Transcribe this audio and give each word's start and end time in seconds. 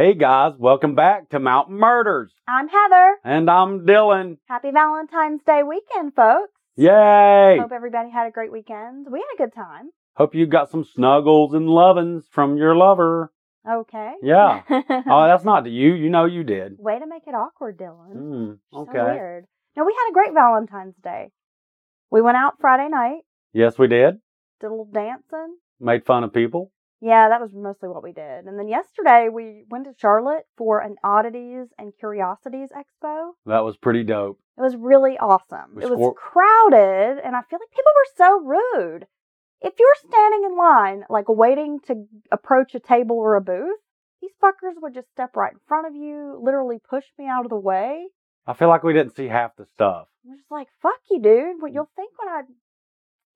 Hey 0.00 0.14
guys, 0.14 0.54
welcome 0.56 0.94
back 0.94 1.28
to 1.28 1.38
Mountain 1.38 1.76
Murders. 1.76 2.32
I'm 2.48 2.68
Heather. 2.68 3.16
And 3.22 3.50
I'm 3.50 3.80
Dylan. 3.84 4.38
Happy 4.48 4.70
Valentine's 4.70 5.42
Day 5.46 5.60
weekend, 5.62 6.14
folks. 6.14 6.52
Yay! 6.76 7.58
Hope 7.60 7.70
everybody 7.70 8.08
had 8.08 8.26
a 8.26 8.30
great 8.30 8.50
weekend. 8.50 9.08
We 9.12 9.18
had 9.18 9.26
a 9.34 9.46
good 9.46 9.54
time. 9.54 9.90
Hope 10.16 10.34
you 10.34 10.46
got 10.46 10.70
some 10.70 10.84
snuggles 10.84 11.52
and 11.52 11.68
lovins 11.68 12.22
from 12.30 12.56
your 12.56 12.74
lover. 12.74 13.30
Okay. 13.70 14.14
Yeah. 14.22 14.62
oh, 14.70 15.26
that's 15.26 15.44
not 15.44 15.64
to 15.64 15.70
you. 15.70 15.92
You 15.92 16.08
know 16.08 16.24
you 16.24 16.44
did. 16.44 16.76
Way 16.78 16.98
to 16.98 17.06
make 17.06 17.26
it 17.26 17.34
awkward, 17.34 17.76
Dylan. 17.76 18.14
Mm, 18.16 18.58
So 18.72 18.78
okay. 18.88 19.02
weird. 19.02 19.44
No, 19.76 19.84
we 19.84 19.92
had 19.92 20.10
a 20.12 20.14
great 20.14 20.32
Valentine's 20.32 20.96
Day. 21.04 21.28
We 22.10 22.22
went 22.22 22.38
out 22.38 22.54
Friday 22.58 22.88
night, 22.88 23.20
Yes, 23.52 23.78
we 23.78 23.86
did. 23.86 24.14
did 24.62 24.66
a 24.66 24.70
little 24.70 24.86
dancing. 24.90 25.58
Made 25.78 26.06
fun 26.06 26.24
of 26.24 26.32
people. 26.32 26.72
Yeah, 27.00 27.30
that 27.30 27.40
was 27.40 27.50
mostly 27.54 27.88
what 27.88 28.02
we 28.02 28.12
did. 28.12 28.44
And 28.44 28.58
then 28.58 28.68
yesterday 28.68 29.28
we 29.32 29.64
went 29.70 29.84
to 29.84 29.94
Charlotte 29.98 30.44
for 30.56 30.80
an 30.80 30.96
oddities 31.02 31.68
and 31.78 31.92
curiosities 31.98 32.68
expo. 32.70 33.30
That 33.46 33.64
was 33.64 33.78
pretty 33.78 34.04
dope. 34.04 34.38
It 34.58 34.60
was 34.60 34.76
really 34.76 35.16
awesome. 35.16 35.76
We 35.76 35.84
it 35.84 35.90
was 35.90 36.14
crowded, 36.18 37.20
and 37.24 37.34
I 37.34 37.40
feel 37.48 37.58
like 37.58 37.70
people 37.70 37.92
were 37.96 38.16
so 38.16 38.40
rude. 38.40 39.06
If 39.62 39.74
you're 39.78 39.94
standing 39.96 40.44
in 40.44 40.56
line, 40.56 41.04
like 41.08 41.28
waiting 41.28 41.80
to 41.86 42.04
approach 42.30 42.74
a 42.74 42.80
table 42.80 43.16
or 43.16 43.36
a 43.36 43.40
booth, 43.40 43.78
these 44.20 44.32
fuckers 44.42 44.74
would 44.76 44.94
just 44.94 45.10
step 45.10 45.36
right 45.36 45.52
in 45.52 45.58
front 45.66 45.86
of 45.86 45.94
you, 45.94 46.38
literally 46.42 46.78
push 46.78 47.04
me 47.18 47.26
out 47.26 47.46
of 47.46 47.50
the 47.50 47.56
way. 47.56 48.08
I 48.46 48.52
feel 48.52 48.68
like 48.68 48.82
we 48.82 48.92
didn't 48.92 49.16
see 49.16 49.28
half 49.28 49.56
the 49.56 49.64
stuff. 49.64 50.08
I'm 50.26 50.36
just 50.36 50.50
like, 50.50 50.68
fuck 50.82 51.00
you, 51.10 51.20
dude. 51.20 51.60
What 51.60 51.70
mm. 51.70 51.74
you'll 51.74 51.90
think 51.96 52.12
when 52.18 52.28
I 52.28 52.42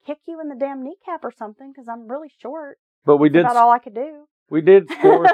kick 0.07 0.19
you 0.27 0.41
in 0.41 0.49
the 0.49 0.55
damn 0.55 0.83
kneecap 0.83 1.25
or 1.25 1.33
something 1.33 1.73
because 1.73 1.89
I'm 1.89 2.09
really 2.09 2.31
short. 2.41 2.79
But 3.05 3.19
we 3.19 3.29
did. 3.29 3.45
That's 3.45 3.53
did 3.55 3.59
about 3.59 3.65
all 3.67 3.73
I 3.73 3.79
could 3.79 3.95
do. 3.95 4.25
we 4.51 4.61
did 4.61 4.89
score 4.99 5.27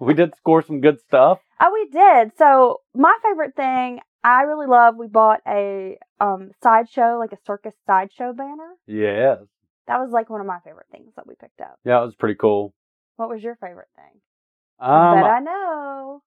we 0.00 0.14
did 0.14 0.34
score 0.36 0.62
some 0.62 0.80
good 0.80 1.00
stuff. 1.00 1.38
Oh, 1.60 1.70
we 1.72 1.88
did. 1.90 2.32
So 2.38 2.80
my 2.94 3.14
favorite 3.22 3.54
thing 3.54 4.00
I 4.22 4.42
really 4.42 4.66
love. 4.66 4.96
We 4.96 5.06
bought 5.06 5.40
a 5.46 5.98
um 6.20 6.50
sideshow, 6.62 7.18
like 7.18 7.32
a 7.32 7.38
circus 7.46 7.74
sideshow 7.86 8.32
banner. 8.32 8.74
Yes. 8.86 9.38
That 9.86 9.98
was 10.00 10.10
like 10.12 10.30
one 10.30 10.40
of 10.40 10.46
my 10.46 10.58
favorite 10.64 10.86
things 10.92 11.12
that 11.16 11.26
we 11.26 11.34
picked 11.34 11.60
up. 11.60 11.78
Yeah, 11.84 12.00
it 12.02 12.04
was 12.06 12.14
pretty 12.14 12.36
cool. 12.36 12.74
What 13.16 13.28
was 13.28 13.42
your 13.42 13.56
favorite 13.56 13.88
thing? 13.96 14.20
I 14.78 15.10
Um 15.12 15.20
bet 15.20 15.30
I 15.30 15.40
know. 15.40 16.22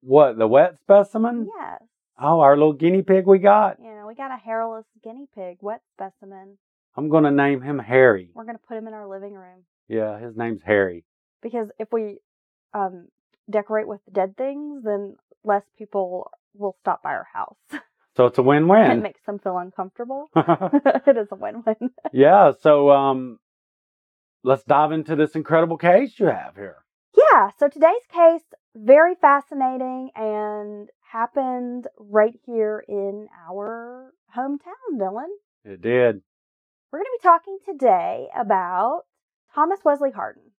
what, 0.00 0.38
the 0.38 0.46
wet 0.46 0.76
specimen? 0.82 1.48
Yes. 1.58 1.82
Oh, 2.18 2.40
our 2.40 2.56
little 2.56 2.72
guinea 2.72 3.02
pig 3.02 3.26
we 3.26 3.38
got. 3.38 3.80
Know, 3.80 4.04
we 4.06 4.14
got 4.14 4.30
a 4.30 4.36
hairless 4.36 4.84
guinea 5.02 5.26
pig, 5.34 5.58
wet 5.60 5.80
specimen. 5.94 6.58
I'm 6.96 7.08
gonna 7.08 7.30
name 7.30 7.60
him 7.60 7.78
Harry. 7.78 8.30
We're 8.34 8.44
gonna 8.44 8.58
put 8.66 8.76
him 8.76 8.86
in 8.86 8.94
our 8.94 9.08
living 9.08 9.34
room 9.34 9.64
Yeah, 9.88 10.18
his 10.18 10.36
name's 10.36 10.62
Harry. 10.64 11.04
because 11.42 11.68
if 11.78 11.88
we 11.92 12.18
um 12.72 13.08
decorate 13.50 13.88
with 13.88 14.00
dead 14.12 14.36
things, 14.36 14.82
then 14.84 15.16
less 15.44 15.64
people 15.78 16.30
will 16.54 16.76
stop 16.80 17.02
by 17.02 17.10
our 17.10 17.26
house. 17.32 17.56
So 18.16 18.26
it's 18.26 18.38
a 18.38 18.42
win-win. 18.42 18.92
It 18.92 19.02
makes 19.02 19.20
them 19.26 19.40
feel 19.40 19.58
uncomfortable. 19.58 20.28
it 20.36 21.16
is 21.16 21.28
a 21.32 21.34
win-win. 21.34 21.90
yeah, 22.12 22.52
so 22.60 22.90
um 22.90 23.38
let's 24.44 24.62
dive 24.64 24.92
into 24.92 25.16
this 25.16 25.34
incredible 25.34 25.76
case 25.78 26.18
you 26.18 26.26
have 26.26 26.54
here. 26.54 26.76
Yeah, 27.16 27.50
so 27.58 27.68
today's 27.68 28.06
case 28.12 28.42
very 28.76 29.14
fascinating 29.20 30.10
and 30.14 30.88
happened 31.00 31.86
right 31.98 32.34
here 32.44 32.84
in 32.88 33.28
our 33.48 34.12
hometown, 34.36 34.98
Dylan. 34.98 35.28
It 35.64 35.80
did. 35.80 36.22
We're 36.94 37.00
going 37.00 37.06
to 37.10 37.22
be 37.22 37.28
talking 37.28 37.58
today 37.66 38.28
about 38.38 39.02
Thomas 39.52 39.80
Wesley 39.84 40.12
Harden. 40.12 40.52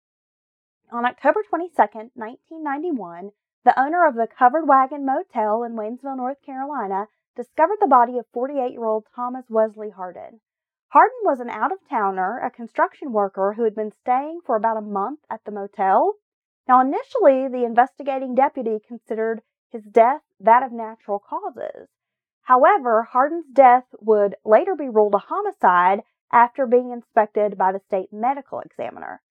On 0.91 1.05
October 1.05 1.45
22nd, 1.49 2.11
1991, 2.17 3.31
the 3.65 3.81
owner 3.81 4.05
of 4.05 4.17
the 4.17 4.27
Covered 4.27 4.67
Wagon 4.67 5.07
Motel 5.07 5.63
in 5.63 5.77
Waynesville, 5.77 6.17
North 6.17 6.39
Carolina, 6.45 7.07
discovered 7.37 7.79
the 7.81 7.87
body 7.87 8.19
of 8.19 8.27
48 8.33 8.73
year 8.73 8.85
old 8.85 9.07
Thomas 9.15 9.45
Wesley 9.49 9.91
Harden. 9.91 10.41
Harden 10.89 11.19
was 11.23 11.39
an 11.39 11.51
out 11.51 11.71
of 11.71 11.79
towner, 11.89 12.41
a 12.41 12.51
construction 12.51 13.13
worker 13.13 13.55
who 13.57 13.63
had 13.63 13.77
been 13.77 13.93
staying 13.93 14.41
for 14.45 14.57
about 14.57 14.77
a 14.77 14.81
month 14.81 15.21
at 15.31 15.45
the 15.45 15.53
motel. 15.53 16.15
Now, 16.67 16.81
initially, 16.81 17.47
the 17.47 17.65
investigating 17.65 18.35
deputy 18.35 18.81
considered 18.85 19.43
his 19.71 19.85
death 19.85 20.23
that 20.41 20.65
of 20.65 20.73
natural 20.73 21.21
causes. 21.21 21.87
However, 22.43 23.05
Harden's 23.05 23.47
death 23.47 23.85
would 24.01 24.35
later 24.45 24.75
be 24.75 24.89
ruled 24.89 25.15
a 25.15 25.19
homicide 25.19 26.03
after 26.35 26.67
being 26.67 26.91
inspected 26.91 27.57
by 27.57 27.71
the 27.73 27.81
state 27.87 28.13
medical 28.13 28.61
examiner. 28.61 29.23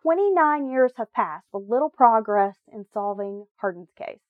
29 0.00 0.70
years 0.70 0.92
have 0.96 1.12
passed 1.12 1.46
with 1.52 1.68
little 1.68 1.90
progress 1.90 2.56
in 2.72 2.86
solving 2.94 3.46
Harden's 3.56 3.90
case. 3.98 4.20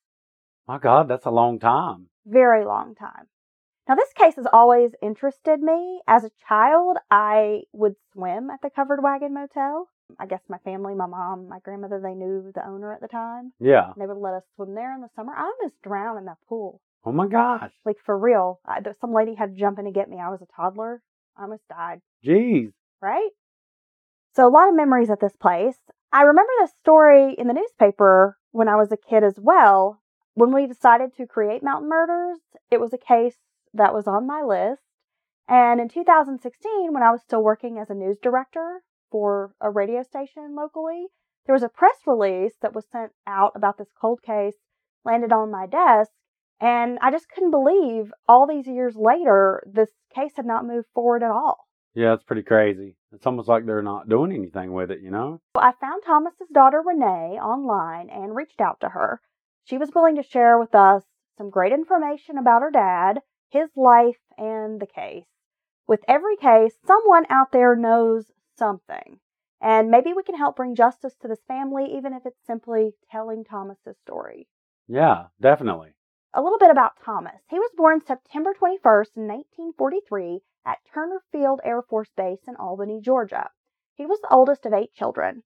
My 0.66 0.78
God, 0.78 1.08
that's 1.08 1.26
a 1.26 1.30
long 1.30 1.58
time. 1.58 2.06
Very 2.26 2.64
long 2.64 2.94
time. 2.94 3.26
Now, 3.88 3.96
this 3.96 4.12
case 4.14 4.36
has 4.36 4.46
always 4.52 4.92
interested 5.02 5.60
me. 5.60 6.00
As 6.06 6.24
a 6.24 6.30
child, 6.48 6.98
I 7.10 7.62
would 7.72 7.96
swim 8.12 8.48
at 8.48 8.62
the 8.62 8.70
Covered 8.70 9.02
Wagon 9.02 9.34
Motel. 9.34 9.88
I 10.20 10.26
guess 10.26 10.40
my 10.48 10.58
family, 10.58 10.94
my 10.94 11.06
mom, 11.06 11.48
my 11.48 11.58
grandmother, 11.58 12.00
they 12.02 12.14
knew 12.14 12.52
the 12.54 12.66
owner 12.66 12.92
at 12.92 13.00
the 13.00 13.08
time. 13.08 13.52
Yeah. 13.58 13.92
They 13.98 14.06
would 14.06 14.18
let 14.18 14.34
us 14.34 14.44
swim 14.54 14.74
there 14.74 14.94
in 14.94 15.00
the 15.00 15.08
summer. 15.16 15.34
I 15.34 15.42
almost 15.42 15.82
drowned 15.82 16.18
in 16.18 16.26
that 16.26 16.38
pool. 16.48 16.80
Oh 17.04 17.12
my 17.12 17.26
gosh. 17.26 17.72
Like, 17.84 17.96
for 18.06 18.16
real. 18.16 18.60
I, 18.64 18.78
some 19.00 19.12
lady 19.12 19.34
had 19.34 19.54
to 19.54 19.60
jump 19.60 19.78
in 19.78 19.86
to 19.86 19.90
get 19.90 20.08
me. 20.08 20.18
I 20.18 20.30
was 20.30 20.42
a 20.42 20.46
toddler. 20.54 21.02
I 21.36 21.42
almost 21.42 21.68
died. 21.68 22.00
Jeez. 22.24 22.72
right? 23.00 23.30
So 24.34 24.46
a 24.46 24.50
lot 24.50 24.68
of 24.68 24.74
memories 24.74 25.10
at 25.10 25.20
this 25.20 25.36
place. 25.36 25.76
I 26.12 26.22
remember 26.22 26.52
this 26.58 26.72
story 26.80 27.34
in 27.34 27.48
the 27.48 27.54
newspaper 27.54 28.38
when 28.50 28.68
I 28.68 28.76
was 28.76 28.92
a 28.92 28.96
kid 28.96 29.24
as 29.24 29.38
well. 29.38 30.00
When 30.34 30.54
we 30.54 30.66
decided 30.66 31.14
to 31.16 31.26
create 31.26 31.62
Mountain 31.62 31.88
Murders, 31.88 32.38
it 32.70 32.80
was 32.80 32.92
a 32.92 32.98
case 32.98 33.36
that 33.74 33.94
was 33.94 34.06
on 34.06 34.26
my 34.26 34.42
list. 34.42 34.82
And 35.48 35.80
in 35.80 35.88
2016, 35.88 36.92
when 36.92 37.02
I 37.02 37.10
was 37.10 37.20
still 37.22 37.42
working 37.42 37.78
as 37.78 37.90
a 37.90 37.94
news 37.94 38.18
director 38.22 38.82
for 39.10 39.54
a 39.60 39.70
radio 39.70 40.02
station 40.02 40.54
locally, 40.54 41.08
there 41.46 41.54
was 41.54 41.62
a 41.62 41.68
press 41.68 41.96
release 42.06 42.54
that 42.62 42.74
was 42.74 42.86
sent 42.90 43.12
out 43.26 43.52
about 43.54 43.76
this 43.76 43.90
cold 44.00 44.22
case, 44.22 44.56
landed 45.04 45.32
on 45.32 45.50
my 45.50 45.66
desk, 45.66 46.12
and 46.62 46.96
I 47.02 47.10
just 47.10 47.28
couldn't 47.28 47.50
believe 47.50 48.12
all 48.28 48.46
these 48.46 48.68
years 48.68 48.94
later, 48.94 49.64
this 49.66 49.90
case 50.14 50.30
had 50.36 50.46
not 50.46 50.64
moved 50.64 50.86
forward 50.94 51.24
at 51.24 51.30
all. 51.32 51.66
Yeah, 51.92 52.14
it's 52.14 52.22
pretty 52.22 52.44
crazy. 52.44 52.94
It's 53.12 53.26
almost 53.26 53.48
like 53.48 53.66
they're 53.66 53.82
not 53.82 54.08
doing 54.08 54.32
anything 54.32 54.72
with 54.72 54.92
it, 54.92 55.00
you 55.02 55.10
know? 55.10 55.40
I 55.56 55.72
found 55.72 56.04
Thomas's 56.06 56.48
daughter 56.54 56.80
Renee 56.80 57.40
online 57.42 58.08
and 58.10 58.36
reached 58.36 58.60
out 58.60 58.78
to 58.80 58.90
her. 58.90 59.20
She 59.64 59.76
was 59.76 59.90
willing 59.92 60.14
to 60.16 60.22
share 60.22 60.56
with 60.56 60.72
us 60.72 61.02
some 61.36 61.50
great 61.50 61.72
information 61.72 62.38
about 62.38 62.62
her 62.62 62.70
dad, 62.70 63.18
his 63.50 63.70
life, 63.76 64.20
and 64.38 64.80
the 64.80 64.86
case. 64.86 65.26
With 65.88 66.04
every 66.06 66.36
case, 66.36 66.74
someone 66.86 67.26
out 67.28 67.50
there 67.50 67.74
knows 67.74 68.30
something. 68.56 69.18
And 69.60 69.90
maybe 69.90 70.12
we 70.12 70.22
can 70.22 70.36
help 70.36 70.56
bring 70.56 70.76
justice 70.76 71.14
to 71.22 71.28
this 71.28 71.42
family, 71.48 71.92
even 71.96 72.12
if 72.12 72.24
it's 72.24 72.46
simply 72.46 72.92
telling 73.10 73.44
Thomas's 73.44 73.96
story. 74.00 74.46
Yeah, 74.86 75.24
definitely. 75.40 75.90
A 76.34 76.40
little 76.42 76.58
bit 76.58 76.70
about 76.70 76.92
Thomas. 77.04 77.42
He 77.50 77.58
was 77.58 77.70
born 77.76 78.00
September 78.00 78.54
21st, 78.54 79.16
1943, 79.16 80.40
at 80.64 80.78
Turner 80.94 81.20
Field 81.30 81.60
Air 81.62 81.82
Force 81.82 82.08
Base 82.16 82.40
in 82.48 82.56
Albany, 82.56 83.00
Georgia. 83.02 83.50
He 83.96 84.06
was 84.06 84.18
the 84.22 84.32
oldest 84.32 84.64
of 84.64 84.72
eight 84.72 84.94
children. 84.94 85.42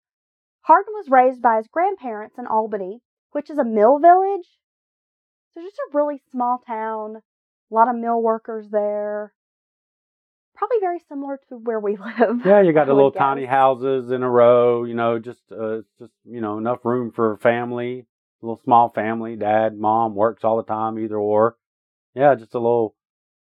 Harden 0.61 0.93
was 0.95 1.11
raised 1.11 1.43
by 1.43 1.57
his 1.57 1.67
grandparents 1.67 2.39
in 2.39 2.47
Albany, 2.47 3.01
which 3.33 3.51
is 3.51 3.59
a 3.59 3.65
mill 3.65 3.99
village. 3.99 4.47
So 5.55 5.63
just 5.63 5.79
a 5.79 5.97
really 5.97 6.21
small 6.31 6.59
town, 6.65 7.17
a 7.17 7.75
lot 7.75 7.89
of 7.89 7.97
mill 7.97 8.23
workers 8.23 8.69
there. 8.71 9.33
Probably 10.55 10.79
very 10.81 11.01
similar 11.09 11.41
to 11.49 11.57
where 11.57 11.81
we 11.81 11.97
live. 12.19 12.47
Yeah, 12.47 12.63
you 12.63 12.73
got 12.73 12.87
the 12.87 12.95
little 12.95 13.11
tiny 13.11 13.45
houses 13.45 14.11
in 14.11 14.23
a 14.23 14.31
row, 14.31 14.85
you 14.85 14.95
know, 14.95 15.19
just 15.19 15.43
uh 15.51 15.83
just, 15.99 16.13
you 16.25 16.41
know, 16.41 16.59
enough 16.59 16.85
room 16.85 17.11
for 17.11 17.33
a 17.33 17.39
family, 17.39 18.07
little 18.47 18.63
small 18.63 18.91
family, 18.91 19.37
dad, 19.37 19.79
mom 19.79 20.15
works 20.15 20.45
all 20.45 20.57
the 20.57 20.63
time 20.63 20.99
either 20.99 21.17
or. 21.17 21.57
Yeah, 22.15 22.35
just 22.35 22.55
a 22.55 22.59
little 22.59 22.95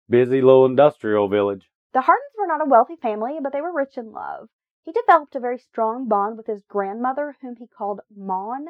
busy 0.10 0.42
little 0.42 0.66
industrial 0.66 1.30
village. 1.30 1.70
The 1.94 2.02
Hardens 2.02 2.34
were 2.38 2.48
not 2.48 2.62
a 2.62 2.70
wealthy 2.70 2.96
family, 2.96 3.38
but 3.42 3.54
they 3.54 3.62
were 3.62 3.74
rich 3.74 3.98
in 3.98 4.12
love. 4.12 4.50
He 4.84 4.92
developed 4.92 5.36
a 5.36 5.40
very 5.40 5.60
strong 5.60 6.08
bond 6.08 6.38
with 6.38 6.48
his 6.48 6.64
grandmother, 6.64 7.36
whom 7.42 7.56
he 7.56 7.68
called 7.68 8.02
Maud, 8.16 8.62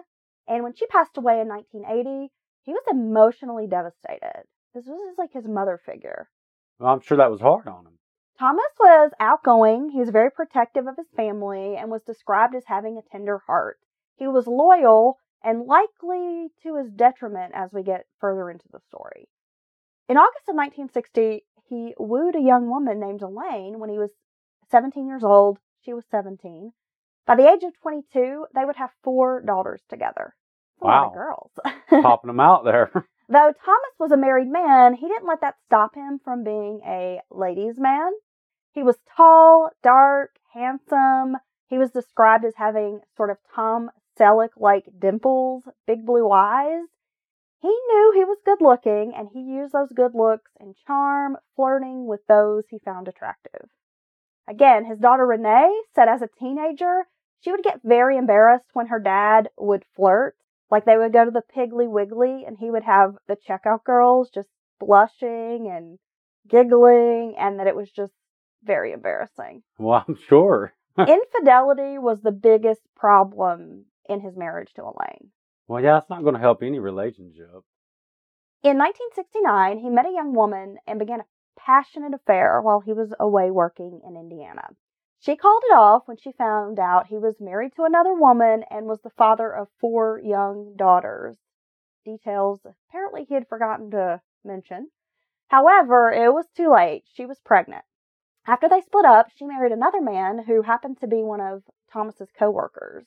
and 0.48 0.64
when 0.64 0.74
she 0.74 0.88
passed 0.88 1.18
away 1.18 1.40
in 1.40 1.48
1980, 1.48 2.32
he 2.64 2.74
was 2.74 2.84
emotionally 2.90 3.68
devastated. 3.68 4.44
This 4.74 4.86
was 4.86 5.16
like 5.18 5.32
his 5.34 5.48
mother 5.48 5.80
figure. 5.86 6.30
Well, 6.80 6.94
I'm 6.94 7.02
sure 7.02 7.18
that 7.18 7.32
was 7.32 7.42
hard 7.42 7.68
on 7.68 7.86
him. 7.86 8.00
Thomas 8.38 8.72
was 8.80 9.12
outgoing, 9.20 9.90
he 9.90 10.00
was 10.00 10.10
very 10.10 10.32
protective 10.32 10.88
of 10.88 10.98
his 10.98 11.10
family, 11.16 11.76
and 11.76 11.92
was 11.92 12.04
described 12.04 12.56
as 12.56 12.66
having 12.66 12.98
a 12.98 13.02
tender 13.02 13.40
heart. 13.48 13.80
He 14.16 14.28
was 14.28 14.48
loyal 14.48 15.20
and 15.44 15.66
likely 15.66 16.50
to 16.64 16.76
his 16.76 16.92
detriment 16.92 17.54
as 17.56 17.72
we 17.74 17.84
get 17.84 18.06
further 18.20 18.50
into 18.50 18.66
the 18.72 18.80
story. 18.88 19.28
In 20.08 20.18
August 20.18 20.50
of 20.50 20.56
1960, 20.56 21.44
he 21.68 21.94
wooed 22.00 22.36
a 22.36 22.42
young 22.42 22.70
woman 22.70 23.00
named 23.00 23.22
Elaine 23.22 23.80
when 23.80 23.90
he 23.90 24.00
was 24.00 24.10
17 24.72 25.08
years 25.08 25.24
old. 25.24 25.60
She 25.86 25.94
was 25.94 26.04
17. 26.12 26.72
By 27.26 27.36
the 27.36 27.48
age 27.50 27.64
of 27.64 27.80
22, 27.82 28.48
they 28.56 28.66
would 28.66 28.76
have 28.78 28.90
four 29.04 29.42
daughters 29.42 29.82
together. 29.88 30.36
That's 30.80 30.82
a 30.82 30.86
lot 30.86 31.06
of 31.08 31.12
Wow. 31.12 31.14
girls. 31.14 31.52
Popping 32.04 32.28
them 32.30 32.40
out 32.40 32.64
there. 32.66 32.92
Though 33.30 33.54
Thomas 33.64 33.94
was 34.00 34.12
a 34.12 34.18
married 34.18 34.48
man, 34.50 34.96
he 34.96 35.08
didn't 35.08 35.28
let 35.28 35.42
that 35.42 35.56
stop 35.66 35.94
him 35.94 36.20
from 36.24 36.44
being 36.44 36.82
a 36.84 37.22
ladies' 37.30 37.80
man. 37.80 38.12
He 38.72 38.82
was 38.82 38.98
tall, 39.16 39.70
dark, 39.84 40.32
handsome. 40.54 41.38
He 41.68 41.78
was 41.78 41.92
described 41.92 42.46
as 42.46 42.56
having 42.56 43.02
sort 43.16 43.30
of 43.30 43.38
Tom 43.54 43.92
Selleck 44.20 44.50
like 44.58 44.86
dimples, 45.00 45.64
big 45.88 46.06
blue 46.06 46.32
eyes. 46.32 46.86
He 47.62 47.68
knew 47.70 48.12
he 48.14 48.24
was 48.24 48.38
good 48.46 48.62
looking 48.62 49.14
and 49.16 49.30
he 49.34 49.40
used 49.40 49.74
those 49.74 49.92
good 49.94 50.14
looks 50.14 50.52
and 50.60 50.76
charm, 50.88 51.38
flirting 51.56 52.06
with 52.06 52.22
those 52.28 52.64
he 52.70 52.80
found 52.80 53.08
attractive. 53.08 53.70
Again, 54.48 54.86
his 54.86 55.00
daughter 55.00 55.26
Renee 55.26 55.84
said 55.94 56.08
as 56.10 56.22
a 56.22 56.30
teenager, 56.40 57.06
she 57.42 57.52
would 57.52 57.64
get 57.64 57.82
very 57.84 58.18
embarrassed 58.18 58.70
when 58.74 58.88
her 58.88 59.00
dad 59.00 59.50
would 59.58 59.84
flirt. 59.96 60.36
Like 60.72 60.86
they 60.86 60.98
would 60.98 61.14
go 61.14 61.26
to 61.26 61.32
the 61.32 61.44
Piggly 61.56 61.90
Wiggly 61.90 62.44
and 62.46 62.58
he 62.60 62.70
would 62.72 62.84
have 62.84 63.16
the 63.28 63.36
checkout 63.36 63.84
girls 63.84 64.30
just 64.34 64.50
blushing 64.80 65.70
and 65.70 66.00
giggling 66.48 67.36
and 67.38 67.60
that 67.60 67.68
it 67.68 67.76
was 67.76 67.92
just 67.92 68.14
very 68.64 68.92
embarrassing. 68.92 69.64
well, 69.78 70.04
I'm 70.08 70.18
sure. 70.28 70.74
Infidelity 70.98 71.98
was 71.98 72.22
the 72.22 72.32
biggest 72.32 72.82
problem 72.96 73.86
in 74.10 74.22
his 74.22 74.36
marriage 74.36 74.74
to 74.76 74.82
Elaine. 74.82 75.32
Well, 75.68 75.84
yeah, 75.84 75.98
it's 76.00 76.10
not 76.10 76.24
going 76.24 76.34
to 76.34 76.42
help 76.42 76.64
any 76.64 76.80
relationship. 76.80 77.64
In 78.62 78.78
1969, 78.78 79.80
he 79.80 79.90
met 79.90 80.08
a 80.08 80.12
young 80.12 80.34
woman 80.34 80.78
and 80.86 81.00
began 81.00 81.22
a 81.22 81.26
passionate 81.58 82.14
affair 82.14 82.60
while 82.62 82.82
he 82.82 82.92
was 82.92 83.14
away 83.20 83.52
working 83.52 84.02
in 84.04 84.18
Indiana. 84.18 84.70
She 85.20 85.36
called 85.36 85.64
it 85.70 85.76
off 85.76 86.08
when 86.08 86.18
she 86.18 86.32
found 86.32 86.80
out 86.80 87.08
he 87.08 87.18
was 87.18 87.40
married 87.40 87.74
to 87.76 87.84
another 87.84 88.14
woman 88.14 88.64
and 88.70 88.86
was 88.86 89.02
the 89.02 89.10
father 89.12 89.54
of 89.54 89.68
four 89.80 90.20
young 90.20 90.76
daughters. 90.76 91.38
Details 92.06 92.66
apparently 92.66 93.26
he 93.26 93.34
had 93.34 93.48
forgotten 93.48 93.92
to 93.92 94.22
mention. 94.44 94.90
However, 95.50 96.12
it 96.12 96.34
was 96.34 96.48
too 96.56 96.72
late. 96.72 97.04
She 97.14 97.26
was 97.26 97.40
pregnant. 97.40 97.86
After 98.48 98.68
they 98.70 98.82
split 98.82 99.06
up, 99.06 99.28
she 99.36 99.46
married 99.46 99.72
another 99.72 100.02
man 100.02 100.46
who 100.46 100.62
happened 100.62 101.00
to 101.02 101.08
be 101.08 101.22
one 101.22 101.42
of 101.42 101.64
Thomas's 101.92 102.32
coworkers. 102.32 103.06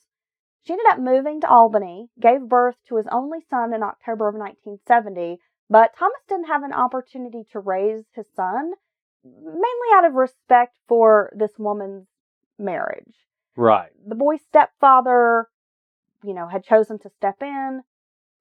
She 0.65 0.73
ended 0.73 0.87
up 0.91 1.01
moving 1.01 1.41
to 1.41 1.49
Albany, 1.49 2.09
gave 2.21 2.49
birth 2.49 2.77
to 2.89 2.97
his 2.97 3.07
only 3.11 3.41
son 3.51 3.75
in 3.75 3.83
October 3.83 4.29
of 4.29 4.35
1970, 4.35 5.41
but 5.69 5.95
Thomas 5.97 6.21
didn't 6.29 6.47
have 6.47 6.63
an 6.63 6.73
opportunity 6.73 7.45
to 7.53 7.59
raise 7.59 8.05
his 8.15 8.27
son, 8.37 8.73
mainly 9.25 9.89
out 9.95 10.05
of 10.05 10.15
respect 10.15 10.77
for 10.87 11.33
this 11.35 11.59
woman's 11.59 12.07
marriage. 12.59 13.15
Right. 13.57 13.91
The 14.07 14.15
boy's 14.15 14.43
stepfather, 14.43 15.49
you 16.23 16.33
know, 16.33 16.47
had 16.47 16.65
chosen 16.65 16.99
to 17.01 17.11
step 17.11 17.43
in, 17.43 17.83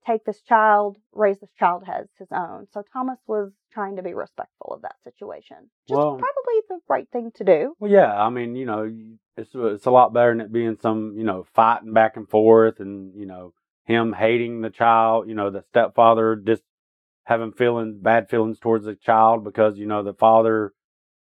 take 0.05 0.25
this 0.25 0.41
child, 0.41 0.97
raise 1.13 1.39
this 1.39 1.51
child 1.57 1.83
as 1.87 2.07
his 2.17 2.27
own. 2.31 2.67
So 2.73 2.83
Thomas 2.93 3.19
was 3.27 3.51
trying 3.71 3.95
to 3.97 4.03
be 4.03 4.13
respectful 4.13 4.73
of 4.73 4.81
that 4.81 4.95
situation. 5.03 5.57
Just 5.87 5.97
Well- 5.97 6.17
probably 6.17 6.61
the 6.69 6.79
right 6.87 7.07
thing 7.11 7.31
to 7.35 7.43
do. 7.43 7.75
Well, 7.79 7.91
yeah. 7.91 8.21
I 8.21 8.29
mean, 8.29 8.55
you 8.55 8.65
know, 8.65 8.91
it's 9.37 9.55
uh, 9.55 9.73
it's 9.73 9.85
a 9.85 9.91
lot 9.91 10.13
better 10.13 10.31
than 10.31 10.41
it 10.41 10.51
being 10.51 10.77
some, 10.81 11.17
you 11.17 11.23
know, 11.23 11.45
fighting 11.53 11.93
back 11.93 12.17
and 12.17 12.29
forth, 12.29 12.79
and 12.79 13.13
you 13.15 13.25
know, 13.25 13.53
him 13.85 14.13
hating 14.13 14.61
the 14.61 14.69
child. 14.69 15.27
You 15.27 15.35
know, 15.35 15.49
the 15.49 15.63
stepfather 15.69 16.35
just 16.35 16.63
having 17.23 17.51
feelings, 17.53 17.97
bad 17.97 18.29
feelings 18.29 18.59
towards 18.59 18.85
the 18.85 18.95
child 18.95 19.43
because 19.43 19.77
you 19.77 19.85
know 19.85 20.03
the 20.03 20.13
father 20.13 20.73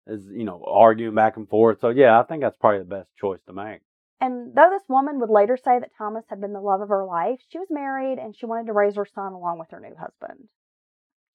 is, 0.07 0.27
you 0.31 0.45
know, 0.45 0.65
arguing 0.67 1.15
back 1.15 1.37
and 1.37 1.49
forth. 1.49 1.81
So 1.81 1.89
yeah, 1.91 2.19
I 2.19 2.23
think 2.23 2.43
that's 2.43 2.57
probably 2.57 2.81
the 2.81 2.85
best 2.85 3.09
choice 3.17 3.41
to 3.47 3.53
make. 3.53 3.81
And 4.21 4.55
though 4.55 4.69
this 4.71 4.89
woman 4.89 5.19
would 5.19 5.31
later 5.31 5.57
say 5.57 5.79
that 5.79 5.95
Thomas 5.97 6.27
had 6.29 6.41
been 6.41 6.53
the 6.53 6.61
love 6.61 6.83
of 6.83 6.91
her 6.91 7.05
life, 7.05 7.41
she 7.49 7.59
was 7.59 7.69
married 7.71 8.19
and 8.19 8.37
she 8.37 8.47
wanted 8.47 8.67
to 8.67 8.75
raise 8.75 8.97
her 8.97 9.07
son 9.07 9.33
along 9.33 9.59
with 9.59 9.71
her 9.71 9.81
new 9.81 9.95
husband. 9.95 10.49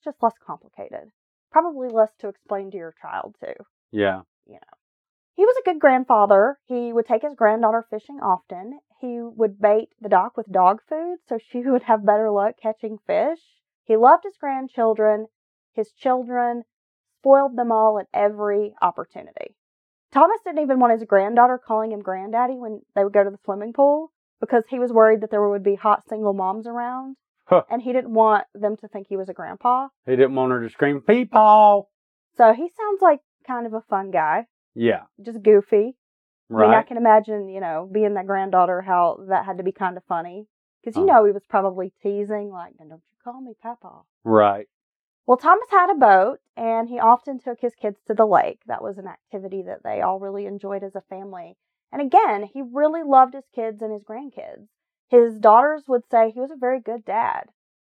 Just 0.03 0.21
less 0.21 0.35
complicated. 0.45 1.11
Probably 1.51 1.89
less 1.89 2.13
to 2.19 2.27
explain 2.27 2.69
to 2.71 2.77
your 2.77 2.93
child, 3.01 3.35
too. 3.39 3.55
Yeah. 3.91 4.21
You 4.45 4.53
know. 4.53 4.77
He 5.33 5.45
was 5.45 5.55
a 5.57 5.63
good 5.63 5.79
grandfather. 5.79 6.59
He 6.65 6.93
would 6.93 7.07
take 7.07 7.23
his 7.23 7.33
granddaughter 7.35 7.85
fishing 7.89 8.19
often. 8.21 8.79
He 8.99 9.19
would 9.19 9.59
bait 9.59 9.89
the 9.99 10.09
dock 10.09 10.37
with 10.37 10.51
dog 10.51 10.81
food 10.87 11.17
so 11.27 11.39
she 11.39 11.61
would 11.65 11.83
have 11.83 12.05
better 12.05 12.29
luck 12.29 12.55
catching 12.61 12.99
fish. 12.99 13.39
He 13.83 13.97
loved 13.97 14.23
his 14.23 14.37
grandchildren, 14.37 15.27
his 15.73 15.91
children, 15.91 16.63
spoiled 17.19 17.55
them 17.55 17.71
all 17.71 17.99
at 17.99 18.07
every 18.13 18.75
opportunity. 18.81 19.55
Thomas 20.15 20.39
didn't 20.45 20.63
even 20.63 20.79
want 20.79 20.93
his 20.93 21.03
granddaughter 21.03 21.59
calling 21.59 21.91
him 21.91 22.01
granddaddy 22.01 22.53
when 22.53 22.79
they 22.95 23.03
would 23.03 23.11
go 23.11 23.25
to 23.25 23.29
the 23.29 23.37
swimming 23.43 23.73
pool 23.73 24.13
because 24.39 24.63
he 24.69 24.79
was 24.79 24.93
worried 24.93 25.19
that 25.19 25.29
there 25.29 25.45
would 25.47 25.61
be 25.63 25.75
hot 25.75 26.07
single 26.07 26.31
moms 26.33 26.65
around 26.65 27.17
Huh. 27.47 27.63
and 27.69 27.81
he 27.81 27.91
didn't 27.91 28.13
want 28.13 28.45
them 28.55 28.77
to 28.77 28.87
think 28.87 29.07
he 29.07 29.17
was 29.17 29.27
a 29.27 29.33
grandpa. 29.33 29.89
He 30.05 30.15
didn't 30.15 30.35
want 30.35 30.53
her 30.53 30.61
to 30.61 30.69
scream 30.69 31.01
"peepaw." 31.01 31.83
So 32.37 32.53
he 32.53 32.69
sounds 32.69 33.01
like 33.01 33.19
kind 33.45 33.67
of 33.67 33.73
a 33.73 33.81
fun 33.81 34.09
guy, 34.11 34.47
Yeah. 34.73 35.03
just 35.21 35.43
goofy. 35.43 35.97
I 36.49 36.53
mean, 36.53 36.71
I 36.71 36.83
can 36.83 36.95
imagine, 36.95 37.49
you 37.49 37.59
know, 37.59 37.89
being 37.91 38.13
that 38.13 38.25
granddaughter, 38.25 38.81
how 38.81 39.19
that 39.27 39.43
had 39.45 39.57
to 39.57 39.63
be 39.63 39.73
kind 39.73 39.97
of 39.97 40.03
funny. 40.05 40.47
Because, 40.81 40.95
you 40.95 41.03
Oh. 41.03 41.05
know, 41.07 41.25
he 41.25 41.31
was 41.33 41.43
probably 41.45 41.91
teasing, 42.01 42.51
like, 42.51 42.77
don't 42.77 42.89
you 42.91 43.01
call 43.21 43.41
me 43.41 43.53
Papa. 43.61 44.03
Right. 44.23 44.69
Well, 45.25 45.37
Thomas 45.37 45.67
had 45.71 45.89
a 45.89 45.95
boat, 45.95 46.39
and 46.57 46.89
he 46.89 46.99
often 46.99 47.39
took 47.39 47.59
his 47.61 47.75
kids 47.75 47.99
to 48.07 48.13
the 48.13 48.25
lake. 48.25 48.59
That 48.67 48.83
was 48.83 48.97
an 48.97 49.07
activity 49.07 49.61
that 49.63 49.83
they 49.83 50.01
all 50.01 50.19
really 50.19 50.45
enjoyed 50.45 50.83
as 50.83 50.95
a 50.95 51.01
family. 51.01 51.57
And 51.91 52.01
again, 52.01 52.49
he 52.51 52.61
really 52.61 53.03
loved 53.03 53.33
his 53.33 53.47
kids 53.53 53.81
and 53.81 53.91
his 53.91 54.03
grandkids. 54.03 54.67
His 55.09 55.39
daughters 55.39 55.83
would 55.87 56.03
say 56.09 56.31
he 56.31 56.39
was 56.39 56.51
a 56.51 56.57
very 56.57 56.79
good 56.79 57.05
dad. 57.05 57.49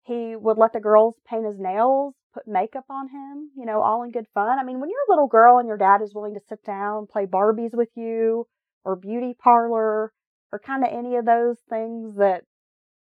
He 0.03 0.37
would 0.37 0.59
let 0.59 0.73
the 0.73 0.81
girls 0.81 1.17
paint 1.27 1.47
his 1.47 1.59
nails, 1.59 2.15
put 2.33 2.47
makeup 2.47 2.85
on 2.91 3.09
him, 3.09 3.51
you 3.57 3.65
know, 3.65 3.81
all 3.81 4.03
in 4.03 4.11
good 4.11 4.27
fun. 4.35 4.59
I 4.59 4.65
mean, 4.65 4.81
when 4.81 4.91
you're 4.91 5.05
a 5.09 5.11
little 5.11 5.27
girl 5.27 5.59
and 5.59 5.69
your 5.69 5.77
dad 5.77 6.03
is 6.03 6.15
willing 6.15 6.35
to 6.35 6.41
sit 6.49 6.65
down, 6.65 7.07
play 7.07 7.27
Barbies 7.27 7.75
with 7.75 7.91
you, 7.95 8.47
or 8.85 8.97
beauty 8.97 9.35
parlor, 9.39 10.13
or 10.53 10.59
kind 10.59 10.85
of 10.85 10.93
any 10.93 11.17
of 11.17 11.25
those 11.25 11.59
things 11.69 12.17
that, 12.17 12.45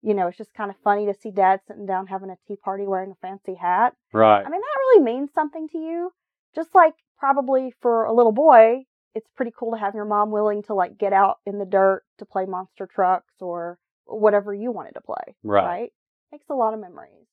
you 0.06 0.14
know, 0.14 0.28
it's 0.28 0.38
just 0.38 0.54
kind 0.54 0.70
of 0.70 0.78
funny 0.84 1.08
to 1.08 1.16
see 1.16 1.32
dad 1.32 1.62
sitting 1.68 1.88
down 1.88 2.06
having 2.06 2.30
a 2.30 2.38
tea 2.48 2.56
party 2.56 2.86
wearing 2.86 3.10
a 3.10 3.28
fancy 3.28 3.56
hat. 3.56 3.96
Right. 4.14 4.40
I 4.40 4.50
mean, 4.50 4.62
that 4.62 4.80
really 4.80 5.04
means 5.04 5.32
something 5.34 5.68
to 5.70 5.80
you. 5.80 6.12
Just 6.54 6.76
like 6.76 6.94
probably 7.18 7.74
for 7.82 8.06
a 8.06 8.14
little 8.14 8.32
boy, 8.32 8.84
it's 9.16 9.28
pretty 9.36 9.52
cool 9.58 9.72
to 9.72 9.80
have 9.80 9.96
your 9.96 10.06
mom 10.06 10.30
willing 10.30 10.62
to 10.64 10.76
like 10.76 11.00
get 11.00 11.12
out 11.12 11.38
in 11.48 11.58
the 11.58 11.66
dirt 11.66 12.04
to 12.20 12.26
play 12.26 12.46
monster 12.46 12.86
trucks 12.86 13.34
or 13.42 13.80
whatever 14.06 14.54
you 14.54 14.72
wanted 14.72 14.94
to 14.94 15.02
play. 15.02 15.36
Right. 15.44 15.92
Makes 16.32 16.50
a 16.52 16.54
lot 16.54 16.76
of 16.76 16.80
memories. 16.80 17.26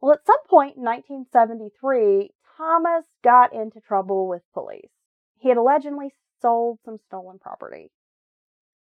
Well, 0.00 0.12
at 0.12 0.24
some 0.24 0.40
point 0.48 0.78
in 0.78 0.82
1973, 0.82 2.30
Thomas 2.56 3.04
got 3.22 3.52
into 3.52 3.78
trouble 3.80 4.26
with 4.26 4.40
police. 4.54 4.88
He 5.36 5.50
had 5.50 5.58
allegedly 5.58 6.14
sold 6.40 6.78
some 6.82 6.96
stolen 7.08 7.38
property. 7.38 7.90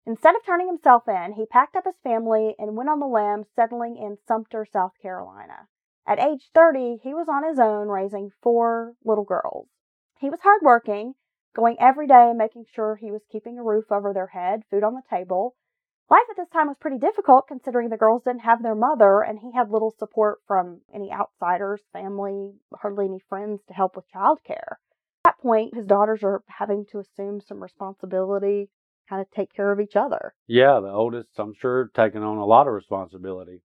Instead 0.06 0.36
of 0.36 0.44
turning 0.46 0.68
himself 0.68 1.08
in, 1.08 1.34
he 1.34 1.46
packed 1.46 1.75
up 1.75 1.86
his 1.86 2.00
family 2.03 2.56
and 2.58 2.75
went 2.75 2.89
on 2.89 3.00
the 3.00 3.06
lam, 3.06 3.44
settling 3.56 3.98
in 3.98 4.18
Sumter, 4.27 4.65
South 4.65 4.94
Carolina. 5.01 5.68
At 6.08 6.20
age 6.20 6.50
30, 6.56 6.98
he 7.03 7.13
was 7.13 7.27
on 7.29 7.44
his 7.44 7.60
own 7.60 7.89
raising 7.89 8.32
four 8.41 8.96
little 9.03 9.24
girls. 9.24 9.68
He 10.18 10.29
was 10.29 10.39
hardworking, 10.41 11.15
going 11.56 11.77
every 11.79 12.08
day 12.08 12.29
and 12.29 12.38
making 12.38 12.65
sure 12.74 12.96
he 12.96 13.12
was 13.12 13.22
keeping 13.32 13.60
a 13.60 13.63
roof 13.63 13.91
over 13.91 14.13
their 14.13 14.27
head, 14.27 14.63
food 14.70 14.84
on 14.84 14.96
the 14.96 15.03
table. 15.10 15.56
Life 16.10 16.25
at 16.32 16.38
this 16.38 16.50
time 16.50 16.68
was 16.68 16.77
pretty 16.79 16.98
difficult 16.98 17.48
considering 17.48 17.89
the 17.89 17.98
girls 17.98 18.24
didn't 18.24 18.41
have 18.41 18.63
their 18.63 18.74
mother 18.74 19.22
and 19.22 19.39
he 19.39 19.51
had 19.51 19.70
little 19.70 19.91
support 19.91 20.39
from 20.48 20.82
any 20.91 21.12
outsiders, 21.12 21.82
family, 21.94 22.56
hardly 22.74 23.06
any 23.06 23.20
friends 23.20 23.62
to 23.68 23.74
help 23.74 23.96
with 23.96 24.10
childcare. 24.12 24.77
At 25.24 25.36
that 25.36 25.39
point, 25.39 25.75
his 25.75 25.86
daughters 25.86 26.24
are 26.24 26.44
having 26.48 26.86
to 26.88 27.00
assume 27.00 27.41
some 27.41 27.62
responsibility, 27.62 28.70
kind 29.10 29.22
of 29.22 29.30
take 29.32 29.51
care 29.54 29.72
of 29.72 29.80
each 29.80 29.96
other. 29.96 30.34
Yeah. 30.48 30.80
The 30.80 30.89
oldest, 30.92 31.30
I'm 31.39 31.54
sure, 31.60 31.89
taking 31.96 32.24
on 32.24 32.38
a 32.38 32.46
lot 32.46 32.68
of 32.68 32.74
responsibility. 32.74 33.62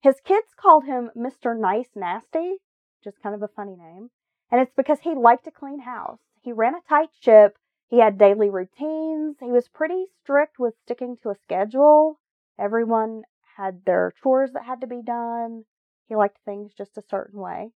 His 0.00 0.16
kids 0.24 0.48
called 0.56 0.84
him 0.84 1.10
Mr. 1.16 1.58
Nice 1.58 1.90
Nasty, 1.94 2.56
which 2.98 3.06
is 3.06 3.14
kind 3.22 3.34
of 3.34 3.42
a 3.42 3.48
funny 3.48 3.76
name. 3.76 4.10
And 4.50 4.60
it's 4.60 4.72
because 4.76 4.98
he 5.02 5.14
liked 5.14 5.44
to 5.44 5.50
clean 5.50 5.80
house. 5.80 6.18
He 6.42 6.52
ran 6.52 6.74
a 6.74 6.80
tight 6.88 7.10
ship. 7.20 7.56
He 7.88 8.00
had 8.00 8.18
daily 8.18 8.50
routines. 8.50 9.36
He 9.40 9.50
was 9.50 9.68
pretty 9.68 10.06
strict 10.22 10.58
with 10.58 10.74
sticking 10.84 11.16
to 11.22 11.30
a 11.30 11.34
schedule. 11.42 12.18
Everyone 12.58 13.22
had 13.56 13.84
their 13.84 14.12
chores 14.22 14.50
that 14.52 14.64
had 14.64 14.80
to 14.82 14.86
be 14.86 15.02
done. 15.04 15.64
He 16.08 16.14
liked 16.16 16.38
things 16.44 16.72
just 16.76 16.96
a 16.96 17.02
certain 17.10 17.40
way. 17.40 17.70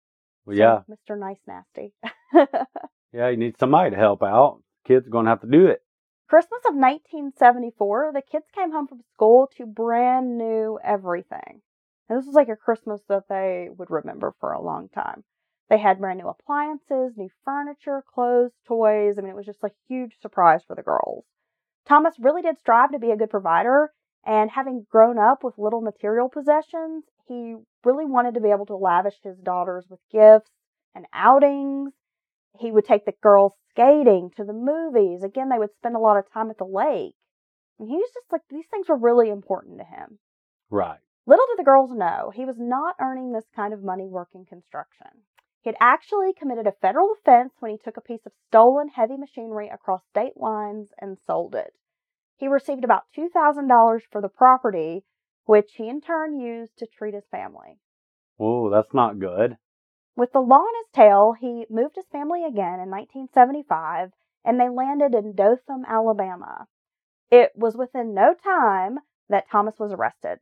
Well, 0.45 0.57
So, 0.57 0.61
yeah. 0.63 0.81
Mr. 0.91 1.19
Nice 1.19 1.41
Nasty. 1.47 1.95
Yeah. 3.13 3.29
You 3.29 3.39
need 3.39 3.59
somebody 3.59 3.91
to 3.91 3.97
help 3.97 4.23
out. 4.23 4.63
Kids 4.87 5.07
are 5.07 5.11
going 5.11 5.25
to 5.25 5.31
have 5.31 5.41
to 5.41 5.47
do 5.47 5.67
it. 5.67 5.81
Christmas 6.29 6.61
of 6.69 6.75
1974, 6.77 8.13
the 8.13 8.23
kids 8.23 8.51
came 8.55 8.71
home 8.71 8.87
from 8.87 9.03
school 9.15 9.49
to 9.57 9.67
brand 9.67 10.39
new 10.39 10.79
everything. 10.85 11.63
And 12.09 12.19
this 12.19 12.27
was 12.27 12.35
like 12.35 12.49
a 12.49 12.57
Christmas 12.57 13.03
that 13.09 13.29
they 13.29 13.69
would 13.77 13.91
remember 13.91 14.35
for 14.39 14.53
a 14.53 14.63
long 14.63 14.89
time. 14.91 15.25
They 15.71 15.79
had 15.79 15.99
brand 15.99 16.19
new 16.21 16.29
appliances, 16.29 17.17
new 17.17 17.31
furniture, 17.45 18.03
clothes, 18.15 18.53
toys. 18.67 19.19
I 19.19 19.23
mean, 19.23 19.31
it 19.31 19.37
was 19.37 19.47
just 19.47 19.65
a 19.65 19.73
huge 19.89 20.21
surprise 20.21 20.63
for 20.65 20.77
the 20.77 20.83
girls. 20.83 21.25
Thomas 21.87 22.19
really 22.19 22.43
did 22.43 22.59
strive 22.59 22.93
to 22.93 22.99
be 22.99 23.11
a 23.11 23.17
good 23.17 23.31
provider, 23.31 23.93
And 24.25 24.51
having 24.51 24.87
grown 24.91 25.19
up 25.19 25.43
with 25.43 25.59
little 25.59 25.81
material 25.81 26.29
possessions, 26.29 27.05
he 27.27 27.57
really 27.85 28.05
wanted 28.05 28.35
to 28.35 28.41
be 28.41 28.51
able 28.51 28.67
to 28.67 28.77
lavish 28.77 29.19
his 29.23 29.39
daughters 29.39 29.89
with 29.89 30.01
gifts 30.11 30.51
and 30.95 31.07
outings. 31.13 31.95
He 32.59 32.71
would 32.71 32.85
take 32.85 33.07
the 33.07 33.15
girls 33.23 33.55
skating 33.79 34.31
to 34.37 34.45
the 34.45 34.53
movies. 34.53 35.23
Again, 35.23 35.49
they 35.49 35.59
would 35.59 35.75
spend 35.77 35.95
a 35.95 36.01
lot 36.01 36.19
of 36.19 36.31
time 36.33 36.51
at 36.51 36.59
the 36.59 36.65
lake. 36.65 37.15
And 37.79 37.89
he 37.89 37.97
was 37.97 38.11
just 38.13 38.33
like, 38.33 38.43
these 38.51 38.67
things 38.71 38.89
were 38.89 38.99
really 38.99 39.31
important 39.31 39.79
to 39.79 39.85
him. 39.85 40.19
Right. 40.69 40.99
Little 41.27 41.47
did 41.49 41.59
the 41.59 41.65
girls 41.65 41.91
know, 41.93 42.33
he 42.35 42.45
was 42.45 42.57
not 42.59 42.97
earning 43.01 43.33
this 43.33 43.47
kind 43.55 43.73
of 43.73 43.85
money 43.85 44.09
working 44.09 44.47
construction. 44.49 45.23
He 45.61 45.71
had 45.71 45.77
actually 45.81 46.33
committed 46.33 46.67
a 46.67 46.73
federal 46.81 47.13
offense 47.13 47.53
when 47.61 47.71
he 47.73 47.79
took 47.79 47.97
a 47.97 48.01
piece 48.01 48.25
of 48.27 48.33
stolen 48.49 48.89
heavy 48.89 49.17
machinery 49.17 49.69
across 49.69 50.01
state 50.09 50.37
lines 50.37 50.89
and 51.01 51.19
sold 51.27 51.55
it. 51.55 51.75
He 52.37 52.49
received 52.49 52.85
about 52.85 53.03
$2,000 53.17 54.01
for 54.11 54.21
the 54.23 54.29
property, 54.29 55.05
which 55.45 55.73
he 55.77 55.89
in 55.89 56.01
turn 56.01 56.41
used 56.41 56.79
to 56.79 56.87
treat 56.87 57.15
his 57.15 57.27
family. 57.31 57.79
Oh, 58.41 58.71
that's 58.71 58.95
not 58.95 59.19
good. 59.19 59.57
With 60.19 60.33
the 60.33 60.41
law 60.41 60.57
on 60.57 60.75
his 60.83 60.91
tail, 60.93 61.37
he 61.39 61.65
moved 61.71 61.95
his 61.95 62.09
family 62.11 62.43
again 62.45 62.81
in 62.81 62.91
1975 62.91 64.11
and 64.45 64.59
they 64.59 64.69
landed 64.69 65.15
in 65.15 65.37
Dothan, 65.37 65.85
Alabama. 65.87 66.67
It 67.31 67.53
was 67.55 67.77
within 67.77 68.15
no 68.15 68.35
time 68.35 68.99
that 69.29 69.49
Thomas 69.49 69.79
was 69.79 69.93
arrested. 69.93 70.39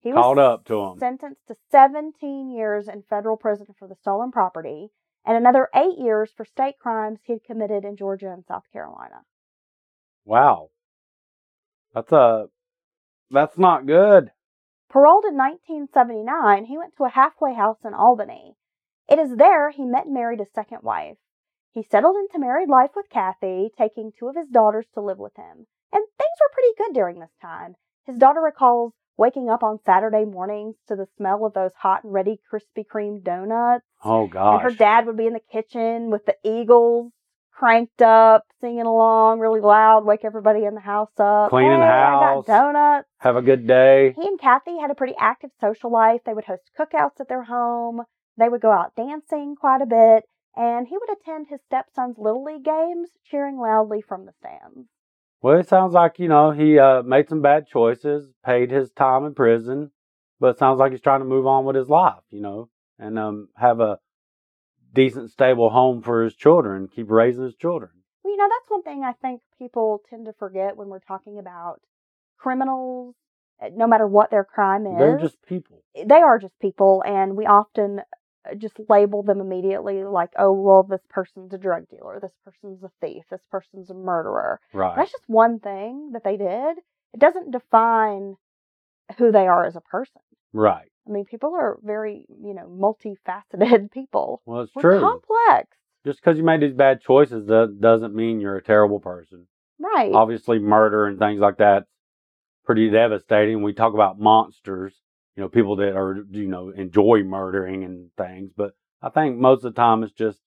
He 0.00 0.12
Called 0.12 0.36
was 0.36 0.44
up 0.44 0.64
to 0.66 0.78
him. 0.84 0.98
sentenced 0.98 1.46
to 1.48 1.56
17 1.70 2.50
years 2.50 2.86
in 2.86 3.02
federal 3.08 3.38
prison 3.38 3.68
for 3.78 3.88
the 3.88 3.94
stolen 3.94 4.30
property 4.30 4.90
and 5.24 5.38
another 5.38 5.70
eight 5.74 5.96
years 5.96 6.30
for 6.36 6.44
state 6.44 6.78
crimes 6.78 7.20
he 7.24 7.32
had 7.32 7.44
committed 7.44 7.86
in 7.86 7.96
Georgia 7.96 8.30
and 8.30 8.44
South 8.44 8.64
Carolina. 8.74 9.22
Wow. 10.26 10.68
That's 11.94 12.12
a 12.12 12.48
that's 13.30 13.56
not 13.56 13.86
good. 13.86 14.32
Paroled 14.92 15.24
in 15.24 15.34
1979, 15.34 16.66
he 16.66 16.76
went 16.76 16.94
to 16.98 17.04
a 17.04 17.08
halfway 17.08 17.54
house 17.54 17.78
in 17.86 17.94
Albany. 17.94 18.54
It 19.08 19.18
is 19.18 19.36
there 19.36 19.70
he 19.70 19.84
met 19.84 20.06
and 20.06 20.14
married 20.14 20.40
his 20.40 20.52
second 20.54 20.82
wife. 20.82 21.16
He 21.72 21.82
settled 21.82 22.16
into 22.16 22.38
married 22.38 22.68
life 22.68 22.90
with 22.94 23.08
Kathy, 23.10 23.70
taking 23.76 24.12
two 24.12 24.28
of 24.28 24.36
his 24.36 24.48
daughters 24.48 24.86
to 24.94 25.00
live 25.00 25.18
with 25.18 25.36
him. 25.36 25.66
And 25.92 26.04
things 26.18 26.38
were 26.40 26.54
pretty 26.54 26.74
good 26.76 26.94
during 26.94 27.20
this 27.20 27.36
time. 27.40 27.76
His 28.06 28.16
daughter 28.16 28.40
recalls 28.40 28.92
waking 29.16 29.48
up 29.48 29.62
on 29.62 29.80
Saturday 29.84 30.24
mornings 30.24 30.76
to 30.88 30.96
the 30.96 31.06
smell 31.16 31.44
of 31.44 31.54
those 31.54 31.72
hot 31.78 32.04
and 32.04 32.12
ready 32.12 32.40
Krispy 32.52 32.84
Kreme 32.86 33.22
donuts. 33.22 33.84
Oh 34.04 34.28
And 34.32 34.62
her 34.62 34.70
dad 34.70 35.06
would 35.06 35.16
be 35.16 35.26
in 35.26 35.32
the 35.32 35.40
kitchen 35.52 36.10
with 36.10 36.24
the 36.26 36.36
Eagles 36.44 37.12
cranked 37.58 38.00
up, 38.02 38.44
singing 38.60 38.86
along 38.86 39.40
really 39.40 39.60
loud, 39.60 40.04
wake 40.04 40.24
everybody 40.24 40.64
in 40.64 40.74
the 40.74 40.80
house 40.80 41.10
up. 41.18 41.50
Cleaning 41.50 41.80
hey, 41.80 41.86
house. 41.86 42.22
I 42.22 42.34
got 42.34 42.46
donuts. 42.46 43.08
Have 43.18 43.36
a 43.36 43.42
good 43.42 43.66
day. 43.66 44.14
He 44.16 44.26
and 44.26 44.40
Kathy 44.40 44.78
had 44.80 44.90
a 44.90 44.94
pretty 44.94 45.14
active 45.18 45.50
social 45.60 45.90
life. 45.90 46.20
They 46.24 46.34
would 46.34 46.44
host 46.44 46.70
cookouts 46.78 47.20
at 47.20 47.28
their 47.28 47.42
home. 47.42 48.02
They 48.38 48.48
would 48.48 48.60
go 48.60 48.70
out 48.70 48.94
dancing 48.96 49.56
quite 49.58 49.82
a 49.82 49.86
bit. 49.86 50.24
And 50.56 50.88
he 50.88 50.96
would 50.96 51.10
attend 51.10 51.46
his 51.48 51.60
stepson's 51.66 52.16
Little 52.18 52.42
League 52.42 52.64
games, 52.64 53.10
cheering 53.24 53.58
loudly 53.58 54.00
from 54.00 54.26
the 54.26 54.32
stands. 54.40 54.88
Well, 55.40 55.58
it 55.58 55.68
sounds 55.68 55.92
like, 55.92 56.18
you 56.18 56.26
know, 56.26 56.50
he 56.50 56.78
uh, 56.78 57.02
made 57.02 57.28
some 57.28 57.42
bad 57.42 57.68
choices, 57.68 58.28
paid 58.44 58.72
his 58.72 58.90
time 58.90 59.24
in 59.24 59.34
prison, 59.34 59.92
but 60.40 60.48
it 60.48 60.58
sounds 60.58 60.80
like 60.80 60.90
he's 60.90 61.00
trying 61.00 61.20
to 61.20 61.26
move 61.26 61.46
on 61.46 61.64
with 61.64 61.76
his 61.76 61.88
life, 61.88 62.24
you 62.30 62.40
know, 62.40 62.70
and 62.98 63.18
um, 63.18 63.48
have 63.56 63.78
a 63.78 63.98
decent, 64.92 65.30
stable 65.30 65.70
home 65.70 66.02
for 66.02 66.24
his 66.24 66.34
children, 66.34 66.88
keep 66.88 67.08
raising 67.08 67.44
his 67.44 67.54
children. 67.54 67.90
Well, 68.24 68.32
you 68.32 68.36
know, 68.36 68.48
that's 68.48 68.68
one 68.70 68.82
thing 68.82 69.04
I 69.04 69.12
think 69.12 69.42
people 69.60 70.02
tend 70.10 70.26
to 70.26 70.32
forget 70.32 70.76
when 70.76 70.88
we're 70.88 70.98
talking 70.98 71.38
about 71.38 71.80
criminals, 72.36 73.14
uh, 73.62 73.68
no 73.72 73.86
matter 73.86 74.08
what 74.08 74.32
their 74.32 74.44
crime 74.44 74.86
is. 74.86 74.98
They're 74.98 75.18
just 75.18 75.40
people. 75.46 75.84
they 75.94 76.16
are 76.16 76.38
just 76.40 76.58
people 76.60 77.02
and 77.06 77.36
we 77.36 77.46
often 77.46 78.00
Uh, 78.44 78.54
just 78.54 78.78
label 78.88 79.22
them 79.22 79.40
immediately 79.40 80.04
like 80.04 80.30
oh 80.38 80.52
well 80.52 80.82
this 80.84 81.00
person's 81.08 81.52
a 81.52 81.58
drug 81.58 81.88
dealer 81.88 82.18
this 82.20 82.32
person's 82.44 82.82
a 82.84 82.90
thief 83.00 83.24
this 83.30 83.42
person's 83.50 83.90
a 83.90 83.94
murderer 83.94 84.60
Right. 84.72 84.94
that's 84.96 85.10
just 85.10 85.24
one 85.26 85.58
thing 85.58 86.10
that 86.12 86.22
they 86.24 86.36
did 86.36 86.78
it 87.14 87.18
doesn't 87.18 87.50
define 87.50 88.36
who 89.18 89.32
they 89.32 89.46
are 89.46 89.64
as 89.66 89.76
a 89.76 89.80
person 89.80 90.20
Right. 90.52 90.88
i 91.06 91.10
mean 91.10 91.24
people 91.24 91.52
are 91.54 91.78
very 91.82 92.26
you 92.28 92.54
know 92.54 92.66
multifaceted 92.68 93.90
people 93.98 94.42
Well, 94.46 94.62
it's 94.62 94.74
we're 94.74 94.82
true. 94.82 95.00
complex 95.00 95.76
Just 96.06 96.20
because 96.20 96.38
you 96.38 96.44
made 96.44 96.60
these 96.62 96.74
bad 96.74 97.00
choices 97.00 97.46
do- 97.46 97.74
doesn't 97.78 98.14
mean 98.14 98.40
you're 98.40 98.56
a 98.56 98.62
terrible 98.62 99.00
person. 99.00 99.46
right 99.80 100.12
Obviously, 100.12 100.58
murder 100.58 101.06
and 101.06 101.18
things 101.18 101.40
like 101.40 101.56
that 101.58 101.86
pretty 102.64 102.90
devastating. 102.90 103.62
We 103.62 103.72
talk 103.72 103.94
about 103.94 104.18
monsters, 104.20 104.94
you 105.38 105.44
know, 105.44 105.48
people 105.48 105.76
that 105.76 105.94
are, 105.94 106.16
you 106.32 106.48
know, 106.48 106.70
enjoy 106.70 107.22
murdering 107.22 107.84
and 107.84 108.10
things. 108.18 108.50
But 108.56 108.72
I 109.00 109.08
think 109.10 109.38
most 109.38 109.64
of 109.64 109.72
the 109.72 109.80
time 109.80 110.02
it's 110.02 110.12
just, 110.12 110.40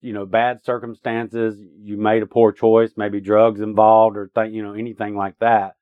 you 0.00 0.14
know, 0.14 0.24
bad 0.24 0.64
circumstances. 0.64 1.62
You 1.78 1.98
made 1.98 2.22
a 2.22 2.26
poor 2.26 2.52
choice, 2.52 2.92
maybe 2.96 3.20
drugs 3.20 3.60
involved 3.60 4.16
or, 4.16 4.30
th- 4.34 4.50
you 4.50 4.62
know, 4.62 4.72
anything 4.72 5.14
like 5.14 5.38
that. 5.40 5.74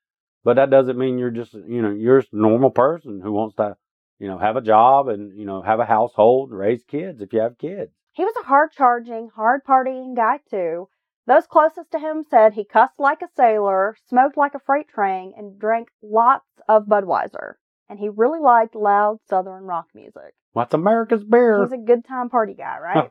But 0.43 0.57
that 0.57 0.69
doesn't 0.69 0.97
mean 0.97 1.19
you're 1.19 1.31
just, 1.31 1.53
you 1.53 1.81
know, 1.81 1.91
you're 1.91 2.19
just 2.19 2.33
a 2.33 2.37
normal 2.37 2.71
person 2.71 3.21
who 3.23 3.31
wants 3.31 3.55
to, 3.55 3.77
you 4.19 4.27
know, 4.27 4.37
have 4.37 4.57
a 4.57 4.61
job 4.61 5.07
and, 5.07 5.39
you 5.39 5.45
know, 5.45 5.61
have 5.61 5.79
a 5.79 5.85
household, 5.85 6.51
raise 6.51 6.83
kids 6.83 7.21
if 7.21 7.31
you 7.31 7.39
have 7.39 7.57
kids. 7.57 7.93
He 8.11 8.25
was 8.25 8.35
a 8.41 8.47
hard 8.47 8.73
charging, 8.73 9.29
hard 9.33 9.61
partying 9.63 10.17
guy, 10.17 10.41
too. 10.49 10.89
Those 11.27 11.47
closest 11.47 11.91
to 11.91 11.99
him 11.99 12.25
said 12.29 12.51
he 12.51 12.65
cussed 12.65 12.99
like 12.99 13.21
a 13.21 13.29
sailor, 13.37 13.95
smoked 14.09 14.35
like 14.35 14.53
a 14.53 14.59
freight 14.59 14.89
train, 14.89 15.31
and 15.37 15.57
drank 15.57 15.87
lots 16.03 16.49
of 16.67 16.87
Budweiser. 16.87 17.53
And 17.91 17.99
he 17.99 18.07
really 18.07 18.39
liked 18.39 18.73
loud 18.73 19.17
Southern 19.29 19.65
rock 19.65 19.87
music. 19.93 20.33
What's 20.53 20.73
America's 20.73 21.25
beer? 21.25 21.61
He's 21.61 21.73
a 21.73 21.77
good 21.77 22.05
time 22.05 22.29
party 22.29 22.53
guy, 22.53 22.77
right? 22.79 22.95
Huh. 22.95 23.09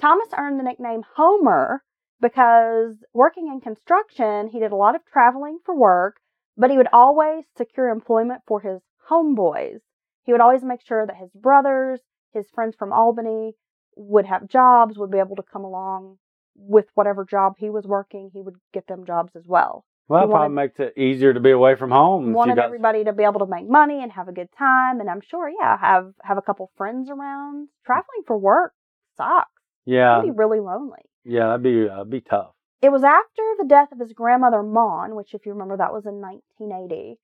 Thomas 0.00 0.28
earned 0.38 0.60
the 0.60 0.62
nickname 0.62 1.02
Homer 1.16 1.82
because 2.20 2.94
working 3.12 3.48
in 3.48 3.60
construction, 3.60 4.46
he 4.46 4.60
did 4.60 4.70
a 4.70 4.76
lot 4.76 4.94
of 4.94 5.04
traveling 5.04 5.58
for 5.66 5.76
work, 5.76 6.20
but 6.56 6.70
he 6.70 6.76
would 6.76 6.86
always 6.92 7.42
secure 7.58 7.88
employment 7.88 8.42
for 8.46 8.60
his 8.60 8.80
homeboys. 9.10 9.80
He 10.22 10.30
would 10.30 10.40
always 10.40 10.62
make 10.62 10.80
sure 10.80 11.04
that 11.04 11.16
his 11.16 11.32
brothers, 11.34 12.00
his 12.32 12.48
friends 12.54 12.76
from 12.78 12.92
Albany, 12.92 13.54
would 13.96 14.26
have 14.26 14.48
jobs, 14.48 14.96
would 14.96 15.10
be 15.10 15.18
able 15.18 15.34
to 15.36 15.42
come 15.42 15.64
along 15.64 16.18
with 16.54 16.86
whatever 16.94 17.24
job 17.24 17.54
he 17.58 17.68
was 17.68 17.84
working. 17.84 18.30
He 18.32 18.42
would 18.42 18.58
get 18.72 18.86
them 18.86 19.04
jobs 19.04 19.34
as 19.34 19.48
well. 19.48 19.84
Well, 20.10 20.26
that 20.26 20.32
probably 20.32 20.54
makes 20.56 20.80
it 20.80 20.98
easier 20.98 21.32
to 21.32 21.38
be 21.38 21.52
away 21.52 21.76
from 21.76 21.92
home. 21.92 22.32
wanted 22.32 22.56
got- 22.56 22.64
everybody 22.64 23.04
to 23.04 23.12
be 23.12 23.22
able 23.22 23.38
to 23.40 23.46
make 23.46 23.68
money 23.68 24.02
and 24.02 24.10
have 24.10 24.26
a 24.26 24.32
good 24.32 24.50
time, 24.58 25.00
and 25.00 25.08
I'm 25.08 25.20
sure, 25.20 25.48
yeah, 25.48 25.78
have 25.78 26.12
have 26.24 26.36
a 26.36 26.42
couple 26.42 26.70
friends 26.76 27.08
around. 27.08 27.68
Traveling 27.86 28.22
for 28.26 28.36
work 28.36 28.72
sucks. 29.16 29.48
yeah, 29.84 30.18
It'd 30.18 30.34
be 30.34 30.36
really 30.36 30.58
lonely. 30.58 31.02
yeah, 31.24 31.46
that'd 31.46 31.62
be 31.62 31.88
uh, 31.88 32.02
be 32.04 32.20
tough. 32.20 32.54
It 32.82 32.90
was 32.90 33.04
after 33.04 33.42
the 33.58 33.66
death 33.66 33.92
of 33.92 34.00
his 34.00 34.12
grandmother 34.12 34.62
Mon, 34.64 35.14
which, 35.14 35.32
if 35.34 35.46
you 35.46 35.52
remember, 35.52 35.76
that 35.76 35.92
was 35.92 36.06
in 36.06 36.20
1980. 36.20 37.18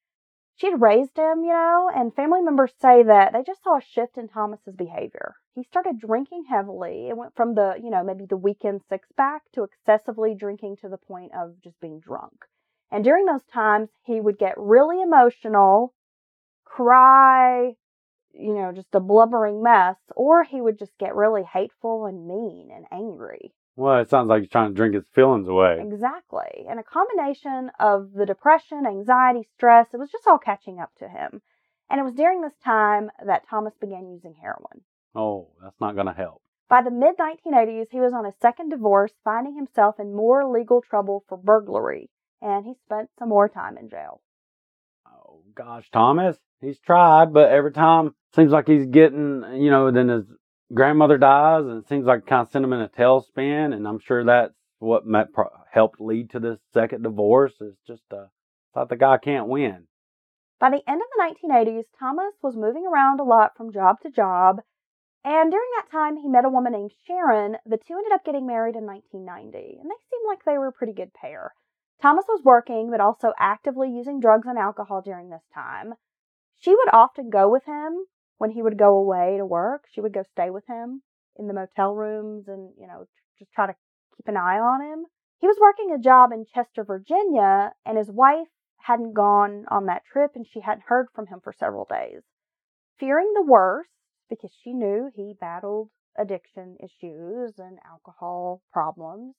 She 0.54 0.70
had 0.70 0.80
raised 0.80 1.16
him, 1.18 1.42
you 1.44 1.52
know, 1.52 1.90
and 1.94 2.14
family 2.14 2.40
members 2.40 2.72
say 2.80 3.02
that 3.02 3.32
they 3.32 3.42
just 3.42 3.62
saw 3.64 3.78
a 3.78 3.80
shift 3.82 4.16
in 4.16 4.28
Thomas's 4.28 4.74
behavior. 4.76 5.34
He 5.54 5.64
started 5.64 5.98
drinking 5.98 6.44
heavily. 6.48 7.08
It 7.08 7.16
went 7.16 7.34
from 7.34 7.54
the, 7.54 7.74
you 7.82 7.90
know, 7.90 8.04
maybe 8.04 8.26
the 8.26 8.36
weekend 8.36 8.82
six 8.88 9.08
pack 9.16 9.42
to 9.54 9.64
excessively 9.64 10.34
drinking 10.34 10.76
to 10.82 10.88
the 10.88 10.96
point 10.98 11.32
of 11.34 11.60
just 11.64 11.80
being 11.80 12.00
drunk. 12.00 12.44
And 12.90 13.02
during 13.04 13.26
those 13.26 13.44
times, 13.52 13.88
he 14.04 14.20
would 14.20 14.38
get 14.38 14.54
really 14.56 15.02
emotional, 15.02 15.94
cry, 16.64 17.74
you 18.32 18.54
know, 18.54 18.72
just 18.72 18.94
a 18.94 19.00
blubbering 19.00 19.62
mess, 19.62 19.96
or 20.14 20.44
he 20.44 20.60
would 20.60 20.78
just 20.78 20.96
get 20.98 21.14
really 21.14 21.42
hateful 21.42 22.06
and 22.06 22.26
mean 22.26 22.70
and 22.74 22.86
angry. 22.92 23.52
Well, 23.76 24.00
it 24.00 24.08
sounds 24.08 24.28
like 24.28 24.42
he's 24.42 24.50
trying 24.50 24.70
to 24.70 24.74
drink 24.74 24.94
his 24.94 25.08
feelings 25.14 25.48
away. 25.48 25.78
Exactly. 25.80 26.64
And 26.68 26.80
a 26.80 26.82
combination 26.82 27.70
of 27.78 28.12
the 28.12 28.24
depression, 28.24 28.86
anxiety, 28.86 29.46
stress, 29.54 29.88
it 29.92 29.98
was 29.98 30.10
just 30.10 30.26
all 30.26 30.38
catching 30.38 30.80
up 30.80 30.94
to 30.98 31.08
him. 31.08 31.42
And 31.90 32.00
it 32.00 32.04
was 32.04 32.14
during 32.14 32.40
this 32.40 32.56
time 32.64 33.10
that 33.24 33.46
Thomas 33.48 33.74
began 33.80 34.08
using 34.08 34.34
heroin. 34.40 34.82
Oh, 35.14 35.50
that's 35.62 35.80
not 35.80 35.94
going 35.94 36.06
to 36.06 36.12
help. 36.12 36.42
By 36.68 36.82
the 36.82 36.90
mid 36.90 37.16
1980s, 37.16 37.90
he 37.90 38.00
was 38.00 38.12
on 38.12 38.24
his 38.24 38.34
second 38.40 38.70
divorce, 38.70 39.12
finding 39.22 39.54
himself 39.54 40.00
in 40.00 40.14
more 40.14 40.44
legal 40.44 40.80
trouble 40.82 41.24
for 41.28 41.36
burglary, 41.36 42.10
and 42.46 42.64
he 42.64 42.74
spent 42.84 43.10
some 43.18 43.28
more 43.28 43.48
time 43.48 43.76
in 43.76 43.90
jail. 43.90 44.20
Oh 45.06 45.40
gosh, 45.54 45.90
Thomas, 45.90 46.36
he's 46.60 46.78
tried, 46.78 47.32
but 47.32 47.50
every 47.50 47.72
time 47.72 48.14
seems 48.34 48.52
like 48.52 48.68
he's 48.68 48.86
getting, 48.86 49.42
you 49.56 49.70
know, 49.70 49.90
then 49.90 50.08
his 50.08 50.24
grandmother 50.72 51.18
dies, 51.18 51.64
and 51.64 51.82
it 51.82 51.88
seems 51.88 52.06
like 52.06 52.26
kind 52.26 52.42
of 52.42 52.50
sent 52.50 52.64
him 52.64 52.72
in 52.72 52.80
a 52.80 52.88
tailspin, 52.88 53.74
and 53.74 53.86
I'm 53.86 53.98
sure 53.98 54.24
that's 54.24 54.54
what 54.78 55.04
pro- 55.32 55.50
helped 55.70 56.00
lead 56.00 56.30
to 56.30 56.40
this 56.40 56.58
second 56.72 57.02
divorce. 57.02 57.54
Is 57.60 57.74
just 57.86 58.04
uh, 58.12 58.26
thought 58.74 58.88
the 58.88 58.96
guy 58.96 59.18
can't 59.18 59.48
win. 59.48 59.88
By 60.60 60.70
the 60.70 60.88
end 60.88 61.02
of 61.02 61.08
the 61.16 61.48
1980s, 61.48 61.84
Thomas 61.98 62.32
was 62.42 62.56
moving 62.56 62.86
around 62.86 63.20
a 63.20 63.24
lot 63.24 63.56
from 63.56 63.72
job 63.72 64.00
to 64.02 64.10
job, 64.10 64.60
and 65.24 65.50
during 65.50 65.68
that 65.76 65.90
time, 65.90 66.16
he 66.16 66.28
met 66.28 66.44
a 66.44 66.48
woman 66.48 66.72
named 66.72 66.92
Sharon. 67.06 67.56
The 67.66 67.76
two 67.76 67.94
ended 67.94 68.12
up 68.12 68.24
getting 68.24 68.46
married 68.46 68.76
in 68.76 68.86
1990, 68.86 69.80
and 69.80 69.90
they 69.90 70.00
seemed 70.10 70.26
like 70.28 70.44
they 70.44 70.56
were 70.58 70.68
a 70.68 70.72
pretty 70.72 70.92
good 70.92 71.12
pair. 71.12 71.52
Thomas 72.00 72.26
was 72.28 72.42
working, 72.44 72.90
but 72.90 73.00
also 73.00 73.32
actively 73.38 73.90
using 73.90 74.20
drugs 74.20 74.46
and 74.46 74.58
alcohol 74.58 75.02
during 75.02 75.30
this 75.30 75.46
time. 75.54 75.94
She 76.58 76.74
would 76.74 76.88
often 76.92 77.30
go 77.30 77.48
with 77.50 77.64
him 77.64 78.06
when 78.38 78.50
he 78.50 78.62
would 78.62 78.78
go 78.78 78.96
away 78.96 79.36
to 79.38 79.46
work. 79.46 79.84
She 79.90 80.00
would 80.00 80.12
go 80.12 80.22
stay 80.22 80.50
with 80.50 80.66
him 80.66 81.02
in 81.38 81.46
the 81.46 81.54
motel 81.54 81.94
rooms 81.94 82.48
and, 82.48 82.72
you 82.78 82.86
know, 82.86 83.06
just 83.38 83.52
try 83.52 83.66
to 83.66 83.74
keep 84.16 84.28
an 84.28 84.36
eye 84.36 84.58
on 84.58 84.80
him. 84.80 85.06
He 85.38 85.46
was 85.46 85.58
working 85.60 85.92
a 85.92 85.98
job 85.98 86.32
in 86.32 86.46
Chester, 86.46 86.84
Virginia, 86.84 87.72
and 87.84 87.98
his 87.98 88.10
wife 88.10 88.48
hadn't 88.78 89.14
gone 89.14 89.64
on 89.68 89.86
that 89.86 90.04
trip 90.10 90.32
and 90.34 90.46
she 90.46 90.60
hadn't 90.60 90.84
heard 90.86 91.08
from 91.14 91.26
him 91.26 91.40
for 91.42 91.52
several 91.52 91.86
days. 91.88 92.22
Fearing 92.98 93.32
the 93.34 93.42
worst, 93.42 93.90
because 94.30 94.52
she 94.62 94.72
knew 94.72 95.10
he 95.14 95.34
battled 95.38 95.90
addiction 96.18 96.76
issues 96.80 97.58
and 97.58 97.78
alcohol 97.88 98.62
problems, 98.72 99.34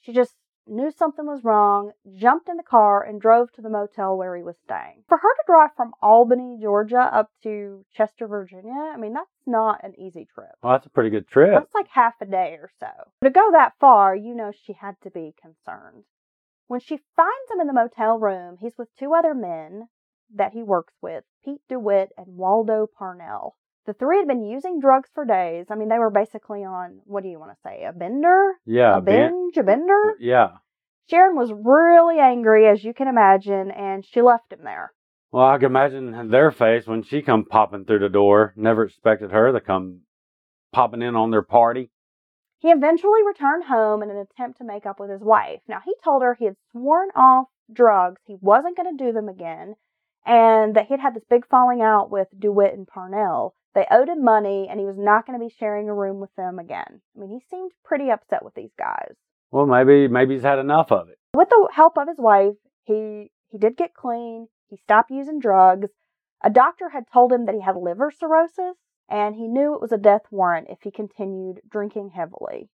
she 0.00 0.12
just 0.12 0.34
knew 0.66 0.90
something 0.90 1.26
was 1.26 1.44
wrong, 1.44 1.92
jumped 2.14 2.48
in 2.48 2.56
the 2.56 2.62
car, 2.62 3.02
and 3.02 3.20
drove 3.20 3.52
to 3.52 3.62
the 3.62 3.70
motel 3.70 4.16
where 4.16 4.36
he 4.36 4.42
was 4.42 4.56
staying. 4.64 5.04
For 5.08 5.18
her 5.18 5.28
to 5.28 5.42
drive 5.46 5.70
from 5.76 5.92
Albany, 6.02 6.58
Georgia 6.60 7.10
up 7.12 7.30
to 7.42 7.84
Chester, 7.92 8.26
Virginia, 8.26 8.72
I 8.72 8.96
mean, 8.96 9.12
that's 9.12 9.30
not 9.46 9.84
an 9.84 9.98
easy 9.98 10.26
trip. 10.34 10.50
Well, 10.62 10.72
that's 10.72 10.86
a 10.86 10.90
pretty 10.90 11.10
good 11.10 11.28
trip. 11.28 11.52
That's 11.52 11.74
like 11.74 11.88
half 11.88 12.14
a 12.20 12.26
day 12.26 12.58
or 12.60 12.70
so. 12.80 12.88
To 13.22 13.30
go 13.30 13.52
that 13.52 13.74
far, 13.80 14.14
you 14.14 14.34
know 14.34 14.52
she 14.52 14.72
had 14.72 14.96
to 15.02 15.10
be 15.10 15.34
concerned. 15.40 16.04
When 16.68 16.80
she 16.80 17.00
finds 17.14 17.50
him 17.52 17.60
in 17.60 17.68
the 17.68 17.72
motel 17.72 18.18
room, 18.18 18.56
he's 18.60 18.76
with 18.76 18.88
two 18.98 19.14
other 19.14 19.34
men 19.34 19.88
that 20.34 20.52
he 20.52 20.62
works 20.62 20.94
with, 21.00 21.24
Pete 21.44 21.60
DeWitt 21.68 22.10
and 22.18 22.36
Waldo 22.36 22.86
Parnell. 22.86 23.56
The 23.86 23.94
three 23.94 24.18
had 24.18 24.26
been 24.26 24.44
using 24.44 24.80
drugs 24.80 25.08
for 25.14 25.24
days. 25.24 25.66
I 25.70 25.76
mean, 25.76 25.88
they 25.88 25.98
were 25.98 26.10
basically 26.10 26.64
on, 26.64 27.00
what 27.04 27.22
do 27.22 27.28
you 27.28 27.38
want 27.38 27.52
to 27.52 27.58
say, 27.62 27.84
a 27.84 27.92
bender? 27.92 28.54
Yeah, 28.66 28.96
a 28.96 29.00
ben- 29.00 29.30
binge? 29.30 29.56
A 29.56 29.62
bender? 29.62 30.10
Uh, 30.10 30.14
yeah. 30.18 30.48
Sharon 31.08 31.36
was 31.36 31.52
really 31.52 32.18
angry, 32.18 32.66
as 32.66 32.82
you 32.82 32.92
can 32.92 33.06
imagine, 33.06 33.70
and 33.70 34.04
she 34.04 34.20
left 34.22 34.52
him 34.52 34.64
there. 34.64 34.92
Well, 35.30 35.46
I 35.46 35.58
can 35.58 35.66
imagine 35.66 36.30
their 36.30 36.50
face 36.50 36.86
when 36.86 37.04
she 37.04 37.22
come 37.22 37.44
popping 37.44 37.84
through 37.84 38.00
the 38.00 38.08
door. 38.08 38.54
Never 38.56 38.84
expected 38.84 39.30
her 39.30 39.52
to 39.52 39.60
come 39.60 40.00
popping 40.72 41.02
in 41.02 41.14
on 41.14 41.30
their 41.30 41.42
party. 41.42 41.90
He 42.58 42.70
eventually 42.70 43.20
returned 43.24 43.64
home 43.64 44.02
in 44.02 44.10
an 44.10 44.16
attempt 44.16 44.58
to 44.58 44.64
make 44.64 44.86
up 44.86 44.98
with 44.98 45.10
his 45.10 45.20
wife. 45.20 45.60
Now, 45.68 45.78
he 45.84 45.94
told 46.02 46.22
her 46.22 46.34
he 46.34 46.46
had 46.46 46.56
sworn 46.72 47.10
off 47.14 47.46
drugs, 47.72 48.20
he 48.24 48.36
wasn't 48.40 48.76
going 48.76 48.96
to 48.96 49.04
do 49.04 49.12
them 49.12 49.28
again, 49.28 49.74
and 50.24 50.74
that 50.74 50.86
he'd 50.86 51.00
had 51.00 51.14
this 51.14 51.24
big 51.28 51.46
falling 51.46 51.82
out 51.82 52.10
with 52.10 52.28
DeWitt 52.36 52.74
and 52.74 52.86
Parnell. 52.86 53.54
They 53.76 53.86
owed 53.90 54.08
him 54.08 54.24
money, 54.24 54.68
and 54.70 54.80
he 54.80 54.86
was 54.86 54.96
not 54.96 55.26
going 55.26 55.38
to 55.38 55.44
be 55.44 55.54
sharing 55.54 55.90
a 55.90 55.94
room 55.94 56.18
with 56.18 56.34
them 56.34 56.58
again. 56.58 57.02
I 57.14 57.20
mean, 57.20 57.28
he 57.28 57.40
seemed 57.50 57.72
pretty 57.84 58.08
upset 58.08 58.42
with 58.42 58.54
these 58.54 58.72
guys. 58.78 59.12
Well, 59.50 59.66
maybe 59.66 60.08
maybe 60.08 60.32
he's 60.32 60.44
had 60.44 60.58
enough 60.58 60.90
of 60.90 61.10
it. 61.10 61.18
With 61.34 61.50
the 61.50 61.68
help 61.74 61.98
of 61.98 62.08
his 62.08 62.16
wife, 62.16 62.56
he 62.84 63.30
he 63.50 63.58
did 63.58 63.76
get 63.76 63.92
clean. 63.92 64.48
He 64.66 64.78
stopped 64.78 65.10
using 65.10 65.38
drugs. 65.38 65.90
A 66.42 66.48
doctor 66.48 66.88
had 66.88 67.04
told 67.12 67.30
him 67.30 67.44
that 67.44 67.54
he 67.54 67.60
had 67.60 67.76
liver 67.76 68.10
cirrhosis, 68.10 68.78
and 69.10 69.36
he 69.36 69.46
knew 69.46 69.74
it 69.74 69.82
was 69.82 69.92
a 69.92 69.98
death 69.98 70.24
warrant 70.30 70.68
if 70.70 70.78
he 70.80 70.90
continued 70.90 71.60
drinking 71.70 72.12
heavily. 72.14 72.70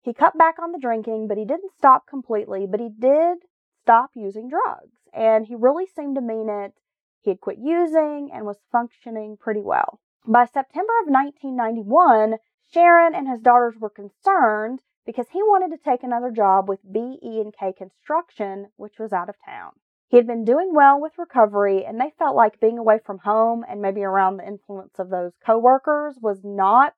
He 0.00 0.14
cut 0.14 0.38
back 0.38 0.60
on 0.62 0.70
the 0.70 0.78
drinking, 0.78 1.26
but 1.26 1.38
he 1.38 1.44
didn't 1.44 1.74
stop 1.76 2.06
completely, 2.06 2.68
but 2.70 2.78
he 2.78 2.88
did 2.88 3.38
stop 3.82 4.10
using 4.14 4.48
drugs, 4.48 4.94
and 5.12 5.46
he 5.46 5.56
really 5.56 5.86
seemed 5.86 6.14
to 6.14 6.20
mean 6.20 6.48
it. 6.48 6.72
He 7.20 7.30
had 7.30 7.40
quit 7.40 7.58
using 7.58 8.30
and 8.32 8.46
was 8.46 8.62
functioning 8.70 9.36
pretty 9.36 9.62
well. 9.62 9.98
By 10.26 10.44
September 10.44 10.92
of 11.02 11.08
1991, 11.08 12.38
Sharon 12.72 13.14
and 13.14 13.28
his 13.28 13.40
daughters 13.40 13.76
were 13.78 13.90
concerned 13.90 14.80
because 15.06 15.28
he 15.30 15.42
wanted 15.42 15.74
to 15.76 15.82
take 15.82 16.02
another 16.02 16.30
job 16.30 16.68
with 16.68 16.80
BE&K 16.92 17.72
Construction, 17.72 18.68
which 18.76 18.98
was 18.98 19.12
out 19.12 19.28
of 19.28 19.36
town. 19.44 19.72
He 20.08 20.16
had 20.16 20.26
been 20.26 20.44
doing 20.44 20.74
well 20.74 21.00
with 21.00 21.18
recovery 21.18 21.84
and 21.84 22.00
they 22.00 22.12
felt 22.18 22.36
like 22.36 22.60
being 22.60 22.78
away 22.78 22.98
from 23.04 23.18
home 23.18 23.64
and 23.68 23.80
maybe 23.80 24.02
around 24.02 24.36
the 24.36 24.46
influence 24.46 24.98
of 24.98 25.08
those 25.08 25.32
coworkers 25.44 26.16
was 26.20 26.40
not 26.44 26.94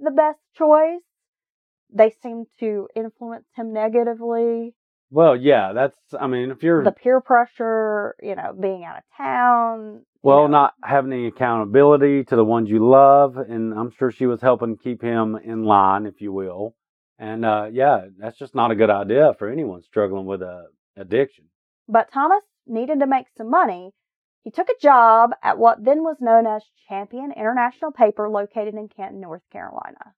the 0.00 0.10
best 0.10 0.40
choice. 0.54 1.02
They 1.90 2.10
seemed 2.22 2.46
to 2.60 2.88
influence 2.94 3.46
him 3.54 3.72
negatively. 3.72 4.74
Well, 5.10 5.36
yeah, 5.36 5.72
that's. 5.72 5.98
I 6.18 6.26
mean, 6.26 6.50
if 6.50 6.62
you're 6.62 6.84
The 6.84 6.92
peer 6.92 7.20
pressure, 7.20 8.14
you 8.22 8.34
know, 8.34 8.54
being 8.58 8.84
out 8.84 8.98
of 8.98 9.04
town. 9.16 10.04
Well, 10.22 10.42
know. 10.42 10.48
not 10.48 10.74
having 10.82 11.12
any 11.12 11.26
accountability 11.26 12.24
to 12.24 12.36
the 12.36 12.44
ones 12.44 12.68
you 12.68 12.86
love, 12.86 13.36
and 13.36 13.72
I'm 13.72 13.90
sure 13.90 14.10
she 14.10 14.26
was 14.26 14.40
helping 14.40 14.76
keep 14.76 15.02
him 15.02 15.36
in 15.36 15.64
line, 15.64 16.06
if 16.06 16.20
you 16.20 16.32
will. 16.32 16.74
And 17.18 17.44
uh, 17.44 17.68
yeah, 17.72 18.06
that's 18.18 18.38
just 18.38 18.54
not 18.54 18.70
a 18.70 18.76
good 18.76 18.90
idea 18.90 19.34
for 19.38 19.48
anyone 19.48 19.82
struggling 19.82 20.26
with 20.26 20.42
a 20.42 20.66
addiction. 20.96 21.46
But 21.88 22.12
Thomas 22.12 22.44
needed 22.66 23.00
to 23.00 23.06
make 23.06 23.26
some 23.36 23.50
money. 23.50 23.92
He 24.44 24.50
took 24.50 24.68
a 24.68 24.80
job 24.80 25.30
at 25.42 25.58
what 25.58 25.84
then 25.84 26.02
was 26.02 26.16
known 26.20 26.46
as 26.46 26.62
Champion 26.88 27.32
International 27.32 27.90
Paper 27.90 28.28
located 28.28 28.74
in 28.74 28.88
Canton, 28.88 29.20
North 29.20 29.42
Carolina. 29.52 30.14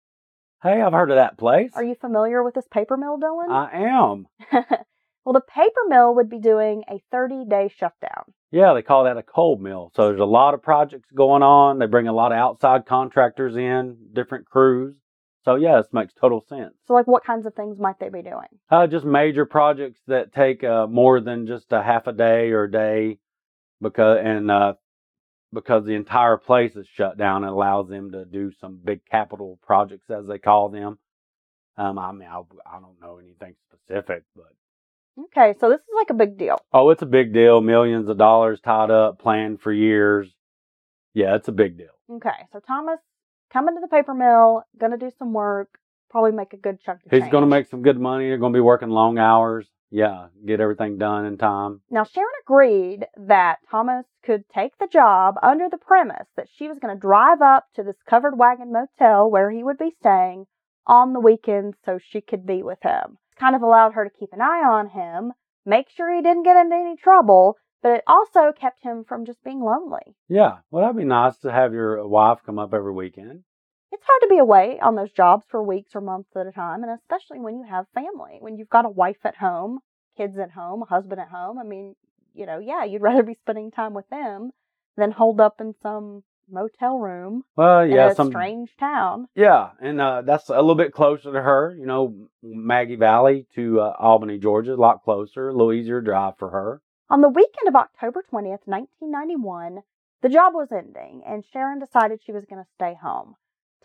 Hey, 0.62 0.82
I've 0.82 0.92
heard 0.92 1.10
of 1.10 1.16
that 1.16 1.38
place. 1.38 1.72
Are 1.74 1.82
you 1.82 1.94
familiar 1.94 2.42
with 2.42 2.54
this 2.54 2.68
paper 2.70 2.96
mill, 2.98 3.18
Dylan? 3.18 3.50
I 3.50 3.88
am. 3.88 4.26
well, 5.30 5.40
the 5.40 5.52
paper 5.52 5.80
mill 5.86 6.16
would 6.16 6.28
be 6.28 6.40
doing 6.40 6.82
a 6.90 7.00
30 7.12 7.44
day 7.48 7.70
shutdown. 7.78 8.34
Yeah, 8.50 8.74
they 8.74 8.82
call 8.82 9.04
that 9.04 9.16
a 9.16 9.22
cold 9.22 9.60
mill. 9.60 9.92
So 9.94 10.08
there's 10.08 10.18
a 10.18 10.24
lot 10.24 10.54
of 10.54 10.62
projects 10.62 11.08
going 11.14 11.44
on. 11.44 11.78
They 11.78 11.86
bring 11.86 12.08
a 12.08 12.12
lot 12.12 12.32
of 12.32 12.38
outside 12.38 12.84
contractors 12.84 13.54
in, 13.54 13.96
different 14.12 14.46
crews. 14.46 14.96
So 15.44 15.54
yeah, 15.54 15.76
this 15.76 15.86
makes 15.92 16.12
total 16.14 16.44
sense. 16.48 16.74
So, 16.84 16.94
like, 16.94 17.06
what 17.06 17.24
kinds 17.24 17.46
of 17.46 17.54
things 17.54 17.78
might 17.78 18.00
they 18.00 18.08
be 18.08 18.22
doing? 18.22 18.48
Uh, 18.68 18.88
just 18.88 19.04
major 19.04 19.46
projects 19.46 20.00
that 20.08 20.34
take 20.34 20.64
uh, 20.64 20.88
more 20.88 21.20
than 21.20 21.46
just 21.46 21.66
a 21.70 21.80
half 21.80 22.08
a 22.08 22.12
day 22.12 22.50
or 22.50 22.64
a 22.64 22.70
day, 22.70 23.18
because 23.80 24.18
and 24.24 24.50
uh, 24.50 24.74
because 25.54 25.84
the 25.84 25.94
entire 25.94 26.38
place 26.38 26.74
is 26.74 26.88
shut 26.92 27.16
down, 27.16 27.44
it 27.44 27.50
allows 27.50 27.88
them 27.88 28.10
to 28.10 28.24
do 28.24 28.50
some 28.60 28.80
big 28.82 29.00
capital 29.08 29.60
projects, 29.62 30.10
as 30.10 30.26
they 30.26 30.38
call 30.38 30.70
them. 30.70 30.98
Um, 31.76 32.00
I 32.00 32.10
mean, 32.10 32.28
I, 32.28 32.40
I 32.66 32.80
don't 32.80 33.00
know 33.00 33.18
anything 33.18 33.54
specific, 33.72 34.24
but 34.34 34.52
Okay, 35.18 35.54
so 35.60 35.68
this 35.68 35.80
is 35.80 35.86
like 35.96 36.10
a 36.10 36.14
big 36.14 36.38
deal. 36.38 36.58
oh, 36.72 36.90
it's 36.90 37.02
a 37.02 37.06
big 37.06 37.32
deal. 37.32 37.60
Millions 37.60 38.08
of 38.08 38.16
dollars 38.18 38.60
tied 38.60 38.90
up, 38.90 39.18
planned 39.18 39.60
for 39.60 39.72
years. 39.72 40.28
Yeah, 41.14 41.34
it's 41.34 41.48
a 41.48 41.52
big 41.52 41.76
deal. 41.76 41.88
Okay, 42.10 42.46
so 42.52 42.60
Thomas 42.60 42.98
coming 43.52 43.74
to 43.74 43.80
the 43.80 43.88
paper 43.88 44.14
mill, 44.14 44.62
gonna 44.78 44.96
do 44.96 45.10
some 45.18 45.32
work, 45.32 45.78
probably 46.10 46.32
make 46.32 46.52
a 46.52 46.56
good 46.56 46.80
chunk 46.80 47.00
of 47.04 47.10
He's 47.10 47.20
change. 47.22 47.32
going 47.32 47.42
to 47.42 47.48
make 47.48 47.68
some 47.68 47.82
good 47.82 47.98
money. 47.98 48.28
They're 48.28 48.38
going 48.38 48.52
to 48.52 48.56
be 48.56 48.60
working 48.62 48.90
long 48.90 49.18
hours. 49.18 49.66
Yeah, 49.92 50.26
get 50.46 50.60
everything 50.60 50.98
done 50.98 51.24
in 51.24 51.36
time. 51.36 51.80
Now, 51.90 52.04
Sharon 52.04 52.28
agreed 52.44 53.06
that 53.16 53.56
Thomas 53.70 54.04
could 54.24 54.44
take 54.54 54.76
the 54.78 54.86
job 54.86 55.34
under 55.42 55.68
the 55.68 55.78
premise 55.78 56.28
that 56.36 56.46
she 56.54 56.68
was 56.68 56.78
going 56.80 56.94
to 56.94 57.00
drive 57.00 57.42
up 57.42 57.64
to 57.74 57.82
this 57.82 57.96
covered 58.08 58.38
wagon 58.38 58.72
motel 58.72 59.28
where 59.28 59.50
he 59.50 59.64
would 59.64 59.78
be 59.78 59.90
staying 59.98 60.46
on 60.86 61.12
the 61.12 61.18
weekends 61.20 61.76
so 61.84 61.98
she 62.00 62.20
could 62.20 62.46
be 62.46 62.62
with 62.62 62.78
him. 62.82 63.18
Kind 63.40 63.56
of 63.56 63.62
allowed 63.62 63.94
her 63.94 64.04
to 64.04 64.10
keep 64.10 64.32
an 64.32 64.42
eye 64.42 64.62
on 64.62 64.90
him, 64.90 65.32
make 65.64 65.88
sure 65.88 66.14
he 66.14 66.20
didn't 66.20 66.42
get 66.42 66.56
into 66.56 66.76
any 66.76 66.94
trouble, 66.94 67.56
but 67.82 67.92
it 67.92 68.04
also 68.06 68.52
kept 68.52 68.82
him 68.82 69.02
from 69.02 69.24
just 69.24 69.42
being 69.42 69.60
lonely. 69.60 70.14
Yeah, 70.28 70.58
well, 70.70 70.82
that'd 70.82 70.96
be 70.96 71.04
nice 71.04 71.38
to 71.38 71.50
have 71.50 71.72
your 71.72 72.06
wife 72.06 72.40
come 72.44 72.58
up 72.58 72.74
every 72.74 72.92
weekend. 72.92 73.44
It's 73.90 74.04
hard 74.06 74.20
to 74.22 74.28
be 74.28 74.38
away 74.38 74.78
on 74.80 74.94
those 74.94 75.10
jobs 75.10 75.46
for 75.48 75.62
weeks 75.62 75.96
or 75.96 76.02
months 76.02 76.36
at 76.36 76.46
a 76.46 76.52
time, 76.52 76.82
and 76.82 76.92
especially 76.92 77.40
when 77.40 77.56
you 77.56 77.64
have 77.68 77.86
family, 77.94 78.36
when 78.40 78.56
you've 78.56 78.68
got 78.68 78.84
a 78.84 78.90
wife 78.90 79.24
at 79.24 79.36
home, 79.36 79.80
kids 80.16 80.38
at 80.38 80.50
home, 80.50 80.82
a 80.82 80.86
husband 80.86 81.20
at 81.20 81.28
home. 81.28 81.58
I 81.58 81.64
mean, 81.64 81.96
you 82.34 82.44
know, 82.44 82.58
yeah, 82.58 82.84
you'd 82.84 83.02
rather 83.02 83.22
be 83.22 83.38
spending 83.40 83.70
time 83.70 83.94
with 83.94 84.08
them 84.10 84.50
than 84.96 85.12
holed 85.12 85.40
up 85.40 85.60
in 85.60 85.74
some 85.82 86.24
motel 86.50 86.98
room 86.98 87.44
Well, 87.56 87.80
in 87.80 87.90
yeah, 87.92 88.08
a 88.10 88.14
some 88.14 88.28
strange 88.28 88.76
town. 88.78 89.28
yeah, 89.34 89.70
and 89.80 90.00
uh, 90.00 90.22
that's 90.22 90.48
a 90.48 90.54
little 90.54 90.74
bit 90.74 90.92
closer 90.92 91.32
to 91.32 91.40
her. 91.42 91.74
You 91.78 91.86
know, 91.86 92.28
Maggie 92.42 92.96
Valley 92.96 93.46
to 93.54 93.80
uh, 93.80 93.94
Albany, 93.98 94.38
Georgia, 94.38 94.74
a 94.74 94.76
lot 94.76 95.02
closer, 95.04 95.48
a 95.48 95.52
little 95.52 95.72
easier 95.72 96.00
drive 96.00 96.36
for 96.38 96.50
her. 96.50 96.80
On 97.08 97.20
the 97.20 97.28
weekend 97.28 97.68
of 97.68 97.74
October 97.76 98.22
20th, 98.32 98.66
1991, 98.66 99.82
the 100.22 100.28
job 100.28 100.54
was 100.54 100.70
ending, 100.70 101.22
and 101.26 101.44
Sharon 101.44 101.78
decided 101.78 102.20
she 102.22 102.32
was 102.32 102.44
going 102.44 102.62
to 102.62 102.70
stay 102.74 102.94
home. 103.00 103.34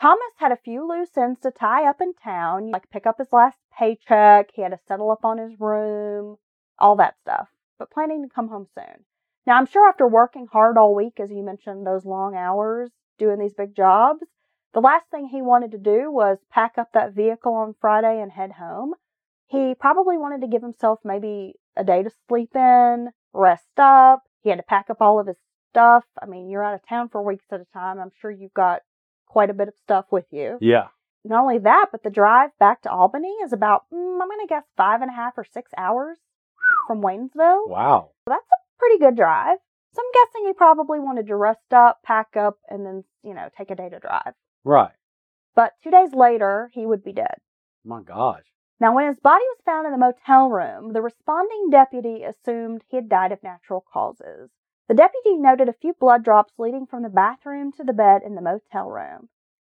Thomas 0.01 0.33
had 0.37 0.51
a 0.51 0.57
few 0.57 0.85
loose 0.87 1.15
ends 1.17 1.39
to 1.39 1.51
tie 1.51 1.87
up 1.89 2.01
in 2.01 2.13
town, 2.13 2.69
like 2.71 2.89
pick 2.91 3.07
up 3.07 3.17
his 3.17 3.31
last 3.31 3.57
paycheck, 3.79 4.49
he 4.53 4.61
had 4.61 4.71
to 4.71 4.79
settle 4.87 5.09
up 5.09 5.23
on 5.23 5.37
his 5.37 5.59
room, 5.59 6.35
all 6.77 6.97
that 6.97 7.15
stuff, 7.21 7.47
but 7.79 7.89
planning 7.89 8.21
to 8.21 8.29
come 8.33 8.49
home 8.49 8.67
soon. 8.75 9.05
Now, 9.45 9.57
I'm 9.57 9.65
sure 9.67 9.87
after 9.87 10.07
working 10.07 10.47
hard 10.51 10.77
all 10.77 10.95
week, 10.95 11.19
as 11.19 11.31
you 11.31 11.43
mentioned, 11.43 11.85
those 11.85 12.05
long 12.05 12.35
hours 12.35 12.89
doing 13.19 13.39
these 13.39 13.53
big 13.53 13.75
jobs, 13.75 14.23
the 14.73 14.81
last 14.81 15.05
thing 15.11 15.27
he 15.27 15.41
wanted 15.41 15.71
to 15.71 15.77
do 15.77 16.11
was 16.11 16.37
pack 16.51 16.77
up 16.77 16.89
that 16.93 17.13
vehicle 17.13 17.53
on 17.53 17.75
Friday 17.79 18.19
and 18.21 18.31
head 18.31 18.53
home. 18.53 18.93
He 19.47 19.75
probably 19.79 20.17
wanted 20.17 20.41
to 20.41 20.47
give 20.47 20.61
himself 20.63 20.99
maybe 21.03 21.53
a 21.77 21.83
day 21.83 22.01
to 22.03 22.09
sleep 22.27 22.55
in, 22.55 23.09
rest 23.33 23.77
up. 23.77 24.23
He 24.41 24.49
had 24.49 24.57
to 24.57 24.63
pack 24.63 24.89
up 24.89 24.97
all 24.99 25.19
of 25.19 25.27
his 25.27 25.37
stuff. 25.71 26.03
I 26.21 26.25
mean, 26.25 26.49
you're 26.49 26.63
out 26.63 26.73
of 26.73 26.87
town 26.87 27.09
for 27.09 27.21
weeks 27.21 27.45
at 27.51 27.61
a 27.61 27.65
time. 27.73 27.99
I'm 27.99 28.11
sure 28.19 28.31
you've 28.31 28.53
got 28.53 28.81
quite 29.27 29.49
a 29.49 29.53
bit 29.53 29.67
of 29.67 29.75
stuff 29.75 30.05
with 30.11 30.25
you. 30.31 30.57
Yeah, 30.61 30.87
Not 31.23 31.41
only 31.41 31.59
that, 31.59 31.87
but 31.91 32.03
the 32.03 32.09
drive 32.09 32.49
back 32.59 32.81
to 32.83 32.91
Albany 32.91 33.33
is 33.43 33.53
about, 33.53 33.83
mm, 33.93 34.21
I'm 34.21 34.27
going 34.27 34.39
to 34.41 34.47
guess, 34.47 34.63
five 34.75 35.01
and 35.01 35.11
a 35.11 35.13
half 35.13 35.33
or 35.37 35.45
six 35.45 35.71
hours. 35.77 36.17
from 36.87 37.01
Waynesville. 37.01 37.67
Wow. 37.67 38.11
That's 38.27 38.45
pretty 38.79 38.99
good 38.99 39.15
drive. 39.15 39.57
So 39.93 40.01
I'm 40.01 40.11
guessing 40.13 40.47
he 40.47 40.53
probably 40.53 40.99
wanted 40.99 41.27
to 41.27 41.35
rest 41.35 41.73
up, 41.73 41.99
pack 42.03 42.35
up, 42.35 42.57
and 42.69 42.85
then, 42.85 43.03
you 43.23 43.33
know, 43.33 43.49
take 43.57 43.71
a 43.71 43.75
day 43.75 43.89
to 43.89 43.99
drive. 43.99 44.33
Right. 44.63 44.91
But 45.55 45.73
two 45.81 45.91
days 45.91 46.13
later, 46.13 46.69
he 46.73 46.85
would 46.85 47.03
be 47.03 47.13
dead. 47.13 47.35
My 47.85 48.01
gosh. 48.01 48.43
Now, 48.79 48.93
when 48.93 49.07
his 49.07 49.19
body 49.19 49.43
was 49.43 49.61
found 49.63 49.85
in 49.85 49.93
the 49.93 49.97
motel 49.97 50.49
room, 50.49 50.91
the 50.91 51.01
responding 51.01 51.69
deputy 51.69 52.23
assumed 52.23 52.83
he 52.87 52.97
had 52.97 53.07
died 53.07 53.31
of 53.31 53.41
natural 53.41 53.85
causes. 53.91 54.49
The 54.89 54.93
deputy 54.93 55.37
noted 55.37 55.69
a 55.69 55.73
few 55.73 55.93
blood 55.93 56.23
drops 56.23 56.59
leading 56.59 56.85
from 56.85 57.01
the 57.01 57.09
bathroom 57.09 57.71
to 57.73 57.83
the 57.83 57.93
bed 57.93 58.21
in 58.21 58.35
the 58.35 58.41
motel 58.41 58.89
room. 58.89 59.29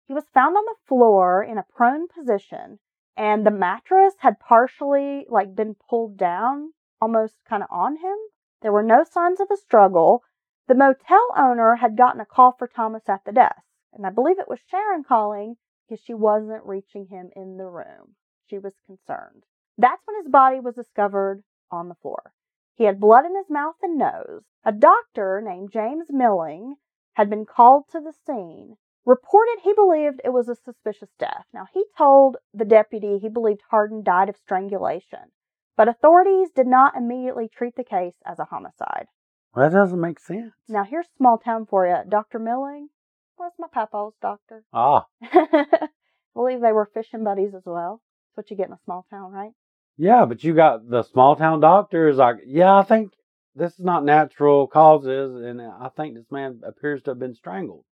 He 0.07 0.13
was 0.13 0.29
found 0.35 0.57
on 0.57 0.65
the 0.67 0.77
floor 0.87 1.43
in 1.43 1.57
a 1.57 1.65
prone 1.65 2.09
position, 2.09 2.79
and 3.17 3.47
the 3.47 3.51
mattress 3.51 4.15
had 4.19 4.39
partially 4.39 5.25
like 5.29 5.55
been 5.55 5.77
pulled 5.89 6.17
down, 6.19 6.75
almost 7.01 7.37
kind 7.49 7.63
of 7.63 7.71
on 7.73 7.97
him. 7.97 8.17
There 8.63 8.73
were 8.73 8.83
no 8.83 9.05
signs 9.05 9.41
of 9.41 9.51
a 9.51 9.57
struggle. 9.57 10.23
The 10.67 10.75
motel 10.75 11.33
owner 11.37 11.77
had 11.77 11.97
gotten 11.97 12.21
a 12.21 12.27
call 12.27 12.53
for 12.53 12.69
Thomas 12.69 13.09
at 13.09 13.25
the 13.25 13.33
desk, 13.33 13.63
and 13.93 14.07
I 14.07 14.11
believe 14.11 14.39
it 14.39 14.49
was 14.49 14.61
Sharon 14.61 15.03
calling 15.03 15.57
because 15.89 16.05
she 16.05 16.15
wasn't 16.15 16.67
reaching 16.67 17.07
him 17.07 17.31
in 17.35 17.57
the 17.57 17.67
room. 17.67 18.17
She 18.47 18.59
was 18.59 18.75
concerned. 18.87 19.45
That's 19.79 20.03
when 20.07 20.23
his 20.23 20.31
body 20.31 20.61
was 20.61 20.75
discovered 20.75 21.43
on 21.71 21.89
the 21.89 21.95
floor. 21.95 22.33
He 22.75 22.85
had 22.85 23.01
blood 23.01 23.25
in 23.25 23.35
his 23.35 23.49
mouth 23.49 23.77
and 23.83 23.97
nose. 23.97 24.43
A 24.65 24.73
doctor 24.73 25.41
named 25.41 25.73
James 25.73 26.07
Milling 26.11 26.77
had 27.15 27.31
been 27.31 27.47
called 27.47 27.89
to 27.89 28.01
the 28.01 28.13
scene, 28.13 28.77
reported 29.07 29.61
he 29.63 29.73
believed 29.73 30.21
it 30.23 30.33
was 30.33 30.49
a 30.49 30.55
suspicious 30.55 31.11
death. 31.19 31.47
Now, 31.53 31.67
he 31.73 31.85
told 31.97 32.37
the 32.53 32.65
deputy 32.65 33.19
he 33.19 33.29
believed 33.29 33.63
Harden 33.71 34.03
died 34.03 34.29
of 34.29 34.37
strangulation, 34.37 35.33
but 35.81 35.89
authorities 35.89 36.51
did 36.55 36.67
not 36.67 36.95
immediately 36.95 37.49
treat 37.49 37.75
the 37.75 37.83
case 37.83 38.13
as 38.27 38.39
a 38.39 38.45
homicide. 38.45 39.07
Well, 39.55 39.67
that 39.67 39.75
doesn't 39.75 39.99
make 39.99 40.21
sense. 40.21 40.53
Now, 40.69 40.85
here's 40.85 41.07
small 41.17 41.39
town 41.39 41.65
for 41.65 41.87
you. 41.87 41.97
Dr. 42.07 42.39
Milling 42.39 42.91
was 43.39 43.53
my 43.59 43.67
papa's 43.73 44.13
doctor. 44.21 44.63
Ah. 44.75 45.07
I 45.23 45.89
believe 46.35 46.61
they 46.61 46.73
were 46.73 46.91
fishing 46.93 47.25
buddies 47.25 47.55
as 47.57 47.63
well. 47.65 48.03
That's 48.27 48.37
what 48.37 48.51
you 48.51 48.59
get 48.59 48.67
in 48.67 48.75
a 48.75 48.81
small 48.85 49.07
town, 49.09 49.33
right? 49.33 49.53
Yeah, 49.97 50.27
but 50.27 50.45
you 50.45 50.53
got 50.53 50.87
the 50.87 51.03
small 51.03 51.35
town 51.35 51.61
doctor 51.61 52.11
is 52.11 52.19
like, 52.19 52.37
yeah, 52.45 52.77
I 52.77 52.83
think 52.83 53.13
this 53.55 53.73
is 53.73 53.81
not 53.81 54.05
natural 54.05 54.67
causes, 54.67 55.43
and 55.43 55.63
I 55.63 55.89
think 55.97 56.15
this 56.15 56.31
man 56.31 56.61
appears 56.63 57.03
to 57.05 57.13
have 57.13 57.19
been 57.19 57.35
strangled. 57.35 57.87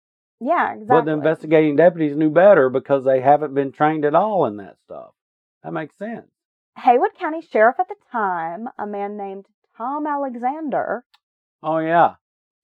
Yeah, 0.42 0.74
exactly. 0.74 0.88
But 0.88 1.06
the 1.06 1.12
investigating 1.12 1.76
deputies 1.76 2.18
knew 2.18 2.32
better 2.32 2.72
because 2.72 3.06
they 3.06 3.22
haven't 3.22 3.54
been 3.54 3.72
trained 3.72 4.06
at 4.06 4.16
all 4.16 4.48
in 4.48 4.58
that 4.58 4.78
stuff. 4.86 5.12
That 5.64 5.72
makes 5.72 5.96
sense. 6.00 6.32
Haywood 6.78 7.16
County 7.16 7.42
Sheriff 7.42 7.80
at 7.80 7.88
the 7.88 7.96
time, 8.12 8.70
a 8.78 8.86
man 8.86 9.18
named 9.18 9.48
Tom 9.78 10.06
Alexander, 10.06 11.06
Oh 11.64 11.78
yeah. 11.78 12.16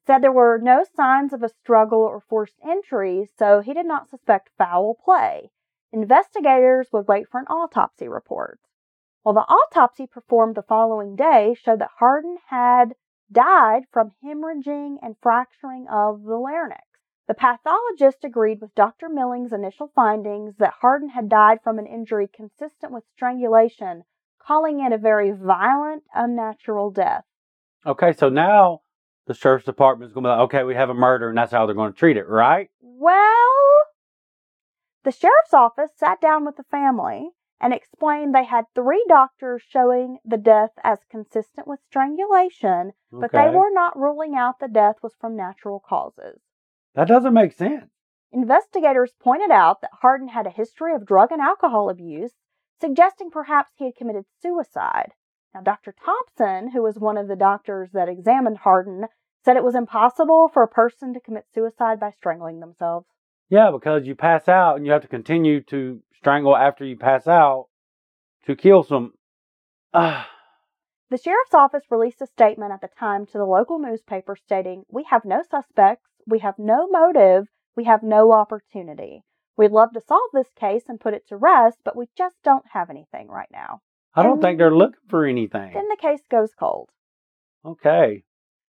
said 0.05 0.21
there 0.21 0.31
were 0.31 0.57
no 0.57 0.83
signs 0.83 1.33
of 1.33 1.43
a 1.43 1.49
struggle 1.49 2.01
or 2.01 2.19
forced 2.19 2.59
entry, 2.63 3.25
so 3.37 3.61
he 3.61 3.73
did 3.73 3.85
not 3.85 4.09
suspect 4.09 4.49
foul 4.57 4.95
play. 4.95 5.51
Investigators 5.91 6.89
would 6.91 7.07
wait 7.07 7.27
for 7.29 7.39
an 7.39 7.47
autopsy 7.47 8.07
report. 8.07 8.59
Well, 9.23 9.33
the 9.33 9.41
autopsy 9.41 10.07
performed 10.07 10.55
the 10.55 10.63
following 10.63 11.15
day 11.15 11.53
showed 11.53 11.79
that 11.79 11.91
Harden 11.99 12.37
had 12.47 12.95
died 13.31 13.83
from 13.91 14.11
hemorrhaging 14.23 14.97
and 15.01 15.15
fracturing 15.21 15.87
of 15.87 16.23
the 16.23 16.37
larynx. 16.37 16.83
The 17.31 17.35
pathologist 17.35 18.25
agreed 18.25 18.59
with 18.59 18.75
Dr. 18.75 19.07
Milling's 19.07 19.53
initial 19.53 19.89
findings 19.95 20.57
that 20.57 20.73
Harden 20.81 21.11
had 21.11 21.29
died 21.29 21.59
from 21.63 21.79
an 21.79 21.87
injury 21.87 22.27
consistent 22.27 22.91
with 22.91 23.05
strangulation, 23.15 24.03
calling 24.37 24.81
it 24.81 24.91
a 24.91 24.97
very 24.97 25.31
violent, 25.31 26.03
unnatural 26.13 26.91
death. 26.91 27.23
Okay, 27.85 28.11
so 28.11 28.27
now 28.27 28.81
the 29.27 29.33
sheriff's 29.33 29.63
department 29.63 30.09
is 30.09 30.13
going 30.13 30.25
to 30.25 30.27
be 30.27 30.31
like, 30.31 30.39
okay, 30.41 30.63
we 30.65 30.75
have 30.75 30.89
a 30.89 30.93
murder, 30.93 31.29
and 31.29 31.37
that's 31.37 31.53
how 31.53 31.65
they're 31.65 31.73
going 31.73 31.93
to 31.93 31.97
treat 31.97 32.17
it, 32.17 32.27
right? 32.27 32.69
Well, 32.81 33.15
the 35.05 35.13
sheriff's 35.13 35.53
office 35.53 35.91
sat 35.95 36.19
down 36.19 36.43
with 36.43 36.57
the 36.57 36.65
family 36.69 37.29
and 37.61 37.73
explained 37.73 38.35
they 38.35 38.43
had 38.43 38.65
three 38.75 39.05
doctors 39.07 39.63
showing 39.65 40.17
the 40.25 40.35
death 40.35 40.71
as 40.83 40.99
consistent 41.09 41.65
with 41.65 41.79
strangulation, 41.87 42.91
but 43.09 43.31
they 43.31 43.49
were 43.51 43.71
not 43.71 43.97
ruling 43.97 44.35
out 44.35 44.59
the 44.59 44.67
death 44.67 44.95
was 45.01 45.15
from 45.17 45.37
natural 45.37 45.79
causes. 45.79 46.41
That 46.95 47.07
doesn't 47.07 47.33
make 47.33 47.53
sense. 47.53 47.89
Investigators 48.31 49.11
pointed 49.19 49.51
out 49.51 49.81
that 49.81 49.91
Harden 50.01 50.29
had 50.29 50.47
a 50.47 50.51
history 50.51 50.93
of 50.93 51.05
drug 51.05 51.31
and 51.31 51.41
alcohol 51.41 51.89
abuse, 51.89 52.31
suggesting 52.79 53.29
perhaps 53.29 53.71
he 53.75 53.85
had 53.85 53.95
committed 53.95 54.25
suicide. 54.41 55.11
Now, 55.53 55.61
Dr. 55.61 55.93
Thompson, 55.93 56.71
who 56.71 56.81
was 56.81 56.97
one 56.97 57.17
of 57.17 57.27
the 57.27 57.35
doctors 57.35 57.91
that 57.91 58.07
examined 58.07 58.59
Harden, 58.59 59.05
said 59.43 59.57
it 59.57 59.63
was 59.63 59.75
impossible 59.75 60.49
for 60.53 60.63
a 60.63 60.67
person 60.67 61.13
to 61.13 61.19
commit 61.19 61.45
suicide 61.53 61.99
by 61.99 62.11
strangling 62.11 62.59
themselves. 62.59 63.07
Yeah, 63.49 63.71
because 63.71 64.05
you 64.05 64.15
pass 64.15 64.47
out 64.47 64.77
and 64.77 64.85
you 64.85 64.93
have 64.93 65.01
to 65.01 65.09
continue 65.09 65.61
to 65.63 66.01
strangle 66.15 66.55
after 66.55 66.85
you 66.85 66.95
pass 66.95 67.27
out 67.27 67.67
to 68.45 68.55
kill 68.55 68.83
some. 68.83 69.13
Ah, 69.93 70.29
The 71.09 71.17
sheriff's 71.17 71.53
office 71.53 71.83
released 71.91 72.21
a 72.21 72.27
statement 72.27 72.71
at 72.71 72.79
the 72.79 72.87
time 72.87 73.25
to 73.25 73.37
the 73.37 73.43
local 73.43 73.79
newspaper 73.79 74.37
stating, 74.37 74.85
We 74.89 75.03
have 75.09 75.25
no 75.25 75.43
suspects, 75.43 76.07
we 76.27 76.39
have 76.39 76.57
no 76.57 76.87
motive, 76.87 77.47
we 77.75 77.85
have 77.85 78.03
no 78.03 78.31
opportunity. 78.31 79.23
We'd 79.57 79.71
love 79.71 79.91
to 79.93 80.01
solve 80.01 80.29
this 80.33 80.49
case 80.55 80.83
and 80.87 80.99
put 80.99 81.13
it 81.13 81.27
to 81.27 81.37
rest, 81.37 81.79
but 81.83 81.95
we 81.95 82.07
just 82.17 82.35
don't 82.43 82.65
have 82.73 82.89
anything 82.89 83.27
right 83.27 83.49
now. 83.51 83.81
I 84.15 84.23
don't 84.23 84.33
And- 84.33 84.41
think 84.41 84.57
they're 84.57 84.71
looking 84.75 84.99
for 85.07 85.25
anything. 85.25 85.73
Then 85.73 85.87
the 85.89 85.97
case 85.97 86.21
goes 86.29 86.53
cold. 86.53 86.89
Okay. 87.63 88.23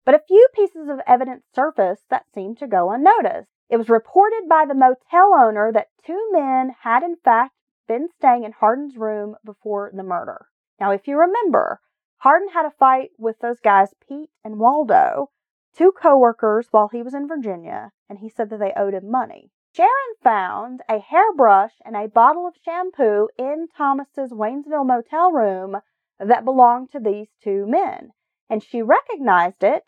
But 0.05 0.15
a 0.15 0.25
few 0.27 0.49
pieces 0.55 0.89
of 0.89 1.01
evidence 1.07 1.45
surfaced 1.55 2.09
that 2.09 2.31
seemed 2.33 2.59
to 2.59 2.67
go 2.67 2.91
unnoticed. 2.91 3.51
It 3.69 3.77
was 3.77 3.91
reported 3.91 4.49
by 4.49 4.65
the 4.65 4.75
motel 4.75 5.35
owner 5.35 5.71
that 5.73 5.89
two 6.05 6.31
men 6.33 6.75
had 6.81 7.03
in 7.03 7.17
fact 7.17 7.55
been 7.87 8.09
staying 8.09 8.45
in 8.45 8.53
Harden's 8.53 8.97
room 8.97 9.37
before 9.45 9.91
the 9.93 10.03
murder. 10.03 10.47
Now, 10.81 10.93
if 10.93 11.07
you 11.07 11.19
remember, 11.19 11.81
Harden 12.19 12.49
had 12.49 12.65
a 12.65 12.71
fight 12.71 13.11
with 13.19 13.39
those 13.41 13.61
guys, 13.61 13.95
Pete 14.07 14.31
and 14.43 14.59
Waldo, 14.59 15.31
two 15.75 15.93
coworkers 15.93 16.69
while 16.71 16.89
he 16.89 17.03
was 17.03 17.15
in 17.15 17.29
Virginia, 17.29 17.93
and 18.09 18.19
he 18.19 18.29
said 18.29 18.51
that 18.51 18.59
they 18.59 18.73
owed 18.77 18.95
him 18.95 19.11
money. 19.11 19.51
Sharon 19.73 19.91
found 20.23 20.83
a 20.89 20.99
hairbrush 20.99 21.75
and 21.85 21.95
a 21.95 22.09
bottle 22.09 22.47
of 22.47 22.57
shampoo 22.57 23.29
in 23.39 23.69
Thomas's 23.77 24.33
Waynesville 24.33 24.87
motel 24.87 25.31
room 25.31 25.81
that 26.19 26.45
belonged 26.45 26.91
to 26.93 27.01
these 27.01 27.29
two 27.43 27.67
men, 27.67 28.13
and 28.49 28.63
she 28.63 28.83
recognized 28.83 29.63
it 29.63 29.85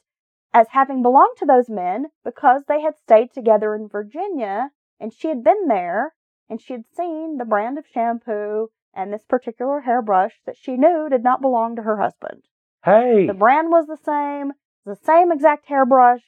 as 0.52 0.68
having 0.68 1.02
belonged 1.02 1.36
to 1.38 1.46
those 1.46 1.68
men 1.68 2.06
because 2.24 2.64
they 2.66 2.80
had 2.80 2.96
stayed 2.98 3.32
together 3.32 3.74
in 3.74 3.88
Virginia 3.88 4.70
and 4.98 5.12
she 5.12 5.28
had 5.28 5.42
been 5.42 5.68
there 5.68 6.14
and 6.48 6.60
she 6.60 6.72
had 6.72 6.84
seen 6.86 7.36
the 7.38 7.44
brand 7.44 7.78
of 7.78 7.86
shampoo 7.86 8.68
and 8.92 9.12
this 9.12 9.24
particular 9.24 9.80
hairbrush 9.80 10.40
that 10.46 10.56
she 10.56 10.76
knew 10.76 11.08
did 11.08 11.22
not 11.22 11.40
belong 11.40 11.76
to 11.76 11.82
her 11.82 11.98
husband. 11.98 12.42
Hey. 12.84 13.26
The 13.26 13.34
brand 13.34 13.70
was 13.70 13.86
the 13.86 13.96
same, 13.96 14.52
the 14.84 14.96
same 15.04 15.30
exact 15.32 15.66
hairbrush, 15.66 16.22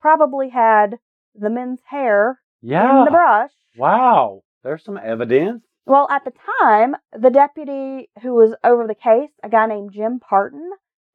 probably 0.00 0.50
had 0.50 0.98
the 1.34 1.50
men's 1.50 1.80
hair 1.86 2.40
yeah. 2.62 3.00
in 3.00 3.04
the 3.04 3.10
brush. 3.10 3.52
Wow. 3.76 4.42
There's 4.64 4.84
some 4.84 4.98
evidence. 4.98 5.64
Well, 5.86 6.06
at 6.10 6.24
the 6.24 6.32
time, 6.60 6.96
the 7.18 7.30
deputy 7.30 8.10
who 8.22 8.34
was 8.34 8.54
over 8.62 8.86
the 8.86 8.94
case, 8.94 9.30
a 9.42 9.48
guy 9.48 9.66
named 9.66 9.92
Jim 9.92 10.20
Parton, 10.20 10.70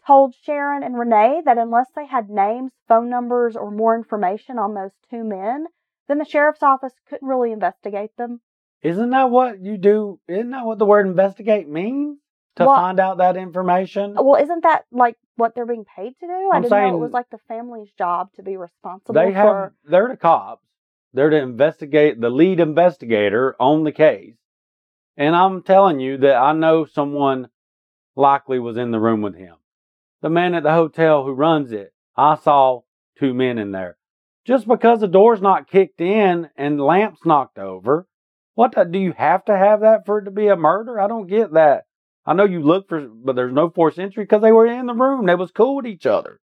told 0.05 0.35
Sharon 0.43 0.83
and 0.83 0.97
Renee 0.97 1.41
that 1.45 1.57
unless 1.57 1.87
they 1.95 2.05
had 2.05 2.29
names, 2.29 2.71
phone 2.87 3.09
numbers, 3.09 3.55
or 3.55 3.71
more 3.71 3.95
information 3.95 4.57
on 4.57 4.73
those 4.73 4.91
two 5.09 5.23
men, 5.23 5.67
then 6.07 6.17
the 6.17 6.25
sheriff's 6.25 6.63
office 6.63 6.93
couldn't 7.07 7.27
really 7.27 7.51
investigate 7.51 8.11
them. 8.17 8.41
Isn't 8.81 9.11
that 9.11 9.29
what 9.29 9.61
you 9.61 9.77
do? 9.77 10.19
Isn't 10.27 10.51
that 10.51 10.65
what 10.65 10.79
the 10.79 10.85
word 10.85 11.07
investigate 11.07 11.69
means? 11.69 12.19
To 12.57 12.65
Well- 12.65 12.75
find 12.75 12.99
out 12.99 13.17
that 13.17 13.37
information? 13.37 14.15
Well, 14.15 14.41
isn't 14.41 14.63
that 14.63 14.85
like 14.91 15.17
what 15.35 15.55
they're 15.55 15.65
being 15.65 15.85
paid 15.85 16.13
to 16.19 16.27
do? 16.27 16.49
I 16.51 16.57
I'm 16.57 16.61
didn't 16.63 16.77
know 16.77 16.95
it 16.95 16.99
was 16.99 17.11
like 17.11 17.29
the 17.29 17.39
family's 17.47 17.91
job 17.97 18.29
to 18.35 18.43
be 18.43 18.57
responsible 18.57 19.13
They 19.13 19.31
have, 19.31 19.45
for. 19.45 19.73
they're 19.85 20.09
the 20.09 20.17
cops. 20.17 20.65
They're 21.13 21.29
to 21.29 21.37
investigate, 21.37 22.19
the 22.19 22.29
lead 22.29 22.59
investigator 22.59 23.55
on 23.59 23.83
the 23.83 23.91
case. 23.91 24.35
And 25.15 25.35
I'm 25.35 25.61
telling 25.61 25.99
you 25.99 26.17
that 26.17 26.35
I 26.35 26.53
know 26.53 26.85
someone 26.85 27.49
likely 28.15 28.59
was 28.59 28.77
in 28.77 28.91
the 28.91 28.99
room 28.99 29.21
with 29.21 29.35
him. 29.35 29.55
The 30.21 30.29
man 30.29 30.55
at 30.55 30.63
the 30.63 30.73
hotel 30.73 31.23
who 31.23 31.33
runs 31.33 31.71
it, 31.71 31.93
I 32.15 32.35
saw 32.35 32.81
two 33.19 33.33
men 33.33 33.57
in 33.57 33.71
there. 33.71 33.97
Just 34.45 34.67
because 34.67 34.99
the 34.99 35.07
door's 35.07 35.41
not 35.41 35.69
kicked 35.69 36.01
in 36.01 36.49
and 36.57 36.81
lamp's 36.81 37.25
knocked 37.25 37.59
over, 37.59 38.07
what 38.55 38.73
the, 38.73 38.83
do 38.85 38.99
you 38.99 39.13
have 39.13 39.45
to 39.45 39.57
have 39.57 39.81
that 39.81 40.05
for 40.05 40.19
it 40.19 40.25
to 40.25 40.31
be 40.31 40.47
a 40.47 40.55
murder? 40.55 40.99
I 40.99 41.07
don't 41.07 41.27
get 41.27 41.53
that. 41.53 41.85
I 42.25 42.33
know 42.33 42.45
you 42.45 42.61
look 42.61 42.87
for, 42.87 43.01
but 43.01 43.35
there's 43.35 43.53
no 43.53 43.69
forced 43.69 43.99
entry 43.99 44.23
because 44.23 44.41
they 44.41 44.51
were 44.51 44.65
in 44.65 44.85
the 44.85 44.93
room. 44.93 45.25
They 45.25 45.35
was 45.35 45.51
cool 45.51 45.75
with 45.75 45.87
each 45.87 46.05
other 46.05 46.39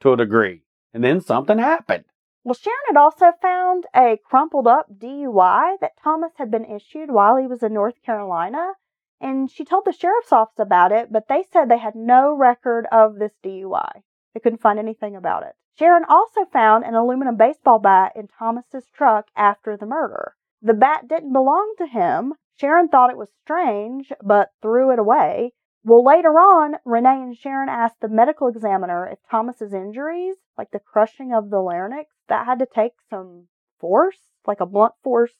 to 0.00 0.12
a 0.12 0.16
degree. 0.16 0.62
And 0.94 1.04
then 1.04 1.20
something 1.20 1.58
happened. 1.58 2.04
Well, 2.44 2.54
Sharon 2.54 2.78
had 2.86 2.96
also 2.96 3.32
found 3.42 3.84
a 3.94 4.16
crumpled 4.24 4.66
up 4.66 4.86
DUI 4.90 5.78
that 5.80 5.98
Thomas 6.02 6.32
had 6.36 6.50
been 6.50 6.64
issued 6.64 7.10
while 7.10 7.36
he 7.36 7.46
was 7.46 7.62
in 7.62 7.74
North 7.74 8.02
Carolina. 8.02 8.72
And 9.20 9.50
she 9.50 9.64
told 9.64 9.84
the 9.84 9.92
sheriff's 9.92 10.32
office 10.32 10.58
about 10.58 10.92
it, 10.92 11.12
but 11.12 11.28
they 11.28 11.44
said 11.52 11.68
they 11.68 11.78
had 11.78 11.94
no 11.94 12.34
record 12.34 12.86
of 12.90 13.18
this 13.18 13.32
DUI. 13.44 14.02
They 14.32 14.40
couldn't 14.40 14.62
find 14.62 14.78
anything 14.78 15.16
about 15.16 15.42
it. 15.42 15.56
Sharon 15.78 16.04
also 16.08 16.44
found 16.46 16.84
an 16.84 16.94
aluminum 16.94 17.36
baseball 17.36 17.80
bat 17.80 18.12
in 18.16 18.28
Thomas's 18.28 18.86
truck 18.94 19.26
after 19.36 19.76
the 19.76 19.86
murder. 19.86 20.34
The 20.62 20.74
bat 20.74 21.06
didn't 21.06 21.32
belong 21.32 21.74
to 21.78 21.86
him. 21.86 22.34
Sharon 22.60 22.88
thought 22.88 23.10
it 23.10 23.16
was 23.16 23.28
strange, 23.44 24.12
but 24.22 24.50
threw 24.62 24.92
it 24.92 24.98
away. 24.98 25.52
Well, 25.84 26.04
later 26.04 26.30
on, 26.30 26.74
Renee 26.84 27.22
and 27.22 27.36
Sharon 27.36 27.68
asked 27.68 28.00
the 28.00 28.08
medical 28.08 28.48
examiner 28.48 29.06
if 29.06 29.18
Thomas's 29.30 29.72
injuries, 29.72 30.36
like 30.56 30.70
the 30.72 30.80
crushing 30.80 31.32
of 31.32 31.50
the 31.50 31.60
larynx, 31.60 32.10
that 32.28 32.46
had 32.46 32.58
to 32.58 32.66
take 32.66 32.92
some 33.08 33.46
force, 33.80 34.18
like 34.46 34.60
a 34.60 34.66
blunt 34.66 34.94
force 35.04 35.32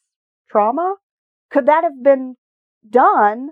trauma, 0.49 0.97
could 1.51 1.67
that 1.67 1.83
have 1.85 2.03
been 2.03 2.37
done 2.89 3.51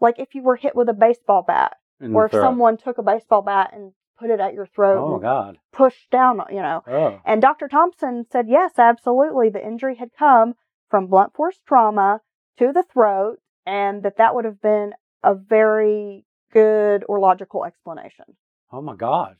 like 0.00 0.18
if 0.18 0.34
you 0.34 0.42
were 0.42 0.56
hit 0.56 0.76
with 0.76 0.88
a 0.88 0.94
baseball 0.94 1.42
bat 1.46 1.76
In 2.00 2.14
or 2.14 2.26
if 2.26 2.30
throat. 2.30 2.42
someone 2.42 2.76
took 2.76 2.98
a 2.98 3.02
baseball 3.02 3.42
bat 3.42 3.70
and 3.72 3.92
put 4.18 4.30
it 4.30 4.38
at 4.40 4.54
your 4.54 4.66
throat 4.66 4.98
Oh 5.04 5.14
and 5.14 5.22
God. 5.22 5.58
pushed 5.72 6.08
down, 6.10 6.40
you 6.50 6.62
know. 6.62 6.82
Oh. 6.86 7.20
And 7.24 7.42
Dr. 7.42 7.66
Thompson 7.68 8.24
said, 8.30 8.46
yes, 8.48 8.78
absolutely. 8.78 9.50
The 9.50 9.64
injury 9.66 9.96
had 9.96 10.10
come 10.16 10.54
from 10.88 11.08
blunt 11.08 11.34
force 11.34 11.60
trauma 11.66 12.20
to 12.58 12.72
the 12.72 12.84
throat, 12.92 13.38
and 13.66 14.02
that 14.02 14.16
that 14.18 14.34
would 14.34 14.44
have 14.44 14.60
been 14.60 14.92
a 15.22 15.34
very 15.34 16.24
good 16.52 17.04
or 17.08 17.18
logical 17.18 17.64
explanation. 17.64 18.36
Oh 18.72 18.80
my 18.82 18.96
gosh. 18.96 19.36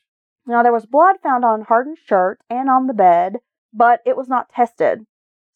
Now, 0.47 0.63
there 0.63 0.73
was 0.73 0.87
blood 0.87 1.17
found 1.23 1.45
on 1.45 1.63
Harden's 1.63 1.99
shirt 1.99 2.41
and 2.49 2.71
on 2.71 2.87
the 2.87 2.95
bed, 2.95 3.37
but 3.73 4.01
it 4.07 4.17
was 4.17 4.29
not 4.29 4.49
tested. 4.49 5.05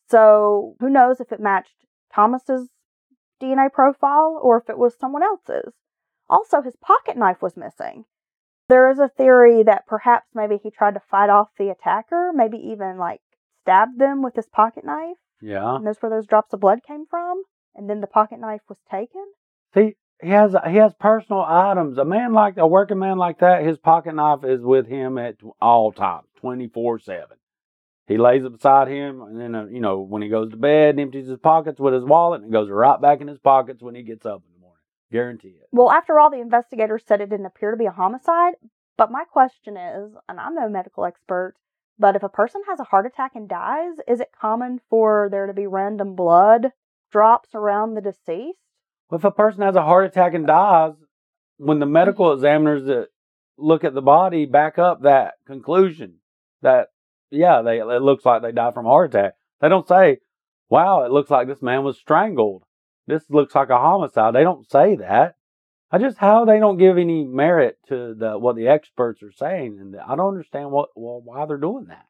So, 0.09 0.77
who 0.81 0.90
knows 0.90 1.20
if 1.20 1.33
it 1.33 1.40
matched 1.40 1.87
Thomas's 2.14 2.68
DNA 3.40 3.72
profile 3.72 4.38
or 4.42 4.59
if 4.59 4.68
it 4.68 4.79
was 4.79 4.94
someone 4.98 5.22
else's. 5.22 5.72
Also, 6.29 6.61
his 6.62 6.77
pocket 6.77 7.16
knife 7.16 7.40
was 7.42 7.57
missing. 7.57 8.05
There 8.68 8.90
is 8.90 8.98
a 8.98 9.09
theory 9.09 9.62
that 9.64 9.87
perhaps 9.87 10.29
maybe 10.35 10.59
he 10.62 10.70
tried 10.70 10.94
to 10.94 11.01
fight 11.01 11.31
off 11.31 11.48
the 11.59 11.70
attacker, 11.70 12.31
maybe 12.35 12.59
even 12.59 12.96
like 12.98 13.20
stabbed 13.62 13.98
them 13.98 14.22
with 14.22 14.37
his 14.37 14.48
pocket 14.48 14.85
knife, 14.85 15.16
Yeah. 15.40 15.77
and 15.77 15.87
that's 15.87 16.01
where 16.01 16.11
those 16.11 16.27
drops 16.27 16.53
of 16.53 16.61
blood 16.61 16.81
came 16.87 17.07
from, 17.07 17.42
and 17.75 17.89
then 17.89 18.01
the 18.01 18.07
pocket 18.07 18.39
knife 18.41 18.63
was 18.69 18.79
taken. 18.91 19.25
See, 19.75 19.97
he 20.23 20.31
has 20.31 20.55
he 20.69 20.77
has 20.77 20.93
personal 20.99 21.43
items. 21.43 21.99
A 21.99 22.05
man 22.05 22.33
like 22.33 22.57
a 22.57 22.67
working 22.67 22.99
man 22.99 23.19
like 23.19 23.41
that, 23.41 23.65
his 23.65 23.79
pocket 23.79 24.15
knife 24.15 24.45
is 24.45 24.63
with 24.63 24.87
him 24.87 25.19
at 25.19 25.37
all 25.61 25.93
times, 25.93 26.29
twenty 26.37 26.69
four 26.69 26.99
seven. 26.99 27.37
He 28.07 28.19
lays 28.19 28.45
it 28.45 28.53
beside 28.53 28.89
him, 28.89 29.23
and 29.23 29.41
then 29.41 29.55
uh, 29.55 29.67
you 29.67 29.81
know 29.81 30.01
when 30.01 30.23
he 30.23 30.29
goes 30.29 30.51
to 30.51 30.57
bed, 30.57 30.99
empties 30.99 31.29
his 31.29 31.39
pockets 31.39 31.81
with 31.81 31.95
his 31.95 32.05
wallet, 32.05 32.43
and 32.43 32.51
it 32.51 32.53
goes 32.53 32.71
right 32.71 33.01
back 33.01 33.21
in 33.21 33.29
his 33.29 33.39
pockets 33.39 33.83
when 33.83 33.95
he 33.95 34.03
gets 34.03 34.27
up 34.27 34.43
in 34.47 34.53
the 34.55 34.61
morning. 34.61 34.79
Guarantee 35.11 35.57
it. 35.61 35.69
Well, 35.73 35.91
after 35.91 36.19
all, 36.19 36.31
the 36.31 36.41
investigators 36.41 37.03
said 37.07 37.21
it 37.21 37.31
didn't 37.31 37.47
appear 37.47 37.71
to 37.71 37.77
be 37.77 37.87
a 37.87 37.93
homicide. 37.93 38.55
But 38.99 39.11
my 39.11 39.25
question 39.25 39.77
is, 39.77 40.13
and 40.29 40.39
I'm 40.39 40.55
no 40.55 40.69
medical 40.69 41.05
expert, 41.05 41.55
but 41.99 42.15
if 42.15 42.23
a 42.23 42.29
person 42.29 42.63
has 42.69 42.79
a 42.79 42.85
heart 42.85 43.07
attack 43.07 43.33
and 43.35 43.49
dies, 43.49 43.95
is 44.07 44.21
it 44.21 44.31
common 44.39 44.81
for 44.91 45.29
there 45.31 45.47
to 45.47 45.55
be 45.55 45.67
random 45.67 46.15
blood 46.15 46.73
drops 47.12 47.51
around 47.55 47.94
the 47.94 48.01
deceased? 48.01 48.59
Well, 49.11 49.18
If 49.18 49.25
a 49.25 49.31
person 49.31 49.62
has 49.62 49.77
a 49.77 49.83
heart 49.83 50.07
attack 50.07 50.35
and 50.35 50.46
dies, 50.46 50.94
when 51.59 51.79
the 51.79 51.87
medical 51.87 52.27
mm-hmm. 52.27 52.38
examiners 52.38 52.85
that 52.87 53.09
look 53.57 53.85
at 53.85 53.94
the 53.94 54.03
body 54.03 54.46
back 54.46 54.79
up 54.79 55.03
that 55.03 55.35
conclusion 55.46 56.16
that 56.62 56.88
yeah, 57.31 57.62
they 57.62 57.79
it 57.79 58.03
looks 58.03 58.25
like 58.25 58.42
they 58.42 58.53
died 58.53 58.75
from 58.75 58.87
a 58.87 58.90
heart 58.90 59.14
attack. 59.14 59.35
They 59.61 59.68
don't 59.68 59.88
say, 59.88 60.18
"Wow, 60.68 61.05
it 61.05 61.12
looks 61.12 61.31
like 61.31 61.46
this 61.46 61.62
man 61.62 61.83
was 61.83 61.98
strangled. 61.98 62.64
This 63.07 63.25
looks 63.31 63.55
like 63.55 63.70
a 63.70 63.79
homicide." 63.79 64.35
They 64.35 64.42
don't 64.42 64.70
say 64.70 64.96
that. 64.96 65.37
I 65.90 65.98
just 65.98 66.18
how 66.18 66.44
they 66.44 66.59
don't 66.59 66.79
give 66.79 66.98
any 66.98 67.25
merit 67.25 67.79
to 67.88 68.14
the 68.14 68.38
what 68.38 68.57
the 68.57 68.68
experts 68.68 69.22
are 69.22 69.33
saying, 69.33 69.79
and 69.81 69.96
I 69.96 70.14
don't 70.14 70.29
understand 70.29 70.70
what 70.70 70.90
well, 70.94 71.20
why 71.25 71.46
they're 71.46 71.57
doing 71.57 71.87
that. 71.87 72.07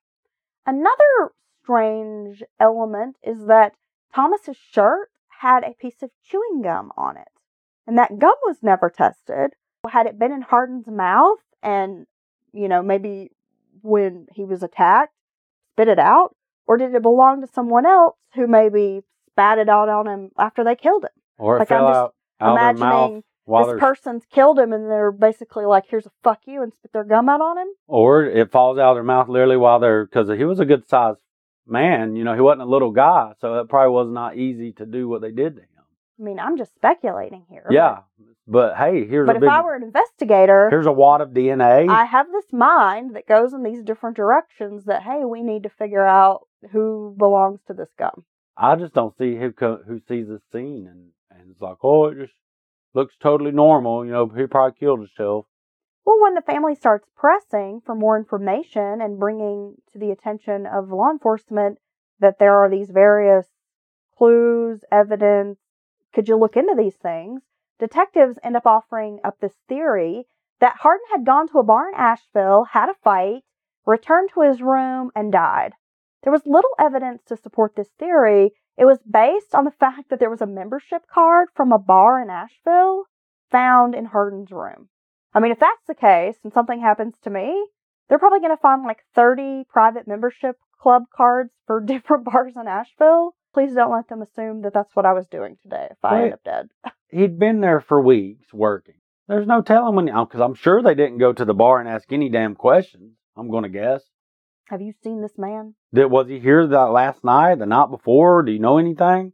Another 0.66 1.32
strange 1.62 2.42
element 2.60 3.16
is 3.22 3.46
that 3.46 3.72
Thomas's 4.14 4.56
shirt 4.56 5.08
had 5.40 5.64
a 5.64 5.74
piece 5.74 6.02
of 6.02 6.10
chewing 6.22 6.62
gum 6.62 6.92
on 6.96 7.16
it, 7.16 7.28
and 7.86 7.98
that 7.98 8.18
gum 8.18 8.34
was 8.44 8.58
never 8.62 8.90
tested. 8.90 9.52
Had 9.88 10.06
it 10.06 10.18
been 10.18 10.32
in 10.32 10.42
Harden's 10.42 10.86
mouth, 10.86 11.38
and 11.62 12.06
you 12.52 12.68
know 12.68 12.82
maybe 12.82 13.30
when 13.82 14.26
he 14.34 14.44
was 14.44 14.62
attacked, 14.62 15.14
spit 15.72 15.88
it 15.88 15.98
out, 15.98 16.36
or 16.66 16.76
did 16.76 16.94
it 16.94 17.02
belong 17.02 17.40
to 17.40 17.46
someone 17.52 17.86
else 17.86 18.16
who 18.34 18.46
maybe 18.46 19.02
spat 19.30 19.58
it 19.58 19.68
out 19.68 19.88
on 19.88 20.06
him 20.06 20.30
after 20.38 20.62
they 20.62 20.76
killed 20.76 21.04
him? 21.04 21.10
Or 21.38 21.58
Like, 21.58 21.68
fell 21.68 21.86
I'm 21.86 21.92
just 21.92 21.98
out 21.98 22.14
out 22.40 22.72
of 22.72 22.78
their 22.78 22.86
mouth 22.86 23.00
Imagining 23.00 23.24
this 23.46 23.80
person's 23.80 24.24
killed 24.30 24.58
him, 24.58 24.72
and 24.72 24.88
they're 24.88 25.10
basically 25.10 25.64
like, 25.64 25.86
"Here's 25.88 26.06
a 26.06 26.12
fuck 26.22 26.40
you," 26.46 26.62
and 26.62 26.72
spit 26.72 26.92
their 26.92 27.04
gum 27.04 27.28
out 27.28 27.40
on 27.40 27.58
him. 27.58 27.68
or 27.88 28.24
it 28.24 28.52
falls 28.52 28.78
out 28.78 28.90
of 28.90 28.96
their 28.96 29.02
mouth 29.02 29.28
literally 29.28 29.56
while 29.56 29.80
they're 29.80 30.04
because 30.04 30.28
he 30.28 30.44
was 30.44 30.60
a 30.60 30.64
good 30.64 30.86
sized 30.88 31.18
man. 31.66 32.16
You 32.16 32.24
know, 32.24 32.34
he 32.34 32.40
wasn't 32.40 32.62
a 32.62 32.70
little 32.70 32.90
guy, 32.90 33.32
so 33.40 33.60
it 33.60 33.68
probably 33.68 33.92
was 33.92 34.08
not 34.10 34.36
easy 34.36 34.72
to 34.74 34.86
do 34.86 35.08
what 35.08 35.20
they 35.22 35.30
did 35.30 35.56
to 35.56 35.60
him. 35.62 35.68
I 36.20 36.22
mean, 36.22 36.38
I'm 36.38 36.56
just 36.56 36.74
speculating 36.74 37.44
here. 37.48 37.64
but- 37.66 37.74
Yeah, 37.74 37.98
but 38.46 38.76
hey, 38.76 39.06
here's 39.06 39.26
But 39.26 39.36
a 39.36 39.38
if 39.38 39.40
big 39.42 39.50
I 39.50 39.62
were 39.62 39.74
an 39.74 39.82
investigator, 39.82 40.68
here's 40.70 40.86
a 40.86 40.92
wad 40.92 41.20
of 41.20 41.30
DNA. 41.30 41.88
I 41.88 42.04
have 42.04 42.30
this 42.30 42.52
mind 42.52 43.16
that 43.16 43.26
goes 43.26 43.52
in 43.52 43.62
these 43.62 43.82
different 43.82 44.16
directions 44.16 44.84
that, 44.84 45.02
hey, 45.02 45.24
we 45.24 45.42
need 45.42 45.62
to 45.64 45.68
figure 45.70 46.06
out 46.06 46.46
who 46.70 47.14
belongs 47.18 47.60
to 47.66 47.74
this 47.74 47.88
gum. 47.98 48.24
I 48.56 48.76
just 48.76 48.92
don't 48.94 49.16
see 49.16 49.36
who 49.36 49.52
co- 49.52 49.80
who 49.86 50.00
sees 50.08 50.28
this 50.28 50.42
scene 50.52 50.86
and 50.88 51.08
and 51.30 51.50
it's 51.50 51.60
like, 51.62 51.78
oh, 51.82 52.06
it 52.06 52.18
just 52.18 52.34
looks 52.94 53.14
totally 53.22 53.50
normal. 53.52 54.04
You 54.04 54.12
know, 54.12 54.26
he 54.28 54.46
probably 54.46 54.78
killed 54.78 54.98
himself. 55.00 55.46
Well, 56.04 56.20
when 56.20 56.34
the 56.34 56.42
family 56.42 56.74
starts 56.74 57.08
pressing 57.16 57.82
for 57.84 57.94
more 57.94 58.16
information 58.16 59.00
and 59.00 59.20
bringing 59.20 59.76
to 59.92 59.98
the 59.98 60.10
attention 60.10 60.66
of 60.66 60.90
law 60.90 61.10
enforcement 61.10 61.78
that 62.18 62.38
there 62.38 62.56
are 62.56 62.68
these 62.68 62.90
various 62.90 63.46
clues, 64.16 64.84
evidence, 64.90 65.58
could 66.12 66.28
you 66.28 66.36
look 66.36 66.56
into 66.56 66.74
these 66.76 66.96
things? 66.96 67.42
Detectives 67.78 68.38
end 68.42 68.56
up 68.56 68.66
offering 68.66 69.20
up 69.24 69.38
this 69.40 69.54
theory 69.68 70.26
that 70.60 70.76
Harden 70.76 71.06
had 71.10 71.26
gone 71.26 71.48
to 71.48 71.58
a 71.58 71.64
bar 71.64 71.88
in 71.88 71.94
Asheville, 71.94 72.66
had 72.70 72.88
a 72.88 72.94
fight, 73.02 73.42
returned 73.86 74.30
to 74.34 74.42
his 74.42 74.60
room, 74.60 75.10
and 75.14 75.32
died. 75.32 75.72
There 76.22 76.32
was 76.32 76.46
little 76.46 76.70
evidence 76.78 77.22
to 77.24 77.36
support 77.36 77.74
this 77.74 77.90
theory. 77.98 78.52
It 78.78 78.84
was 78.84 79.00
based 79.08 79.54
on 79.54 79.64
the 79.64 79.72
fact 79.72 80.08
that 80.10 80.20
there 80.20 80.30
was 80.30 80.40
a 80.40 80.46
membership 80.46 81.02
card 81.12 81.48
from 81.54 81.72
a 81.72 81.78
bar 81.78 82.22
in 82.22 82.30
Asheville 82.30 83.04
found 83.50 83.94
in 83.94 84.06
Harden's 84.06 84.52
room. 84.52 84.88
I 85.34 85.40
mean, 85.40 85.52
if 85.52 85.58
that's 85.58 85.84
the 85.86 85.94
case 85.94 86.36
and 86.44 86.52
something 86.52 86.80
happens 86.80 87.14
to 87.22 87.30
me, 87.30 87.66
they're 88.08 88.18
probably 88.18 88.40
going 88.40 88.56
to 88.56 88.60
find 88.60 88.84
like 88.84 89.00
30 89.14 89.64
private 89.68 90.06
membership 90.06 90.56
club 90.80 91.04
cards 91.14 91.50
for 91.66 91.80
different 91.84 92.24
bars 92.24 92.54
in 92.56 92.68
Asheville. 92.68 93.34
Please 93.54 93.74
don't 93.74 93.92
let 93.92 94.08
them 94.08 94.22
assume 94.22 94.62
that 94.62 94.72
that's 94.72 94.96
what 94.96 95.06
I 95.06 95.12
was 95.12 95.26
doing 95.28 95.56
today 95.62 95.88
if 95.90 95.98
I 96.02 96.14
Wait. 96.14 96.24
end 96.24 96.32
up 96.34 96.44
dead. 96.44 96.68
He'd 97.10 97.38
been 97.38 97.60
there 97.60 97.80
for 97.80 98.00
weeks 98.00 98.52
working. 98.52 98.94
There's 99.28 99.46
no 99.46 99.62
telling 99.62 99.94
when 99.94 100.10
oh, 100.10 100.24
because 100.24 100.40
I'm 100.40 100.54
sure 100.54 100.82
they 100.82 100.94
didn't 100.94 101.18
go 101.18 101.32
to 101.32 101.44
the 101.44 101.54
bar 101.54 101.78
and 101.78 101.88
ask 101.88 102.12
any 102.12 102.28
damn 102.28 102.54
questions. 102.54 103.12
I'm 103.36 103.50
going 103.50 103.62
to 103.62 103.68
guess. 103.68 104.02
Have 104.68 104.80
you 104.80 104.92
seen 105.02 105.20
this 105.20 105.36
man? 105.36 105.74
Did 105.92 106.06
was 106.06 106.28
he 106.28 106.38
here 106.38 106.66
that 106.66 106.76
last 106.76 107.24
night, 107.24 107.58
the 107.58 107.66
night 107.66 107.90
before? 107.90 108.42
Do 108.42 108.52
you 108.52 108.58
know 108.58 108.78
anything? 108.78 109.32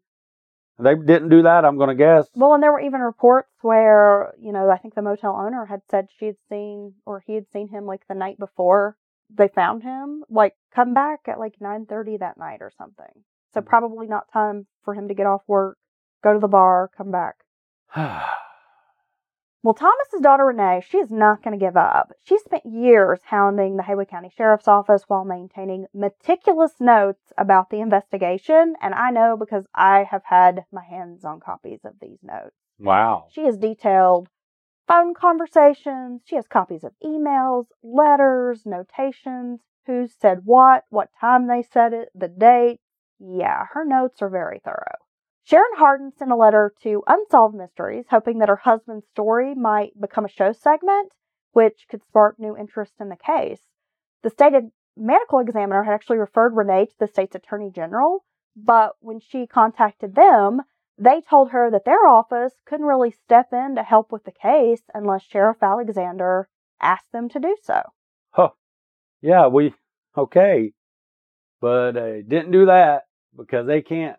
They 0.78 0.94
didn't 0.94 1.30
do 1.30 1.42
that. 1.42 1.64
I'm 1.64 1.76
going 1.76 1.88
to 1.88 1.94
guess. 1.94 2.28
Well, 2.34 2.54
and 2.54 2.62
there 2.62 2.72
were 2.72 2.80
even 2.80 3.00
reports 3.00 3.50
where, 3.62 4.32
you 4.38 4.52
know, 4.52 4.70
I 4.70 4.78
think 4.78 4.94
the 4.94 5.02
motel 5.02 5.36
owner 5.36 5.64
had 5.66 5.82
said 5.90 6.06
she 6.18 6.26
had 6.26 6.36
seen 6.48 6.94
or 7.04 7.20
he 7.26 7.34
had 7.34 7.46
seen 7.52 7.68
him 7.68 7.84
like 7.84 8.06
the 8.08 8.14
night 8.14 8.38
before 8.38 8.96
they 9.30 9.48
found 9.48 9.82
him, 9.82 10.24
like 10.30 10.54
come 10.74 10.94
back 10.94 11.20
at 11.26 11.38
like 11.38 11.60
9:30 11.60 12.18
that 12.18 12.38
night 12.38 12.62
or 12.62 12.70
something. 12.78 13.24
So 13.52 13.60
Mhm. 13.60 13.66
probably 13.66 14.06
not 14.06 14.30
time 14.32 14.66
for 14.84 14.94
him 14.94 15.08
to 15.08 15.14
get 15.14 15.26
off 15.26 15.42
work, 15.48 15.78
go 16.22 16.32
to 16.32 16.38
the 16.38 16.48
bar, 16.48 16.88
come 16.96 17.10
back. 17.10 17.36
Well, 19.62 19.74
Thomas's 19.74 20.20
daughter 20.20 20.44
Renee, 20.44 20.82
she 20.88 20.98
is 20.98 21.10
not 21.10 21.42
going 21.42 21.58
to 21.58 21.64
give 21.64 21.76
up. 21.76 22.12
She 22.22 22.38
spent 22.38 22.64
years 22.64 23.18
hounding 23.24 23.76
the 23.76 23.82
Haywood 23.82 24.08
County 24.08 24.30
Sheriff's 24.34 24.68
Office 24.68 25.04
while 25.08 25.24
maintaining 25.24 25.86
meticulous 25.92 26.74
notes 26.80 27.32
about 27.36 27.70
the 27.70 27.80
investigation, 27.80 28.74
and 28.80 28.94
I 28.94 29.10
know 29.10 29.36
because 29.36 29.66
I 29.74 30.04
have 30.04 30.22
had 30.24 30.64
my 30.72 30.84
hands 30.84 31.24
on 31.24 31.40
copies 31.40 31.80
of 31.84 31.94
these 32.00 32.18
notes. 32.22 32.54
wow. 32.78 33.26
She 33.30 33.46
has 33.46 33.56
detailed 33.56 34.28
phone 34.86 35.12
conversations, 35.12 36.22
she 36.24 36.36
has 36.36 36.46
copies 36.46 36.84
of 36.84 36.92
emails, 37.04 37.66
letters, 37.82 38.64
notations, 38.64 39.60
who 39.86 40.06
said 40.06 40.42
what, 40.44 40.84
what 40.88 41.08
time 41.20 41.48
they 41.48 41.62
said 41.62 41.92
it, 41.92 42.10
the 42.14 42.28
date. 42.28 42.78
Yeah, 43.18 43.64
her 43.72 43.84
notes 43.84 44.22
are 44.22 44.28
very 44.28 44.60
thorough. 44.64 44.98
Sharon 45.48 45.76
Harden 45.76 46.12
sent 46.12 46.30
a 46.30 46.36
letter 46.36 46.74
to 46.82 47.02
Unsolved 47.06 47.54
Mysteries, 47.56 48.04
hoping 48.10 48.38
that 48.38 48.50
her 48.50 48.56
husband's 48.56 49.06
story 49.08 49.54
might 49.54 49.98
become 49.98 50.26
a 50.26 50.28
show 50.28 50.52
segment, 50.52 51.10
which 51.52 51.86
could 51.88 52.02
spark 52.02 52.38
new 52.38 52.54
interest 52.54 52.92
in 53.00 53.08
the 53.08 53.16
case. 53.16 53.62
The 54.22 54.28
state 54.28 54.52
medical 54.94 55.38
examiner 55.38 55.84
had 55.84 55.94
actually 55.94 56.18
referred 56.18 56.54
Renee 56.54 56.84
to 56.86 56.98
the 56.98 57.06
state's 57.06 57.34
attorney 57.34 57.70
general, 57.74 58.26
but 58.54 58.96
when 59.00 59.20
she 59.20 59.46
contacted 59.46 60.14
them, 60.14 60.60
They 60.98 61.20
told 61.20 61.50
her 61.50 61.70
that 61.70 61.84
their 61.84 62.08
office 62.08 62.54
couldn't 62.66 62.86
really 62.86 63.12
step 63.12 63.52
in 63.52 63.76
to 63.76 63.84
help 63.84 64.10
with 64.10 64.24
the 64.24 64.32
case 64.32 64.82
unless 64.92 65.22
Sheriff 65.22 65.62
Alexander 65.62 66.48
asked 66.80 67.12
them 67.12 67.28
to 67.28 67.38
do 67.38 67.56
so. 67.62 67.82
Huh. 68.30 68.50
Yeah, 69.22 69.46
we 69.46 69.74
okay, 70.16 70.72
but 71.60 71.92
they 71.92 72.22
didn't 72.26 72.50
do 72.50 72.66
that 72.66 73.04
because 73.36 73.66
they 73.66 73.80
can't. 73.80 74.18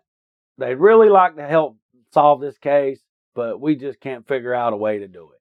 They'd 0.60 0.74
really 0.74 1.08
like 1.08 1.36
to 1.36 1.46
help 1.46 1.78
solve 2.12 2.42
this 2.42 2.58
case, 2.58 3.00
but 3.34 3.58
we 3.60 3.76
just 3.76 3.98
can't 3.98 4.28
figure 4.28 4.52
out 4.52 4.74
a 4.74 4.76
way 4.76 4.98
to 4.98 5.08
do 5.08 5.30
it. 5.32 5.40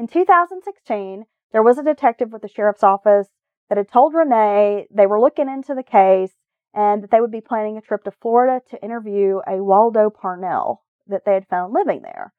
In 0.00 0.06
2016, 0.06 1.24
there 1.50 1.64
was 1.64 1.78
a 1.78 1.82
detective 1.82 2.32
with 2.32 2.42
the 2.42 2.48
sheriff's 2.48 2.84
office 2.84 3.26
that 3.68 3.76
had 3.76 3.90
told 3.90 4.14
Renee 4.14 4.86
they 4.88 5.06
were 5.06 5.20
looking 5.20 5.48
into 5.48 5.74
the 5.74 5.82
case 5.82 6.34
and 6.72 7.02
that 7.02 7.10
they 7.10 7.20
would 7.20 7.32
be 7.32 7.40
planning 7.40 7.76
a 7.76 7.80
trip 7.80 8.04
to 8.04 8.12
Florida 8.12 8.60
to 8.70 8.84
interview 8.84 9.40
a 9.48 9.64
Waldo 9.64 10.10
Parnell 10.10 10.84
that 11.08 11.24
they 11.24 11.34
had 11.34 11.48
found 11.48 11.74
living 11.74 12.02
there. 12.02 12.32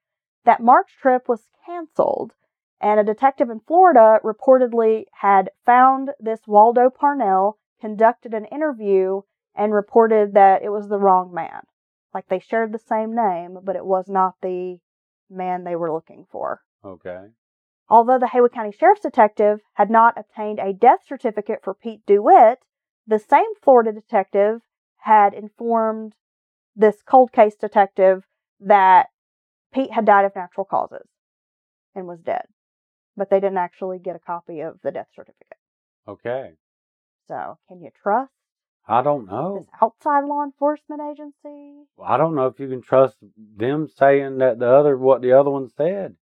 That 0.46 0.64
March 0.64 0.92
trip 1.02 1.28
was 1.28 1.50
canceled, 1.66 2.32
and 2.80 3.02
a 3.02 3.04
detective 3.04 3.50
in 3.50 3.60
Florida 3.60 4.20
reportedly 4.24 5.06
had 5.20 5.50
found 5.66 6.12
this 6.22 6.42
Waldo 6.48 6.90
Parnell, 6.90 7.58
conducted 7.82 8.34
an 8.34 8.46
interview, 8.46 9.24
and 9.54 9.74
reported 9.74 10.36
that 10.36 10.64
it 10.64 10.70
was 10.70 10.88
the 10.88 11.00
wrong 11.00 11.34
man. 11.34 11.64
Like 12.18 12.30
they 12.30 12.40
shared 12.40 12.72
the 12.72 12.80
same 12.80 13.16
name, 13.16 13.60
but 13.64 13.76
it 13.76 13.86
was 13.86 14.06
not 14.08 14.38
the 14.42 14.80
man 15.30 15.64
they 15.64 15.76
were 15.76 15.94
looking 15.94 16.26
for. 16.32 16.64
Okay. 16.84 17.28
Although 17.90 18.18
the 18.18 18.30
Haywood 18.30 18.54
County 18.54 18.72
Sheriff's 18.72 19.02
Detective 19.02 19.60
had 19.74 19.92
not 19.92 20.18
obtained 20.18 20.58
a 20.58 20.74
death 20.74 21.02
certificate 21.08 21.60
for 21.64 21.76
Pete 21.76 22.04
DeWitt, 22.08 22.58
the 23.06 23.20
same 23.20 23.54
Florida 23.62 23.92
detective 23.92 24.62
had 25.02 25.36
informed 25.36 26.16
this 26.76 27.04
cold 27.04 27.32
case 27.32 27.54
detective 27.54 28.24
that 28.60 29.10
Pete 29.72 29.92
had 29.92 30.06
died 30.06 30.26
of 30.26 30.36
natural 30.36 30.66
causes 30.66 31.08
and 31.94 32.08
was 32.08 32.22
dead. 32.22 32.48
But 33.16 33.30
they 33.30 33.40
didn't 33.40 33.60
actually 33.60 34.00
get 34.00 34.16
a 34.16 34.20
copy 34.34 34.62
of 34.62 34.80
the 34.82 34.90
death 34.90 35.10
certificate. 35.14 35.60
Okay. 36.08 36.54
So, 37.28 37.60
can 37.68 37.80
you 37.80 37.92
trust 38.02 38.32
I 38.88 39.02
don't 39.02 39.28
know. 39.28 39.60
this 39.60 39.70
outside 39.82 40.24
law 40.26 40.44
enforcement 40.44 41.02
agency? 41.12 41.88
I 42.04 42.18
don't 42.18 42.36
know 42.36 42.48
if 42.48 42.60
you 42.60 42.70
can 42.70 42.82
trust 42.82 43.18
them 43.38 43.88
saying 43.88 44.38
that 44.38 44.60
the 44.60 44.70
other 44.70 44.98
what 44.98 45.22
the 45.22 45.34
other 45.34 45.50
one 45.50 45.70
said. 45.70 46.16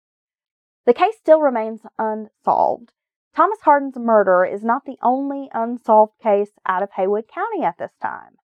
The 0.85 0.93
case 0.93 1.15
still 1.17 1.41
remains 1.41 1.81
unsolved. 1.99 2.91
Thomas 3.35 3.59
Harden's 3.61 3.97
murder 3.97 4.45
is 4.45 4.63
not 4.63 4.85
the 4.85 4.97
only 5.03 5.49
unsolved 5.53 6.13
case 6.21 6.51
out 6.65 6.81
of 6.81 6.91
Haywood 6.95 7.27
County 7.27 7.63
at 7.63 7.77
this 7.77 7.91
time. 8.01 8.37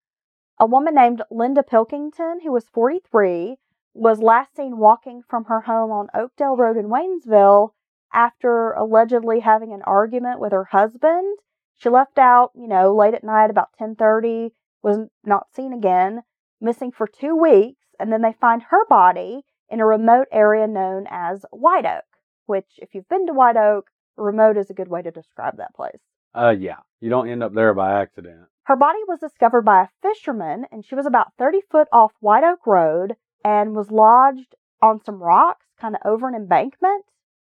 A 0.59 0.67
woman 0.67 0.95
named 0.95 1.23
Linda 1.31 1.63
Pilkington, 1.63 2.41
who 2.43 2.51
was 2.51 2.69
43, 2.73 3.59
was 3.95 4.21
last 4.21 4.57
seen 4.57 4.79
walking 4.79 5.23
from 5.29 5.45
her 5.45 5.63
home 5.63 5.91
on 5.91 6.09
Oakdale 6.15 6.57
Road 6.57 6.77
in 6.77 6.87
Waynesville 6.87 7.71
after 8.13 8.73
allegedly 8.73 9.41
having 9.41 9.73
an 9.73 9.83
argument 9.83 10.41
with 10.41 10.53
her 10.53 10.65
husband. 10.65 11.39
She 11.79 11.89
left 11.89 12.19
out, 12.19 12.51
you 12.55 12.69
know, 12.69 12.95
late 12.95 13.15
at 13.15 13.25
night 13.25 13.51
about 13.51 13.73
10:30, 13.79 14.53
was 14.83 15.09
not 15.25 15.53
seen 15.55 15.73
again, 15.73 16.23
missing 16.61 16.91
for 16.91 17.07
2 17.07 17.37
weeks, 17.37 17.87
and 17.99 18.13
then 18.13 18.23
they 18.23 18.33
find 18.33 18.63
her 18.65 18.85
body 18.87 19.45
in 19.69 19.81
a 19.81 19.87
remote 19.87 20.29
area 20.33 20.67
known 20.67 21.07
as 21.09 21.47
White 21.51 21.87
Oak, 21.87 22.05
which 22.47 22.79
if 22.79 22.95
you've 22.95 23.09
been 23.09 23.27
to 23.27 23.33
White 23.33 23.57
Oak, 23.57 23.91
remote 24.17 24.57
is 24.57 24.71
a 24.71 24.75
good 24.75 24.89
way 24.89 25.03
to 25.03 25.11
describe 25.11 25.57
that 25.57 25.75
place. 25.75 26.01
Uh, 26.35 26.55
yeah. 26.59 26.79
You 27.01 27.11
don't 27.11 27.29
end 27.29 27.43
up 27.43 27.55
there 27.55 27.75
by 27.75 28.01
accident. 28.01 28.49
Her 28.65 28.77
body 28.77 28.99
was 29.07 29.21
discovered 29.21 29.63
by 29.63 29.83
a 29.83 29.89
fisherman, 30.03 30.67
and 30.71 30.85
she 30.85 30.95
was 30.95 31.07
about 31.07 31.33
30 31.39 31.61
foot 31.71 31.89
off 31.93 32.13
White 32.21 32.45
Oak 32.45 32.67
Road 32.67 33.17
and 33.45 33.75
was 33.75 33.91
lodged 33.91 34.55
on 34.83 35.03
some 35.05 35.23
rocks, 35.23 35.67
kind 35.81 35.95
of 35.95 36.03
over 36.05 36.29
an 36.29 36.35
embankment, 36.35 37.05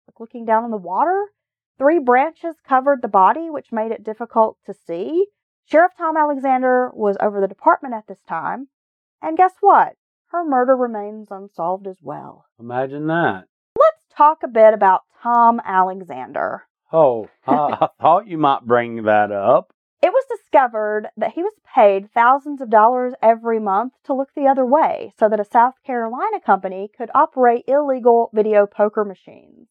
like 0.06 0.20
looking 0.20 0.44
down 0.44 0.64
on 0.64 0.70
the 0.70 0.76
water. 0.76 1.26
Three 1.78 2.00
branches 2.00 2.56
covered 2.68 3.02
the 3.02 3.08
body, 3.08 3.48
which 3.50 3.70
made 3.70 3.92
it 3.92 4.02
difficult 4.02 4.58
to 4.66 4.74
see. 4.74 5.26
Sheriff 5.64 5.92
Tom 5.96 6.16
Alexander 6.16 6.90
was 6.92 7.16
over 7.20 7.40
the 7.40 7.46
department 7.46 7.94
at 7.94 8.08
this 8.08 8.18
time. 8.28 8.66
And 9.22 9.36
guess 9.36 9.52
what? 9.60 9.94
Her 10.28 10.44
murder 10.44 10.74
remains 10.74 11.28
unsolved 11.30 11.86
as 11.86 11.98
well. 12.02 12.46
Imagine 12.58 13.06
that. 13.06 13.44
Let's 13.78 14.02
talk 14.10 14.42
a 14.42 14.48
bit 14.48 14.74
about 14.74 15.02
Tom 15.22 15.60
Alexander. 15.64 16.64
Oh, 16.92 17.28
I, 17.46 17.54
I 17.80 17.88
thought 18.00 18.26
you 18.26 18.38
might 18.38 18.66
bring 18.66 19.04
that 19.04 19.30
up. 19.30 19.70
It 20.02 20.12
was 20.12 20.24
discovered 20.28 21.08
that 21.16 21.32
he 21.34 21.42
was 21.42 21.54
paid 21.74 22.10
thousands 22.12 22.60
of 22.60 22.70
dollars 22.70 23.14
every 23.22 23.60
month 23.60 23.92
to 24.04 24.14
look 24.14 24.30
the 24.34 24.46
other 24.48 24.66
way 24.66 25.12
so 25.18 25.28
that 25.28 25.40
a 25.40 25.44
South 25.44 25.74
Carolina 25.86 26.40
company 26.44 26.90
could 26.96 27.10
operate 27.14 27.64
illegal 27.68 28.30
video 28.34 28.66
poker 28.66 29.04
machines 29.04 29.68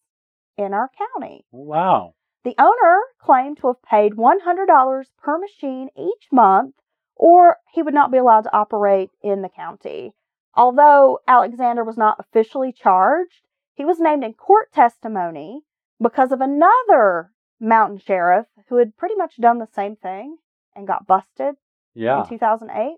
in 0.57 0.73
our 0.73 0.89
county. 0.97 1.45
Wow. 1.51 2.13
The 2.43 2.55
owner 2.59 3.01
claimed 3.19 3.57
to 3.57 3.67
have 3.67 3.81
paid 3.81 4.13
$100 4.13 5.05
per 5.17 5.37
machine 5.37 5.89
each 5.97 6.27
month, 6.31 6.75
or 7.15 7.57
he 7.73 7.81
would 7.81 7.93
not 7.93 8.11
be 8.11 8.17
allowed 8.17 8.41
to 8.41 8.55
operate 8.55 9.09
in 9.21 9.41
the 9.41 9.49
county. 9.49 10.13
Although 10.53 11.19
Alexander 11.27 11.83
was 11.83 11.97
not 11.97 12.19
officially 12.19 12.71
charged, 12.71 13.45
he 13.73 13.85
was 13.85 13.99
named 13.99 14.23
in 14.23 14.33
court 14.33 14.71
testimony 14.71 15.61
because 16.01 16.31
of 16.31 16.41
another 16.41 17.31
mountain 17.59 17.99
sheriff 17.99 18.47
who 18.69 18.77
had 18.77 18.97
pretty 18.97 19.15
much 19.15 19.37
done 19.37 19.59
the 19.59 19.67
same 19.67 19.95
thing 19.95 20.37
and 20.75 20.87
got 20.87 21.05
busted 21.07 21.55
Yeah. 21.93 22.21
in 22.21 22.29
2008. 22.29 22.97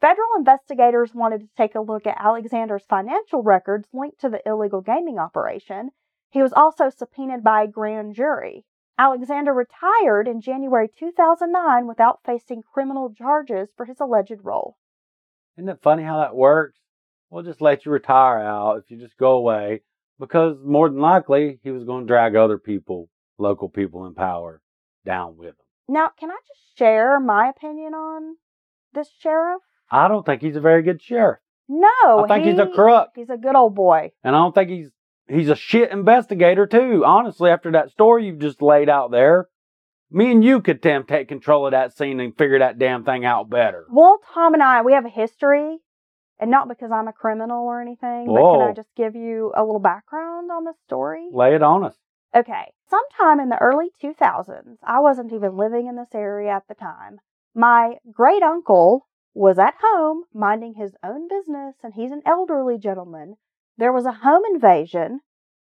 Federal 0.00 0.28
investigators 0.36 1.14
wanted 1.14 1.40
to 1.40 1.48
take 1.56 1.74
a 1.74 1.80
look 1.80 2.06
at 2.06 2.20
Alexander's 2.20 2.84
financial 2.84 3.42
records 3.42 3.88
linked 3.92 4.20
to 4.20 4.28
the 4.28 4.46
illegal 4.46 4.80
gaming 4.82 5.18
operation. 5.18 5.90
He 6.34 6.42
was 6.42 6.52
also 6.52 6.90
subpoenaed 6.90 7.44
by 7.44 7.62
a 7.62 7.68
grand 7.68 8.16
jury. 8.16 8.66
Alexander 8.98 9.52
retired 9.52 10.26
in 10.26 10.40
January 10.40 10.88
2009 10.88 11.86
without 11.86 12.24
facing 12.26 12.64
criminal 12.64 13.14
charges 13.16 13.68
for 13.76 13.86
his 13.86 14.00
alleged 14.00 14.40
role. 14.42 14.76
Isn't 15.56 15.68
it 15.68 15.78
funny 15.80 16.02
how 16.02 16.18
that 16.18 16.34
works? 16.34 16.80
We'll 17.30 17.44
just 17.44 17.60
let 17.60 17.86
you 17.86 17.92
retire 17.92 18.40
out 18.40 18.78
if 18.78 18.90
you 18.90 18.98
just 18.98 19.16
go 19.16 19.36
away 19.36 19.82
because 20.18 20.56
more 20.64 20.88
than 20.88 20.98
likely 20.98 21.60
he 21.62 21.70
was 21.70 21.84
going 21.84 22.02
to 22.02 22.08
drag 22.08 22.34
other 22.34 22.58
people, 22.58 23.08
local 23.38 23.68
people 23.68 24.04
in 24.06 24.14
power, 24.14 24.60
down 25.06 25.36
with 25.36 25.50
him. 25.50 25.54
Now, 25.86 26.10
can 26.18 26.32
I 26.32 26.38
just 26.48 26.76
share 26.76 27.20
my 27.20 27.48
opinion 27.48 27.94
on 27.94 28.38
this 28.92 29.08
sheriff? 29.20 29.62
I 29.88 30.08
don't 30.08 30.26
think 30.26 30.42
he's 30.42 30.56
a 30.56 30.60
very 30.60 30.82
good 30.82 31.00
sheriff. 31.00 31.38
No, 31.68 32.24
I 32.24 32.24
think 32.26 32.44
he's 32.44 32.58
a 32.58 32.66
crook. 32.66 33.10
He's 33.14 33.30
a 33.30 33.36
good 33.36 33.54
old 33.54 33.76
boy. 33.76 34.10
And 34.24 34.34
I 34.34 34.40
don't 34.40 34.52
think 34.52 34.70
he's 34.70 34.90
he's 35.28 35.48
a 35.48 35.56
shit 35.56 35.90
investigator 35.90 36.66
too. 36.66 37.04
Honestly, 37.04 37.50
after 37.50 37.70
that 37.72 37.90
story 37.90 38.26
you've 38.26 38.38
just 38.38 38.62
laid 38.62 38.88
out 38.88 39.10
there, 39.10 39.48
me 40.10 40.30
and 40.30 40.44
you 40.44 40.60
could 40.60 40.80
damn 40.80 41.04
take 41.04 41.28
control 41.28 41.66
of 41.66 41.72
that 41.72 41.96
scene 41.96 42.20
and 42.20 42.36
figure 42.36 42.58
that 42.58 42.78
damn 42.78 43.04
thing 43.04 43.24
out 43.24 43.50
better. 43.50 43.86
Well, 43.90 44.20
Tom 44.32 44.54
and 44.54 44.62
I, 44.62 44.82
we 44.82 44.92
have 44.92 45.06
a 45.06 45.10
history, 45.10 45.78
and 46.38 46.50
not 46.50 46.68
because 46.68 46.90
I'm 46.92 47.08
a 47.08 47.12
criminal 47.12 47.64
or 47.64 47.80
anything, 47.80 48.26
but 48.26 48.52
can 48.52 48.70
I 48.70 48.72
just 48.72 48.94
give 48.96 49.14
you 49.14 49.52
a 49.56 49.64
little 49.64 49.80
background 49.80 50.50
on 50.50 50.64
this 50.64 50.76
story? 50.86 51.28
Lay 51.32 51.54
it 51.54 51.62
on 51.62 51.84
us. 51.84 51.96
Okay, 52.36 52.72
sometime 52.90 53.38
in 53.38 53.48
the 53.48 53.58
early 53.58 53.90
2000s, 54.02 54.78
I 54.82 55.00
wasn't 55.00 55.32
even 55.32 55.56
living 55.56 55.86
in 55.86 55.96
this 55.96 56.14
area 56.14 56.50
at 56.50 56.66
the 56.68 56.74
time. 56.74 57.18
My 57.54 57.98
great 58.12 58.42
uncle 58.42 59.06
was 59.34 59.58
at 59.58 59.74
home 59.80 60.24
minding 60.32 60.74
his 60.74 60.94
own 61.04 61.28
business, 61.28 61.76
and 61.82 61.94
he's 61.94 62.10
an 62.10 62.22
elderly 62.26 62.78
gentleman. 62.78 63.36
There 63.76 63.92
was 63.92 64.06
a 64.06 64.12
home 64.12 64.42
invasion. 64.52 65.20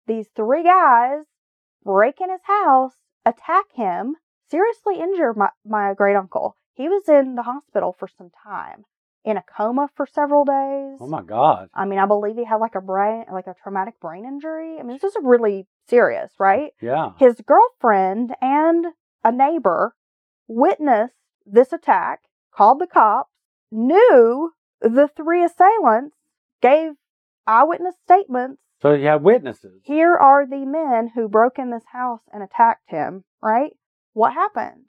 These 0.08 0.28
three 0.36 0.64
guys 0.64 1.24
break 1.84 2.20
in 2.22 2.30
his 2.30 2.42
house, 2.44 2.94
attack 3.26 3.66
him, 3.74 4.16
seriously 4.50 5.00
injure 5.00 5.34
my, 5.34 5.50
my 5.66 5.94
great 5.94 6.16
uncle. 6.16 6.58
He 6.74 6.90
was 6.90 7.04
in 7.08 7.36
the 7.36 7.44
hospital 7.44 7.96
for 7.98 8.08
some 8.08 8.32
time, 8.44 8.86
in 9.24 9.38
a 9.38 9.44
coma 9.44 9.90
for 9.96 10.06
several 10.06 10.46
days. 10.46 10.98
Oh 11.00 11.08
my 11.08 11.22
God. 11.22 11.70
I 11.74 11.86
mean, 11.86 12.00
I 12.00 12.06
believe 12.06 12.36
he 12.36 12.46
had 12.46 12.58
like 12.58 12.76
a 12.76 12.82
brain, 12.82 13.26
like 13.32 13.48
a 13.48 13.56
traumatic 13.62 14.00
brain 14.00 14.26
injury. 14.26 14.78
I 14.80 14.84
mean, 14.84 14.98
this 15.02 15.16
is 15.16 15.22
really 15.24 15.68
serious, 15.88 16.32
right? 16.40 16.72
Yeah. 16.82 17.12
His 17.20 17.42
girlfriend 17.46 18.36
and 18.42 18.88
a 19.24 19.32
neighbor 19.32 19.96
witnessed 20.48 21.14
this 21.46 21.72
attack, 21.72 22.22
called 22.54 22.80
the 22.80 22.88
cops, 22.88 23.32
knew 23.72 24.52
the 24.82 25.10
three 25.16 25.44
assailants, 25.44 26.16
gave 26.62 26.94
eyewitness 27.48 27.96
statements. 28.04 28.62
So 28.82 28.94
you 28.94 29.08
have 29.08 29.22
witnesses. 29.22 29.82
Here 29.84 30.16
are 30.16 30.48
the 30.48 30.66
men 30.66 31.12
who 31.14 31.28
broke 31.28 31.60
in 31.60 31.70
this 31.70 31.84
house 31.92 32.22
and 32.34 32.42
attacked 32.42 32.90
him, 32.90 33.24
right? 33.42 33.72
What 34.14 34.34
happened? 34.34 34.86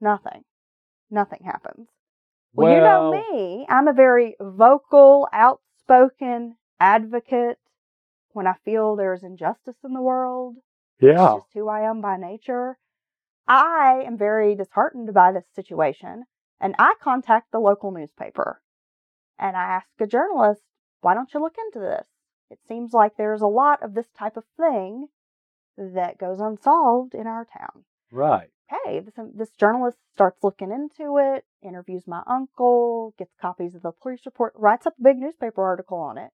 Nothing. 0.00 0.44
Nothing 1.10 1.40
happens. 1.44 1.88
Well, 2.54 2.74
you 2.74 2.80
know 2.80 3.10
me. 3.12 3.66
I'm 3.68 3.88
a 3.88 3.92
very 3.92 4.36
vocal, 4.40 5.28
outspoken 5.32 6.56
advocate 6.80 7.58
when 8.32 8.46
I 8.46 8.54
feel 8.64 8.96
there's 8.96 9.22
injustice 9.22 9.76
in 9.84 9.92
the 9.92 10.00
world. 10.00 10.56
Yeah. 11.00 11.10
It's 11.10 11.44
just 11.44 11.54
who 11.54 11.68
I 11.68 11.88
am 11.88 12.00
by 12.00 12.16
nature. 12.16 12.78
I 13.46 14.02
am 14.06 14.16
very 14.16 14.54
disheartened 14.54 15.12
by 15.12 15.32
this 15.32 15.46
situation, 15.54 16.24
and 16.60 16.74
I 16.78 16.94
contact 17.02 17.52
the 17.52 17.58
local 17.58 17.90
newspaper. 17.90 18.62
And 19.38 19.56
I 19.56 19.62
ask 19.62 19.88
a 19.98 20.06
journalist, 20.06 20.62
why 21.00 21.14
don't 21.14 21.32
you 21.32 21.40
look 21.40 21.56
into 21.58 21.80
this? 21.80 22.06
It 22.50 22.58
seems 22.68 22.92
like 22.92 23.16
there's 23.16 23.42
a 23.42 23.46
lot 23.46 23.82
of 23.82 23.94
this 23.94 24.08
type 24.18 24.36
of 24.36 24.44
thing 24.56 25.08
that 25.76 26.18
goes 26.18 26.40
unsolved 26.40 27.14
in 27.14 27.26
our 27.26 27.46
town. 27.46 27.84
Right. 28.10 28.50
Okay, 28.72 29.00
this, 29.00 29.14
this 29.34 29.50
journalist 29.50 29.98
starts 30.14 30.38
looking 30.42 30.70
into 30.70 31.18
it, 31.18 31.44
interviews 31.62 32.04
my 32.06 32.22
uncle, 32.26 33.14
gets 33.18 33.34
copies 33.40 33.74
of 33.74 33.82
the 33.82 33.92
police 33.92 34.20
report, 34.26 34.52
writes 34.56 34.86
up 34.86 34.94
a 34.98 35.02
big 35.02 35.16
newspaper 35.16 35.62
article 35.62 35.98
on 35.98 36.18
it, 36.18 36.30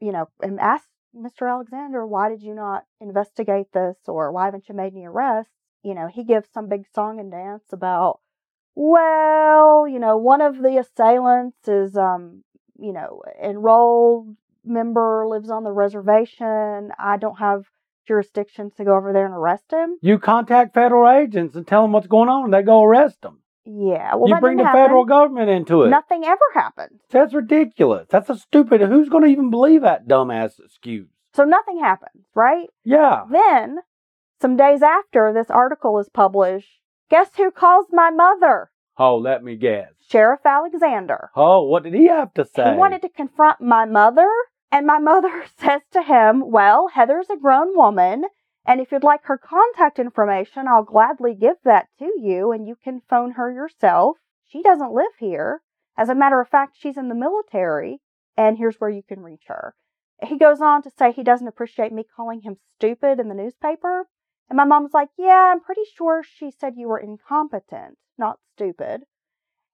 you 0.00 0.10
know, 0.12 0.28
and 0.40 0.58
asks 0.58 0.88
Mr. 1.16 1.50
Alexander, 1.50 2.06
why 2.06 2.28
did 2.28 2.42
you 2.42 2.54
not 2.54 2.84
investigate 3.00 3.72
this 3.72 3.96
or 4.06 4.32
why 4.32 4.46
haven't 4.46 4.68
you 4.68 4.74
made 4.74 4.92
any 4.92 5.06
arrests? 5.06 5.52
You 5.82 5.94
know, 5.94 6.08
he 6.08 6.24
gives 6.24 6.48
some 6.52 6.68
big 6.68 6.84
song 6.94 7.20
and 7.20 7.30
dance 7.30 7.64
about, 7.72 8.20
well, 8.74 9.86
you 9.88 9.98
know, 9.98 10.16
one 10.16 10.40
of 10.40 10.58
the 10.58 10.78
assailants 10.78 11.66
is, 11.66 11.96
um, 11.96 12.42
you 12.78 12.92
know, 12.92 13.22
enrolled 13.42 14.36
member, 14.64 15.26
lives 15.28 15.50
on 15.50 15.64
the 15.64 15.72
reservation. 15.72 16.90
I 16.98 17.16
don't 17.18 17.38
have 17.38 17.64
jurisdiction 18.06 18.70
to 18.76 18.84
go 18.84 18.96
over 18.96 19.12
there 19.12 19.26
and 19.26 19.34
arrest 19.34 19.70
him. 19.72 19.98
You 20.00 20.18
contact 20.18 20.74
federal 20.74 21.10
agents 21.10 21.54
and 21.54 21.66
tell 21.66 21.82
them 21.82 21.92
what's 21.92 22.06
going 22.06 22.28
on. 22.28 22.44
And 22.44 22.54
they 22.54 22.62
go 22.62 22.82
arrest 22.82 23.20
them. 23.22 23.40
Yeah, 23.64 24.14
well, 24.14 24.30
you 24.30 24.40
bring 24.40 24.56
the 24.56 24.64
happen. 24.64 24.80
federal 24.80 25.04
government 25.04 25.50
into 25.50 25.82
it. 25.82 25.90
Nothing 25.90 26.24
ever 26.24 26.38
happened. 26.54 27.00
That's 27.10 27.34
ridiculous. 27.34 28.06
That's 28.08 28.30
a 28.30 28.36
stupid. 28.36 28.80
Who's 28.80 29.10
going 29.10 29.24
to 29.24 29.30
even 29.30 29.50
believe 29.50 29.82
that 29.82 30.08
dumbass 30.08 30.58
excuse? 30.58 31.10
So 31.34 31.44
nothing 31.44 31.78
happens, 31.80 32.24
right? 32.34 32.68
Yeah. 32.84 33.24
Then, 33.30 33.80
some 34.40 34.56
days 34.56 34.82
after 34.82 35.32
this 35.34 35.50
article 35.50 35.98
is 35.98 36.08
published, 36.08 36.80
guess 37.10 37.28
who 37.36 37.50
calls 37.50 37.86
my 37.92 38.08
mother? 38.10 38.70
Oh, 38.96 39.16
let 39.18 39.44
me 39.44 39.56
guess. 39.56 39.92
Sheriff 40.10 40.40
Alexander. 40.44 41.30
Oh, 41.36 41.64
what 41.64 41.82
did 41.82 41.94
he 41.94 42.08
have 42.08 42.32
to 42.34 42.44
say? 42.44 42.70
He 42.70 42.76
wanted 42.76 43.02
to 43.02 43.08
confront 43.10 43.60
my 43.60 43.84
mother, 43.84 44.30
and 44.72 44.86
my 44.86 44.98
mother 44.98 45.44
says 45.58 45.82
to 45.92 46.02
him, 46.02 46.50
Well, 46.50 46.88
Heather's 46.88 47.28
a 47.30 47.36
grown 47.36 47.76
woman, 47.76 48.24
and 48.64 48.80
if 48.80 48.90
you'd 48.90 49.04
like 49.04 49.24
her 49.24 49.38
contact 49.38 49.98
information, 49.98 50.66
I'll 50.66 50.82
gladly 50.82 51.34
give 51.34 51.56
that 51.64 51.88
to 51.98 52.12
you, 52.18 52.52
and 52.52 52.66
you 52.66 52.76
can 52.82 53.02
phone 53.08 53.32
her 53.32 53.52
yourself. 53.52 54.16
She 54.46 54.62
doesn't 54.62 54.94
live 54.94 55.12
here. 55.18 55.62
As 55.96 56.08
a 56.08 56.14
matter 56.14 56.40
of 56.40 56.48
fact, 56.48 56.76
she's 56.78 56.96
in 56.96 57.08
the 57.08 57.14
military, 57.14 58.00
and 58.36 58.56
here's 58.56 58.76
where 58.76 58.90
you 58.90 59.02
can 59.02 59.20
reach 59.22 59.44
her. 59.48 59.74
He 60.22 60.38
goes 60.38 60.60
on 60.60 60.82
to 60.82 60.90
say 60.90 61.12
he 61.12 61.22
doesn't 61.22 61.48
appreciate 61.48 61.92
me 61.92 62.04
calling 62.16 62.42
him 62.42 62.56
stupid 62.76 63.20
in 63.20 63.28
the 63.28 63.34
newspaper. 63.34 64.06
And 64.48 64.56
my 64.56 64.64
mom's 64.64 64.94
like, 64.94 65.10
Yeah, 65.18 65.52
I'm 65.52 65.60
pretty 65.60 65.84
sure 65.96 66.22
she 66.22 66.50
said 66.50 66.74
you 66.76 66.88
were 66.88 66.98
incompetent, 66.98 67.98
not 68.16 68.38
stupid. 68.54 69.02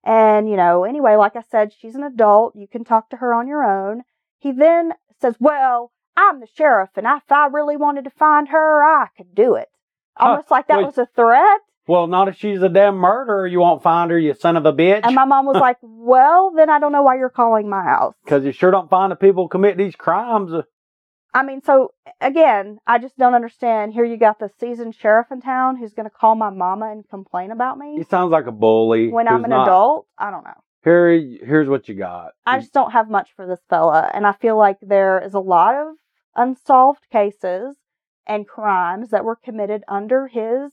And, 0.05 0.47
you 0.47 0.55
know, 0.55 0.83
anyway, 0.83 1.15
like 1.15 1.35
I 1.35 1.41
said, 1.49 1.73
she's 1.73 1.95
an 1.95 2.03
adult. 2.03 2.55
You 2.55 2.67
can 2.67 2.83
talk 2.83 3.09
to 3.09 3.17
her 3.17 3.33
on 3.33 3.47
your 3.47 3.63
own. 3.63 4.03
He 4.37 4.51
then 4.51 4.93
says, 5.19 5.35
Well, 5.39 5.91
I'm 6.15 6.39
the 6.39 6.47
sheriff, 6.55 6.91
and 6.95 7.07
if 7.07 7.31
I 7.31 7.47
really 7.47 7.75
wanted 7.75 8.03
to 8.05 8.11
find 8.11 8.49
her, 8.49 8.83
I 8.83 9.07
could 9.17 9.33
do 9.33 9.55
it. 9.55 9.67
Huh, 10.15 10.29
Almost 10.29 10.51
like 10.51 10.67
that 10.67 10.77
wait. 10.77 10.85
was 10.85 10.97
a 10.97 11.07
threat. 11.15 11.59
Well, 11.87 12.07
not 12.07 12.27
if 12.27 12.37
she's 12.37 12.61
a 12.61 12.69
damn 12.69 12.95
murderer. 12.95 13.45
You 13.45 13.59
won't 13.59 13.83
find 13.83 14.09
her, 14.11 14.17
you 14.17 14.33
son 14.33 14.57
of 14.57 14.65
a 14.65 14.73
bitch. 14.73 15.01
And 15.03 15.15
my 15.15 15.25
mom 15.25 15.45
was 15.45 15.55
like, 15.59 15.77
Well, 15.81 16.51
then 16.55 16.69
I 16.69 16.79
don't 16.79 16.91
know 16.91 17.03
why 17.03 17.17
you're 17.17 17.29
calling 17.29 17.67
my 17.67 17.83
house. 17.83 18.13
Because 18.23 18.45
you 18.45 18.51
sure 18.51 18.71
don't 18.71 18.89
find 18.89 19.11
the 19.11 19.15
people 19.15 19.45
who 19.45 19.49
commit 19.49 19.77
these 19.77 19.95
crimes. 19.95 20.51
I 21.35 21.43
mean, 21.43 21.61
so 21.61 21.91
again, 22.21 22.79
I 22.87 22.97
just 22.97 23.17
don't 23.17 23.33
understand. 23.35 23.93
Here 23.93 24.05
you 24.05 24.17
got 24.17 24.39
the 24.39 24.49
seasoned 24.59 24.95
sheriff 24.95 25.27
in 25.31 25.41
town 25.41 25.75
who's 25.77 25.93
going 25.93 26.05
to 26.09 26.15
call 26.15 26.33
my 26.35 26.49
mama 26.49 26.89
and 26.91 27.07
complain 27.09 27.51
about 27.51 27.77
me 27.77 27.97
He 27.97 28.03
sounds 28.05 28.31
like 28.31 28.47
a 28.47 28.51
bully. 28.51 29.09
when 29.09 29.27
I'm 29.27 29.43
an 29.43 29.49
not- 29.49 29.67
adult. 29.67 30.07
I 30.17 30.31
don't 30.31 30.43
know. 30.45 30.61
Here, 30.83 31.09
here's 31.11 31.67
what 31.67 31.89
you 31.89 31.95
got. 31.95 32.31
I 32.45 32.59
just 32.59 32.71
don't 32.73 32.91
have 32.91 33.09
much 33.09 33.29
for 33.35 33.45
this 33.47 33.59
fella. 33.69 34.09
And 34.13 34.25
I 34.25 34.33
feel 34.33 34.55
like 34.55 34.77
there 34.81 35.19
is 35.19 35.33
a 35.33 35.39
lot 35.39 35.73
of 35.75 35.95
unsolved 36.35 37.07
cases 37.11 37.75
and 38.27 38.47
crimes 38.47 39.09
that 39.09 39.25
were 39.25 39.35
committed 39.35 39.83
under 39.87 40.27
his 40.27 40.71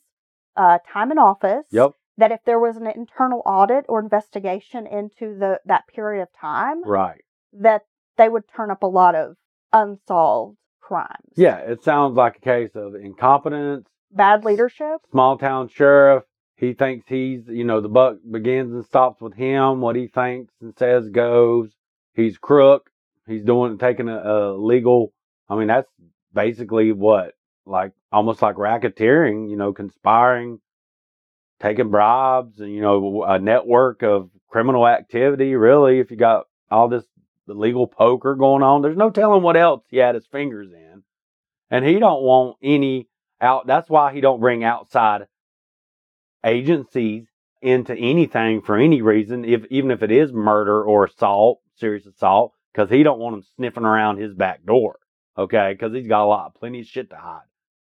uh, 0.57 0.79
time 0.93 1.11
in 1.13 1.19
office. 1.19 1.67
Yep. 1.71 1.93
That 2.19 2.31
if 2.31 2.41
there 2.45 2.59
was 2.61 2.77
an 2.77 2.87
internal 2.87 3.41
audit 3.47 3.87
or 3.89 3.99
investigation 4.01 4.87
into 4.87 5.35
the 5.39 5.61
that 5.65 5.87
period 5.89 6.23
of 6.23 6.29
time, 6.39 6.85
Right. 6.85 7.23
that 7.55 7.83
they 8.19 8.29
would 8.29 8.45
turn 8.55 8.71
up 8.71 8.83
a 8.83 8.87
lot 8.87 9.15
of 9.15 9.37
unsolved 9.73 10.57
crimes. 10.81 11.33
Yeah, 11.37 11.57
it 11.59 11.83
sounds 11.83 12.17
like 12.17 12.37
a 12.37 12.41
case 12.41 12.71
of 12.75 12.95
incompetence, 12.95 13.89
Bad 14.11 14.45
leadership. 14.45 14.99
small 15.11 15.39
town 15.39 15.69
sheriff. 15.69 16.25
He 16.57 16.75
thinks 16.75 17.07
he's, 17.09 17.49
you 17.49 17.65
know, 17.65 17.81
the 17.81 17.89
buck 17.89 18.17
begins 18.31 18.73
and 18.73 18.85
stops 18.85 19.21
with 19.21 19.35
him. 19.35 19.81
What 19.81 19.97
he 19.97 20.07
thinks 20.07 20.53
and 20.61 20.75
says 20.79 21.09
goes. 21.09 21.71
He's 22.15 22.39
crook. 22.39 22.89
He's 23.27 23.43
doing, 23.43 23.79
taking 23.79 24.09
a, 24.09 24.19
a 24.19 24.53
legal. 24.57 25.13
I 25.49 25.57
mean, 25.57 25.67
that's 25.69 25.91
basically 26.33 26.93
what, 26.93 27.33
like, 27.67 27.93
almost 28.13 28.43
like 28.43 28.57
racketeering, 28.57 29.51
you 29.51 29.57
know, 29.57 29.73
conspiring, 29.73 30.61
taking 31.61 31.91
bribes, 31.91 32.61
and, 32.61 32.73
you 32.73 32.81
know, 32.83 33.25
a 33.25 33.39
network 33.39 34.03
of 34.03 34.29
criminal 34.49 34.87
activity, 34.87 35.55
really, 35.55 35.99
if 36.01 36.11
you 36.11 36.17
got 36.17 36.45
all 36.71 36.89
this 36.89 37.05
legal 37.49 37.87
poker 37.87 38.35
going 38.35 38.63
on. 38.63 38.83
There's 38.83 38.97
no 38.97 39.11
telling 39.11 39.43
what 39.43 39.57
else 39.57 39.85
he 39.89 39.99
had 39.99 40.15
his 40.15 40.27
fingers 40.27 40.73
in. 40.73 41.03
And 41.71 41.85
he 41.85 41.99
don't 41.99 42.23
want 42.23 42.57
any 42.63 43.09
out. 43.41 43.67
That's 43.67 43.89
why 43.89 44.13
he 44.13 44.21
don't 44.21 44.41
bring 44.41 44.63
outside 44.65 45.27
agencies 46.45 47.27
into 47.61 47.95
anything 47.95 48.61
for 48.61 48.77
any 48.77 49.03
reason, 49.03 49.45
if 49.45 49.65
even 49.71 49.91
if 49.91 50.03
it 50.03 50.11
is 50.11 50.33
murder 50.33 50.83
or 50.83 51.05
assault, 51.05 51.61
serious 51.77 52.07
assault, 52.07 52.53
because 52.73 52.91
he 52.91 53.03
don't 53.03 53.21
want 53.21 53.35
them 53.37 53.45
sniffing 53.57 53.85
around 53.85 54.19
his 54.19 54.35
back 54.35 54.65
door. 54.65 54.99
Okay, 55.39 55.73
because 55.73 55.95
he's 55.95 56.09
got 56.09 56.25
a 56.25 56.27
lot, 56.27 56.55
plenty 56.55 56.81
of 56.81 56.87
shit 56.87 57.11
to 57.11 57.17
hide. 57.17 57.47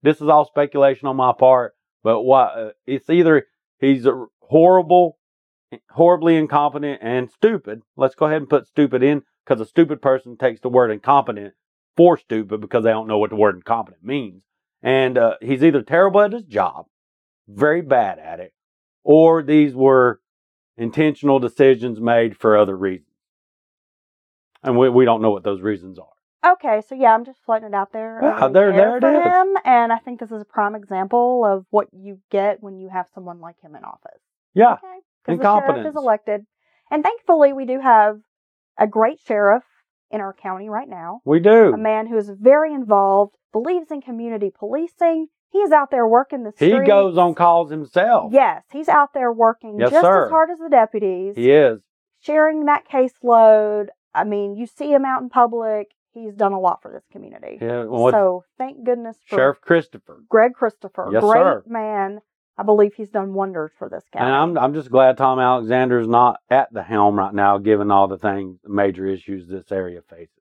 This 0.03 0.20
is 0.20 0.28
all 0.28 0.44
speculation 0.44 1.07
on 1.07 1.16
my 1.16 1.32
part, 1.38 1.74
but 2.03 2.22
what 2.22 2.59
uh, 2.59 2.70
it's 2.86 3.11
either 3.11 3.46
he's 3.78 4.07
a 4.07 4.26
horrible, 4.40 5.18
horribly 5.90 6.36
incompetent 6.36 7.01
and 7.03 7.30
stupid. 7.30 7.82
Let's 7.96 8.14
go 8.14 8.26
ahead 8.26 8.38
and 8.38 8.51
put 8.51 8.66
stupid 8.66 9.03
in 9.03 9.22
because 9.49 9.61
a 9.61 9.66
stupid 9.66 10.03
person 10.03 10.36
takes 10.36 10.61
the 10.61 10.68
word 10.68 10.90
incompetent 10.90 11.55
for 11.96 12.18
stupid 12.18 12.61
because 12.61 12.84
they 12.84 12.90
don't 12.90 13.09
know 13.09 13.18
what 13.18 13.30
the 13.30 13.36
word 13.36 13.57
incompetent 13.57 14.05
means. 14.05 14.42
And 14.82 15.16
uh, 15.16 15.34
he's 15.40 15.64
either 15.64 15.82
terrible 15.82 16.20
at 16.20 16.32
his 16.32 16.44
job, 16.44 16.86
very 17.49 17.80
bad 17.80 18.18
at 18.18 18.40
it, 18.40 18.53
or 19.03 19.42
these 19.42 19.74
were 19.74 20.20
intentional 20.76 21.38
decisions 21.38 22.01
made 22.01 22.36
for 22.36 22.57
other 22.57 22.76
reasons. 22.76 23.09
And 24.62 24.76
we, 24.76 24.88
we 24.88 25.05
don't 25.05 25.22
know 25.22 25.30
what 25.30 25.44
those 25.44 25.61
reasons 25.62 25.99
are. 25.99 26.53
Okay, 26.53 26.82
so 26.86 26.94
yeah, 26.94 27.12
I'm 27.14 27.24
just 27.24 27.40
floating 27.44 27.68
it 27.68 27.74
out 27.74 27.92
there. 27.92 28.20
Yeah, 28.22 28.49
there- 28.53 28.70
there 28.72 28.90
it 28.96 29.01
for 29.01 29.11
him, 29.40 29.57
and 29.64 29.92
I 29.92 29.99
think 29.99 30.20
this 30.20 30.30
is 30.30 30.42
a 30.42 30.44
prime 30.44 30.76
example 30.76 31.44
of 31.44 31.66
what 31.70 31.88
you 31.92 32.20
get 32.30 32.62
when 32.62 32.78
you 32.78 32.88
have 32.90 33.07
someone 33.12 33.40
like 33.40 33.61
him 33.61 33.74
in 33.74 33.82
office. 33.82 34.20
Yeah, 34.55 34.74
Okay, 34.74 34.99
because 35.24 35.38
the 35.38 35.44
sheriff 35.61 35.86
is 35.90 35.96
elected, 35.96 36.46
and 36.92 37.03
thankfully 37.03 37.53
we 37.53 37.64
do 37.64 37.80
have 37.80 38.20
a 38.78 38.86
great 38.86 39.18
sheriff 39.26 39.64
in 40.10 40.20
our 40.20 40.32
county 40.32 40.68
right 40.68 40.88
now. 40.88 41.20
we 41.24 41.38
do. 41.40 41.72
A 41.74 41.76
man 41.76 42.06
who 42.06 42.16
is 42.16 42.30
very 42.30 42.72
involved, 42.72 43.34
believes 43.52 43.90
in 43.90 44.00
community 44.00 44.50
policing. 44.56 45.26
He 45.50 45.58
is 45.58 45.72
out 45.72 45.90
there 45.90 46.06
working 46.06 46.44
the 46.44 46.52
streets. 46.52 46.74
He 46.80 46.86
goes 46.86 47.16
on 47.18 47.34
calls 47.34 47.70
himself. 47.70 48.32
Yes, 48.32 48.62
he's 48.72 48.88
out 48.88 49.12
there 49.14 49.32
working 49.32 49.78
Yes, 49.78 49.90
just 49.90 50.02
sir. 50.02 50.24
as 50.26 50.30
hard 50.30 50.50
as 50.50 50.58
the 50.58 50.68
deputies. 50.70 51.34
He 51.36 51.50
is. 51.50 51.80
sharing 52.20 52.64
that 52.66 52.84
caseload. 52.88 53.86
I 54.14 54.24
mean, 54.24 54.56
you 54.56 54.66
see 54.66 54.90
him 54.92 55.04
out 55.04 55.22
in 55.22 55.28
public. 55.28 55.88
He's 56.12 56.34
done 56.34 56.52
a 56.52 56.58
lot 56.60 56.80
for 56.82 56.90
this 56.90 57.04
community. 57.12 57.58
Yeah, 57.60 57.84
well, 57.84 58.10
so 58.10 58.44
thank 58.58 58.84
goodness 58.84 59.16
for 59.26 59.36
Sheriff 59.36 59.60
Christopher. 59.60 60.22
Greg 60.28 60.54
Christopher. 60.54 61.08
Yes, 61.12 61.22
Great 61.22 61.38
sir. 61.38 61.62
man. 61.66 62.20
I 62.59 62.64
believe 62.64 62.94
he's 62.94 63.11
done 63.11 63.34
wonders 63.34 63.70
for 63.78 63.88
this 63.88 64.02
county. 64.12 64.26
And 64.26 64.34
I'm 64.34 64.59
I'm 64.59 64.74
just 64.74 64.90
glad 64.90 65.16
Tom 65.16 65.38
Alexander's 65.38 66.09
not 66.09 66.40
at 66.50 66.72
the 66.72 66.82
helm 66.82 67.16
right 67.16 67.32
now, 67.32 67.59
given 67.59 67.90
all 67.92 68.09
the 68.09 68.18
things, 68.18 68.59
the 68.64 68.70
major 68.70 69.06
issues 69.06 69.46
this 69.46 69.70
area 69.70 70.02
faces. 70.02 70.32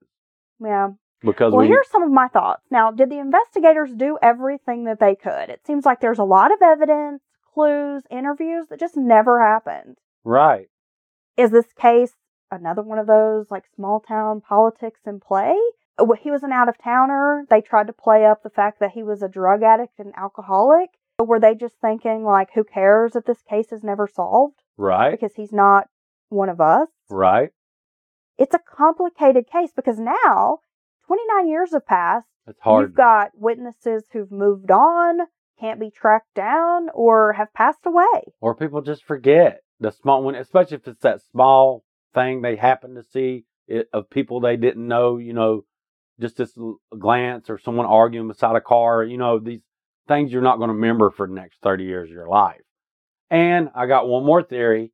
yeah. 0.59 0.89
Because 1.21 1.51
Well, 1.51 1.61
we, 1.61 1.67
here's 1.67 1.89
some 1.89 2.03
of 2.03 2.11
my 2.11 2.27
thoughts. 2.27 2.61
Now, 2.69 2.91
did 2.91 3.09
the 3.09 3.17
investigators 3.17 3.89
do 3.95 4.19
everything 4.21 4.83
that 4.83 4.99
they 4.99 5.15
could? 5.15 5.49
It 5.49 5.65
seems 5.65 5.83
like 5.83 5.99
there's 5.99 6.19
a 6.19 6.23
lot 6.23 6.51
of 6.51 6.61
evidence, 6.61 7.23
clues, 7.53 8.03
interviews 8.11 8.67
that 8.69 8.79
just 8.79 8.95
never 8.95 9.41
happened. 9.41 9.97
right, 10.23 10.67
Is 11.35 11.49
this 11.49 11.73
case 11.73 12.13
another 12.51 12.83
one 12.83 12.99
of 12.99 13.07
those 13.07 13.47
like 13.49 13.65
small 13.75 13.99
town 13.99 14.41
politics 14.41 15.01
in 15.07 15.19
play? 15.19 15.55
He 16.21 16.29
was 16.29 16.43
an 16.43 16.51
out 16.51 16.69
of 16.69 16.77
towner. 16.77 17.45
They 17.49 17.61
tried 17.61 17.87
to 17.87 17.93
play 17.93 18.23
up 18.23 18.43
the 18.43 18.51
fact 18.51 18.79
that 18.79 18.91
he 18.91 19.01
was 19.01 19.23
a 19.23 19.27
drug 19.27 19.63
addict 19.63 19.97
and 19.97 20.13
alcoholic. 20.15 20.91
Were 21.19 21.39
they 21.39 21.55
just 21.55 21.75
thinking 21.81 22.23
like, 22.23 22.49
who 22.53 22.63
cares 22.63 23.15
if 23.15 23.25
this 23.25 23.41
case 23.49 23.71
is 23.71 23.83
never 23.83 24.07
solved 24.07 24.61
right, 24.77 25.11
because 25.11 25.35
he's 25.35 25.51
not 25.51 25.87
one 26.29 26.49
of 26.49 26.61
us? 26.61 26.89
right. 27.09 27.49
It's 28.37 28.53
a 28.53 28.59
complicated 28.59 29.45
case 29.51 29.71
because 29.75 29.97
now 29.97 30.59
29 31.07 31.47
years 31.47 31.71
have 31.73 31.87
passed. 31.87 32.27
It's 32.45 32.61
hard. 32.61 32.89
You've 32.89 32.95
got 32.95 33.31
witnesses 33.33 34.03
who've 34.13 34.31
moved 34.31 34.69
on, 34.69 35.21
can't 35.59 35.79
be 35.79 35.89
tracked 35.89 36.35
down, 36.35 36.89
or 36.93 37.33
have 37.33 37.51
passed 37.55 37.79
away. 37.85 38.33
or 38.39 38.53
people 38.53 38.81
just 38.83 39.03
forget 39.03 39.61
the 39.79 39.91
small 39.91 40.21
one, 40.21 40.35
especially 40.35 40.77
if 40.77 40.87
it's 40.87 41.01
that 41.01 41.21
small 41.31 41.83
thing 42.13 42.41
they 42.41 42.57
happen 42.57 42.93
to 42.93 43.01
see 43.01 43.45
it, 43.67 43.89
of 43.91 44.09
people 44.11 44.39
they 44.39 44.55
didn't 44.55 44.87
know, 44.87 45.17
you 45.17 45.33
know, 45.33 45.63
just 46.19 46.37
this 46.37 46.55
glance 46.97 47.49
or 47.49 47.57
someone 47.57 47.87
arguing 47.87 48.27
beside 48.27 48.55
a 48.55 48.61
car, 48.61 49.03
you 49.03 49.17
know, 49.17 49.39
these 49.39 49.61
things 50.07 50.31
you're 50.31 50.41
not 50.41 50.57
going 50.57 50.69
to 50.69 50.73
remember 50.75 51.09
for 51.09 51.27
the 51.27 51.33
next 51.33 51.61
30 51.61 51.83
years 51.83 52.09
of 52.09 52.13
your 52.13 52.27
life. 52.27 52.61
And 53.29 53.69
I 53.75 53.87
got 53.87 54.07
one 54.07 54.25
more 54.25 54.43
theory. 54.43 54.91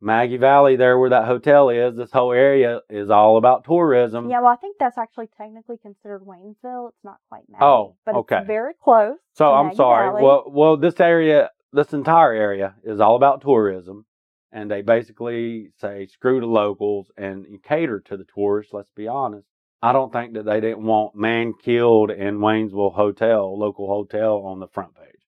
Maggie 0.00 0.36
Valley, 0.36 0.76
there 0.76 0.96
where 0.96 1.10
that 1.10 1.24
hotel 1.24 1.70
is, 1.70 1.96
this 1.96 2.12
whole 2.12 2.32
area 2.32 2.80
is 2.88 3.10
all 3.10 3.36
about 3.36 3.64
tourism. 3.64 4.30
Yeah, 4.30 4.40
well, 4.40 4.52
I 4.52 4.56
think 4.56 4.76
that's 4.78 4.96
actually 4.96 5.28
technically 5.36 5.76
considered 5.76 6.22
Waynesville. 6.22 6.90
It's 6.90 7.04
not 7.04 7.18
quite 7.28 7.42
Maggie. 7.48 7.64
Oh, 7.64 7.96
but 8.06 8.14
okay. 8.14 8.38
it's 8.38 8.46
very 8.46 8.74
close. 8.80 9.16
So 9.32 9.52
I'm 9.52 9.66
Maggie 9.66 9.76
sorry. 9.76 10.08
Valley. 10.10 10.22
Well, 10.22 10.44
well, 10.46 10.76
this 10.76 11.00
area, 11.00 11.50
this 11.72 11.92
entire 11.92 12.32
area 12.32 12.74
is 12.84 13.00
all 13.00 13.16
about 13.16 13.40
tourism, 13.40 14.06
and 14.52 14.70
they 14.70 14.82
basically 14.82 15.70
say 15.80 16.06
screw 16.06 16.38
the 16.38 16.46
locals 16.46 17.10
and 17.16 17.44
cater 17.64 17.98
to 18.06 18.16
the 18.16 18.26
tourists. 18.32 18.72
Let's 18.72 18.92
be 18.94 19.08
honest. 19.08 19.48
I 19.80 19.92
don't 19.92 20.12
think 20.12 20.34
that 20.34 20.44
they 20.44 20.60
didn't 20.60 20.84
want 20.84 21.14
man 21.14 21.54
killed 21.54 22.10
in 22.10 22.38
Waynesville 22.38 22.94
hotel, 22.94 23.56
local 23.58 23.86
hotel, 23.86 24.44
on 24.44 24.58
the 24.58 24.66
front 24.66 24.94
page. 24.94 25.20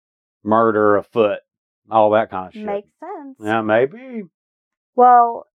Murder 0.42 0.96
afoot, 0.96 1.40
all 1.90 2.10
that 2.10 2.30
kind 2.30 2.48
of 2.48 2.54
shit. 2.54 2.64
makes 2.64 2.90
sense. 2.98 3.36
yeah, 3.40 3.60
maybe. 3.60 4.24
Well, 4.96 5.46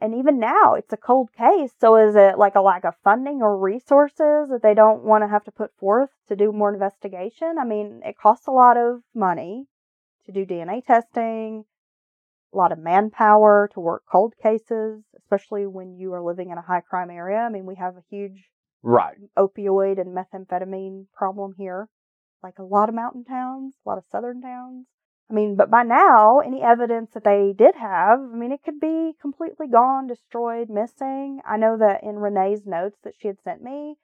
and 0.00 0.14
even 0.14 0.38
now, 0.38 0.74
it's 0.74 0.92
a 0.92 0.96
cold 0.96 1.30
case. 1.36 1.72
So 1.80 1.96
is 1.96 2.16
it 2.16 2.38
like 2.38 2.54
a 2.54 2.60
lack 2.60 2.84
of 2.84 2.94
funding 3.02 3.40
or 3.42 3.58
resources 3.58 4.48
that 4.50 4.60
they 4.62 4.74
don't 4.74 5.02
want 5.02 5.22
to 5.22 5.28
have 5.28 5.44
to 5.44 5.52
put 5.52 5.76
forth 5.78 6.10
to 6.28 6.36
do 6.36 6.52
more 6.52 6.72
investigation? 6.72 7.56
I 7.60 7.64
mean, 7.64 8.02
it 8.04 8.16
costs 8.16 8.46
a 8.46 8.52
lot 8.52 8.76
of 8.76 9.02
money 9.14 9.66
to 10.26 10.32
do 10.32 10.46
DNA 10.46 10.84
testing, 10.84 11.64
a 12.54 12.56
lot 12.56 12.72
of 12.72 12.78
manpower 12.78 13.68
to 13.74 13.80
work 13.80 14.04
cold 14.10 14.34
cases, 14.42 15.02
especially 15.16 15.66
when 15.66 15.98
you 15.98 16.12
are 16.12 16.22
living 16.22 16.50
in 16.50 16.58
a 16.58 16.62
high 16.62 16.80
crime 16.80 17.10
area. 17.10 17.38
I 17.38 17.48
mean, 17.48 17.66
we 17.66 17.74
have 17.76 17.96
a 17.96 18.04
huge 18.08 18.50
Right. 18.82 19.16
opioid 19.36 19.98
and 19.98 20.14
methamphetamine 20.14 21.06
problem 21.12 21.54
here, 21.56 21.88
like 22.42 22.58
a 22.58 22.62
lot 22.62 22.88
of 22.90 22.94
mountain 22.94 23.24
towns, 23.24 23.74
a 23.84 23.88
lot 23.88 23.98
of 23.98 24.04
southern 24.04 24.42
towns. 24.42 24.86
I 25.30 25.32
mean, 25.32 25.56
but 25.56 25.70
by 25.70 25.82
now, 25.84 26.40
any 26.40 26.62
evidence 26.62 27.12
that 27.12 27.24
they 27.24 27.54
did 27.56 27.76
have, 27.76 28.20
I 28.20 28.36
mean, 28.36 28.52
it 28.52 28.62
could 28.62 28.78
be 28.78 29.14
completely 29.20 29.68
gone, 29.68 30.06
destroyed, 30.06 30.68
missing. 30.68 31.40
I 31.46 31.56
know 31.56 31.78
that 31.78 32.02
in 32.02 32.16
Renee's 32.16 32.66
notes 32.66 32.98
that 33.04 33.14
she 33.16 33.28
had 33.28 33.40
sent 33.40 33.62
me, 33.62 33.96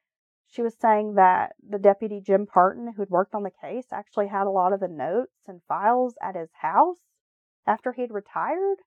she 0.46 0.62
was 0.62 0.74
saying 0.74 1.14
that 1.14 1.54
the 1.62 1.78
deputy 1.78 2.20
Jim 2.20 2.46
Parton, 2.46 2.94
who 2.94 3.02
had 3.02 3.10
worked 3.10 3.34
on 3.34 3.42
the 3.42 3.50
case, 3.50 3.92
actually 3.92 4.28
had 4.28 4.46
a 4.46 4.50
lot 4.50 4.72
of 4.72 4.80
the 4.80 4.88
notes 4.88 5.46
and 5.46 5.62
files 5.68 6.16
at 6.22 6.36
his 6.36 6.50
house 6.54 6.96
after 7.70 7.92
he'd 7.92 8.10
retired 8.10 8.78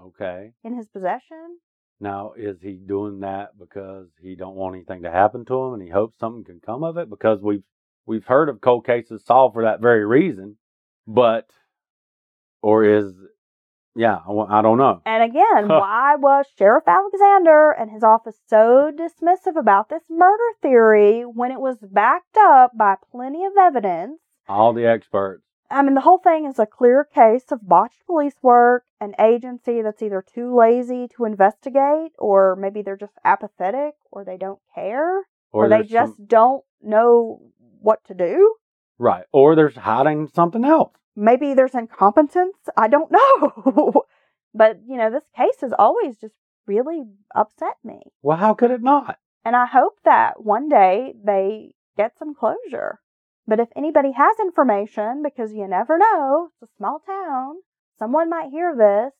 Okay. 0.00 0.52
in 0.64 0.74
his 0.74 0.88
possession. 0.88 1.58
Now, 2.00 2.32
is 2.34 2.56
he 2.62 2.72
doing 2.72 3.20
that 3.20 3.58
because 3.58 4.08
he 4.22 4.34
don't 4.34 4.56
want 4.56 4.74
anything 4.74 5.02
to 5.02 5.10
happen 5.10 5.44
to 5.44 5.54
him 5.62 5.74
and 5.74 5.82
he 5.82 5.90
hopes 5.90 6.18
something 6.18 6.44
can 6.44 6.60
come 6.64 6.82
of 6.82 6.96
it? 6.96 7.10
Because 7.10 7.42
we've 7.42 7.62
we've 8.06 8.24
heard 8.24 8.48
of 8.48 8.62
cold 8.62 8.86
cases 8.86 9.22
solved 9.26 9.52
for 9.52 9.64
that 9.64 9.82
very 9.82 10.06
reason, 10.06 10.56
but 11.06 11.50
or 12.62 12.84
is 12.84 13.12
yeah, 13.94 14.18
I, 14.48 14.62
don't 14.62 14.78
know. 14.78 15.02
And 15.04 15.22
again, 15.24 15.68
why 15.68 16.14
was 16.16 16.46
Sheriff 16.56 16.84
Alexander 16.86 17.72
and 17.72 17.90
his 17.90 18.02
office 18.02 18.38
so 18.46 18.90
dismissive 18.96 19.58
about 19.58 19.88
this 19.90 20.04
murder 20.08 20.42
theory 20.62 21.22
when 21.22 21.50
it 21.50 21.60
was 21.60 21.76
backed 21.82 22.36
up 22.38 22.70
by 22.78 22.94
plenty 23.10 23.44
of 23.44 23.52
evidence? 23.60 24.20
All 24.48 24.72
the 24.72 24.86
experts. 24.86 25.42
I 25.70 25.82
mean, 25.82 25.94
the 25.94 26.00
whole 26.00 26.18
thing 26.18 26.46
is 26.46 26.58
a 26.58 26.66
clear 26.66 27.04
case 27.04 27.44
of 27.52 27.66
botched 27.68 28.04
police 28.06 28.34
work, 28.42 28.84
an 29.00 29.14
agency 29.20 29.82
that's 29.82 30.02
either 30.02 30.22
too 30.22 30.54
lazy 30.56 31.06
to 31.16 31.24
investigate, 31.24 32.12
or 32.18 32.56
maybe 32.56 32.82
they're 32.82 32.96
just 32.96 33.14
apathetic, 33.24 33.94
or 34.10 34.24
they 34.24 34.36
don't 34.36 34.58
care, 34.74 35.22
or, 35.52 35.68
they 35.68 35.82
just 35.82 36.16
some- 36.16 36.26
don't 36.26 36.64
know 36.82 37.40
what 37.80 38.04
to 38.06 38.14
do. 38.14 38.56
right, 38.98 39.24
or 39.32 39.54
there's 39.54 39.76
hiding 39.76 40.26
something 40.28 40.64
else. 40.64 40.92
maybe 41.16 41.54
there's 41.54 41.74
incompetence. 41.74 42.56
I 42.76 42.88
don't 42.88 43.10
know. 43.18 44.02
but, 44.54 44.80
you 44.86 44.96
know, 44.96 45.10
this 45.10 45.24
case 45.36 45.60
has 45.60 45.72
always 45.78 46.16
just 46.18 46.34
really 46.66 47.02
upset 47.34 47.76
me. 47.84 48.00
Well, 48.22 48.36
how 48.38 48.54
could 48.54 48.70
it 48.70 48.82
not? 48.82 49.18
And 49.44 49.54
I 49.56 49.66
hope 49.66 49.98
that 50.04 50.44
one 50.44 50.68
day 50.68 51.14
they 51.24 51.74
get 51.96 52.18
some 52.18 52.34
closure. 52.34 53.00
But 53.50 53.58
if 53.58 53.68
anybody 53.74 54.12
has 54.12 54.38
information, 54.38 55.24
because 55.24 55.52
you 55.52 55.66
never 55.66 55.98
know, 55.98 56.50
it's 56.62 56.70
a 56.70 56.76
small 56.76 57.00
town, 57.04 57.56
someone 57.98 58.30
might 58.30 58.50
hear 58.52 58.76
this, 58.78 59.12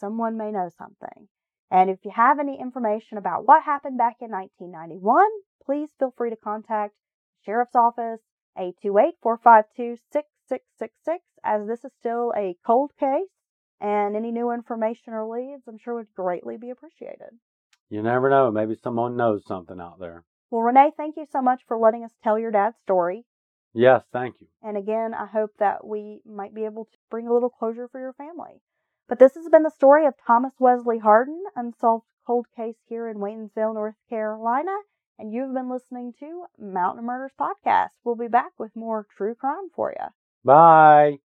someone 0.00 0.38
may 0.38 0.50
know 0.50 0.70
something. 0.78 1.28
And 1.70 1.90
if 1.90 1.98
you 2.02 2.10
have 2.16 2.38
any 2.38 2.58
information 2.58 3.18
about 3.18 3.46
what 3.46 3.64
happened 3.64 3.98
back 3.98 4.16
in 4.22 4.30
1991, 4.30 5.26
please 5.62 5.90
feel 5.98 6.14
free 6.16 6.30
to 6.30 6.36
contact 6.36 6.94
the 6.94 7.44
Sheriff's 7.44 7.76
Office 7.76 8.20
828-452-6666 8.56 9.98
as 11.44 11.66
this 11.68 11.84
is 11.84 11.92
still 12.00 12.32
a 12.34 12.56
cold 12.66 12.92
case 12.98 13.28
and 13.78 14.16
any 14.16 14.32
new 14.32 14.52
information 14.52 15.12
or 15.12 15.28
leads 15.28 15.68
I'm 15.68 15.76
sure 15.76 15.96
would 15.96 16.14
greatly 16.16 16.56
be 16.56 16.70
appreciated. 16.70 17.36
You 17.90 18.02
never 18.02 18.30
know. 18.30 18.50
Maybe 18.50 18.74
someone 18.82 19.18
knows 19.18 19.44
something 19.44 19.78
out 19.78 20.00
there. 20.00 20.24
Well, 20.50 20.62
Renee, 20.62 20.92
thank 20.96 21.18
you 21.18 21.26
so 21.30 21.42
much 21.42 21.60
for 21.68 21.76
letting 21.76 22.04
us 22.04 22.12
tell 22.24 22.38
your 22.38 22.50
dad's 22.50 22.78
story. 22.82 23.26
Yes, 23.76 24.02
thank 24.10 24.40
you. 24.40 24.46
And 24.62 24.76
again, 24.78 25.12
I 25.12 25.26
hope 25.26 25.50
that 25.58 25.86
we 25.86 26.22
might 26.24 26.54
be 26.54 26.64
able 26.64 26.86
to 26.86 26.98
bring 27.10 27.28
a 27.28 27.32
little 27.32 27.50
closure 27.50 27.88
for 27.88 28.00
your 28.00 28.14
family. 28.14 28.62
But 29.06 29.18
this 29.18 29.34
has 29.34 29.48
been 29.50 29.64
the 29.64 29.70
story 29.70 30.06
of 30.06 30.14
Thomas 30.26 30.54
Wesley 30.58 30.98
Harden, 30.98 31.44
unsolved 31.54 32.06
cold 32.26 32.46
case 32.56 32.76
here 32.88 33.06
in 33.06 33.18
Waynesville, 33.18 33.74
North 33.74 33.94
Carolina. 34.08 34.74
And 35.18 35.30
you've 35.30 35.52
been 35.52 35.70
listening 35.70 36.14
to 36.20 36.46
Mountain 36.58 37.04
Murders 37.04 37.32
Podcast. 37.38 37.90
We'll 38.02 38.16
be 38.16 38.28
back 38.28 38.52
with 38.58 38.74
more 38.74 39.06
true 39.14 39.34
crime 39.34 39.68
for 39.74 39.92
you. 39.92 40.06
Bye. 40.42 41.18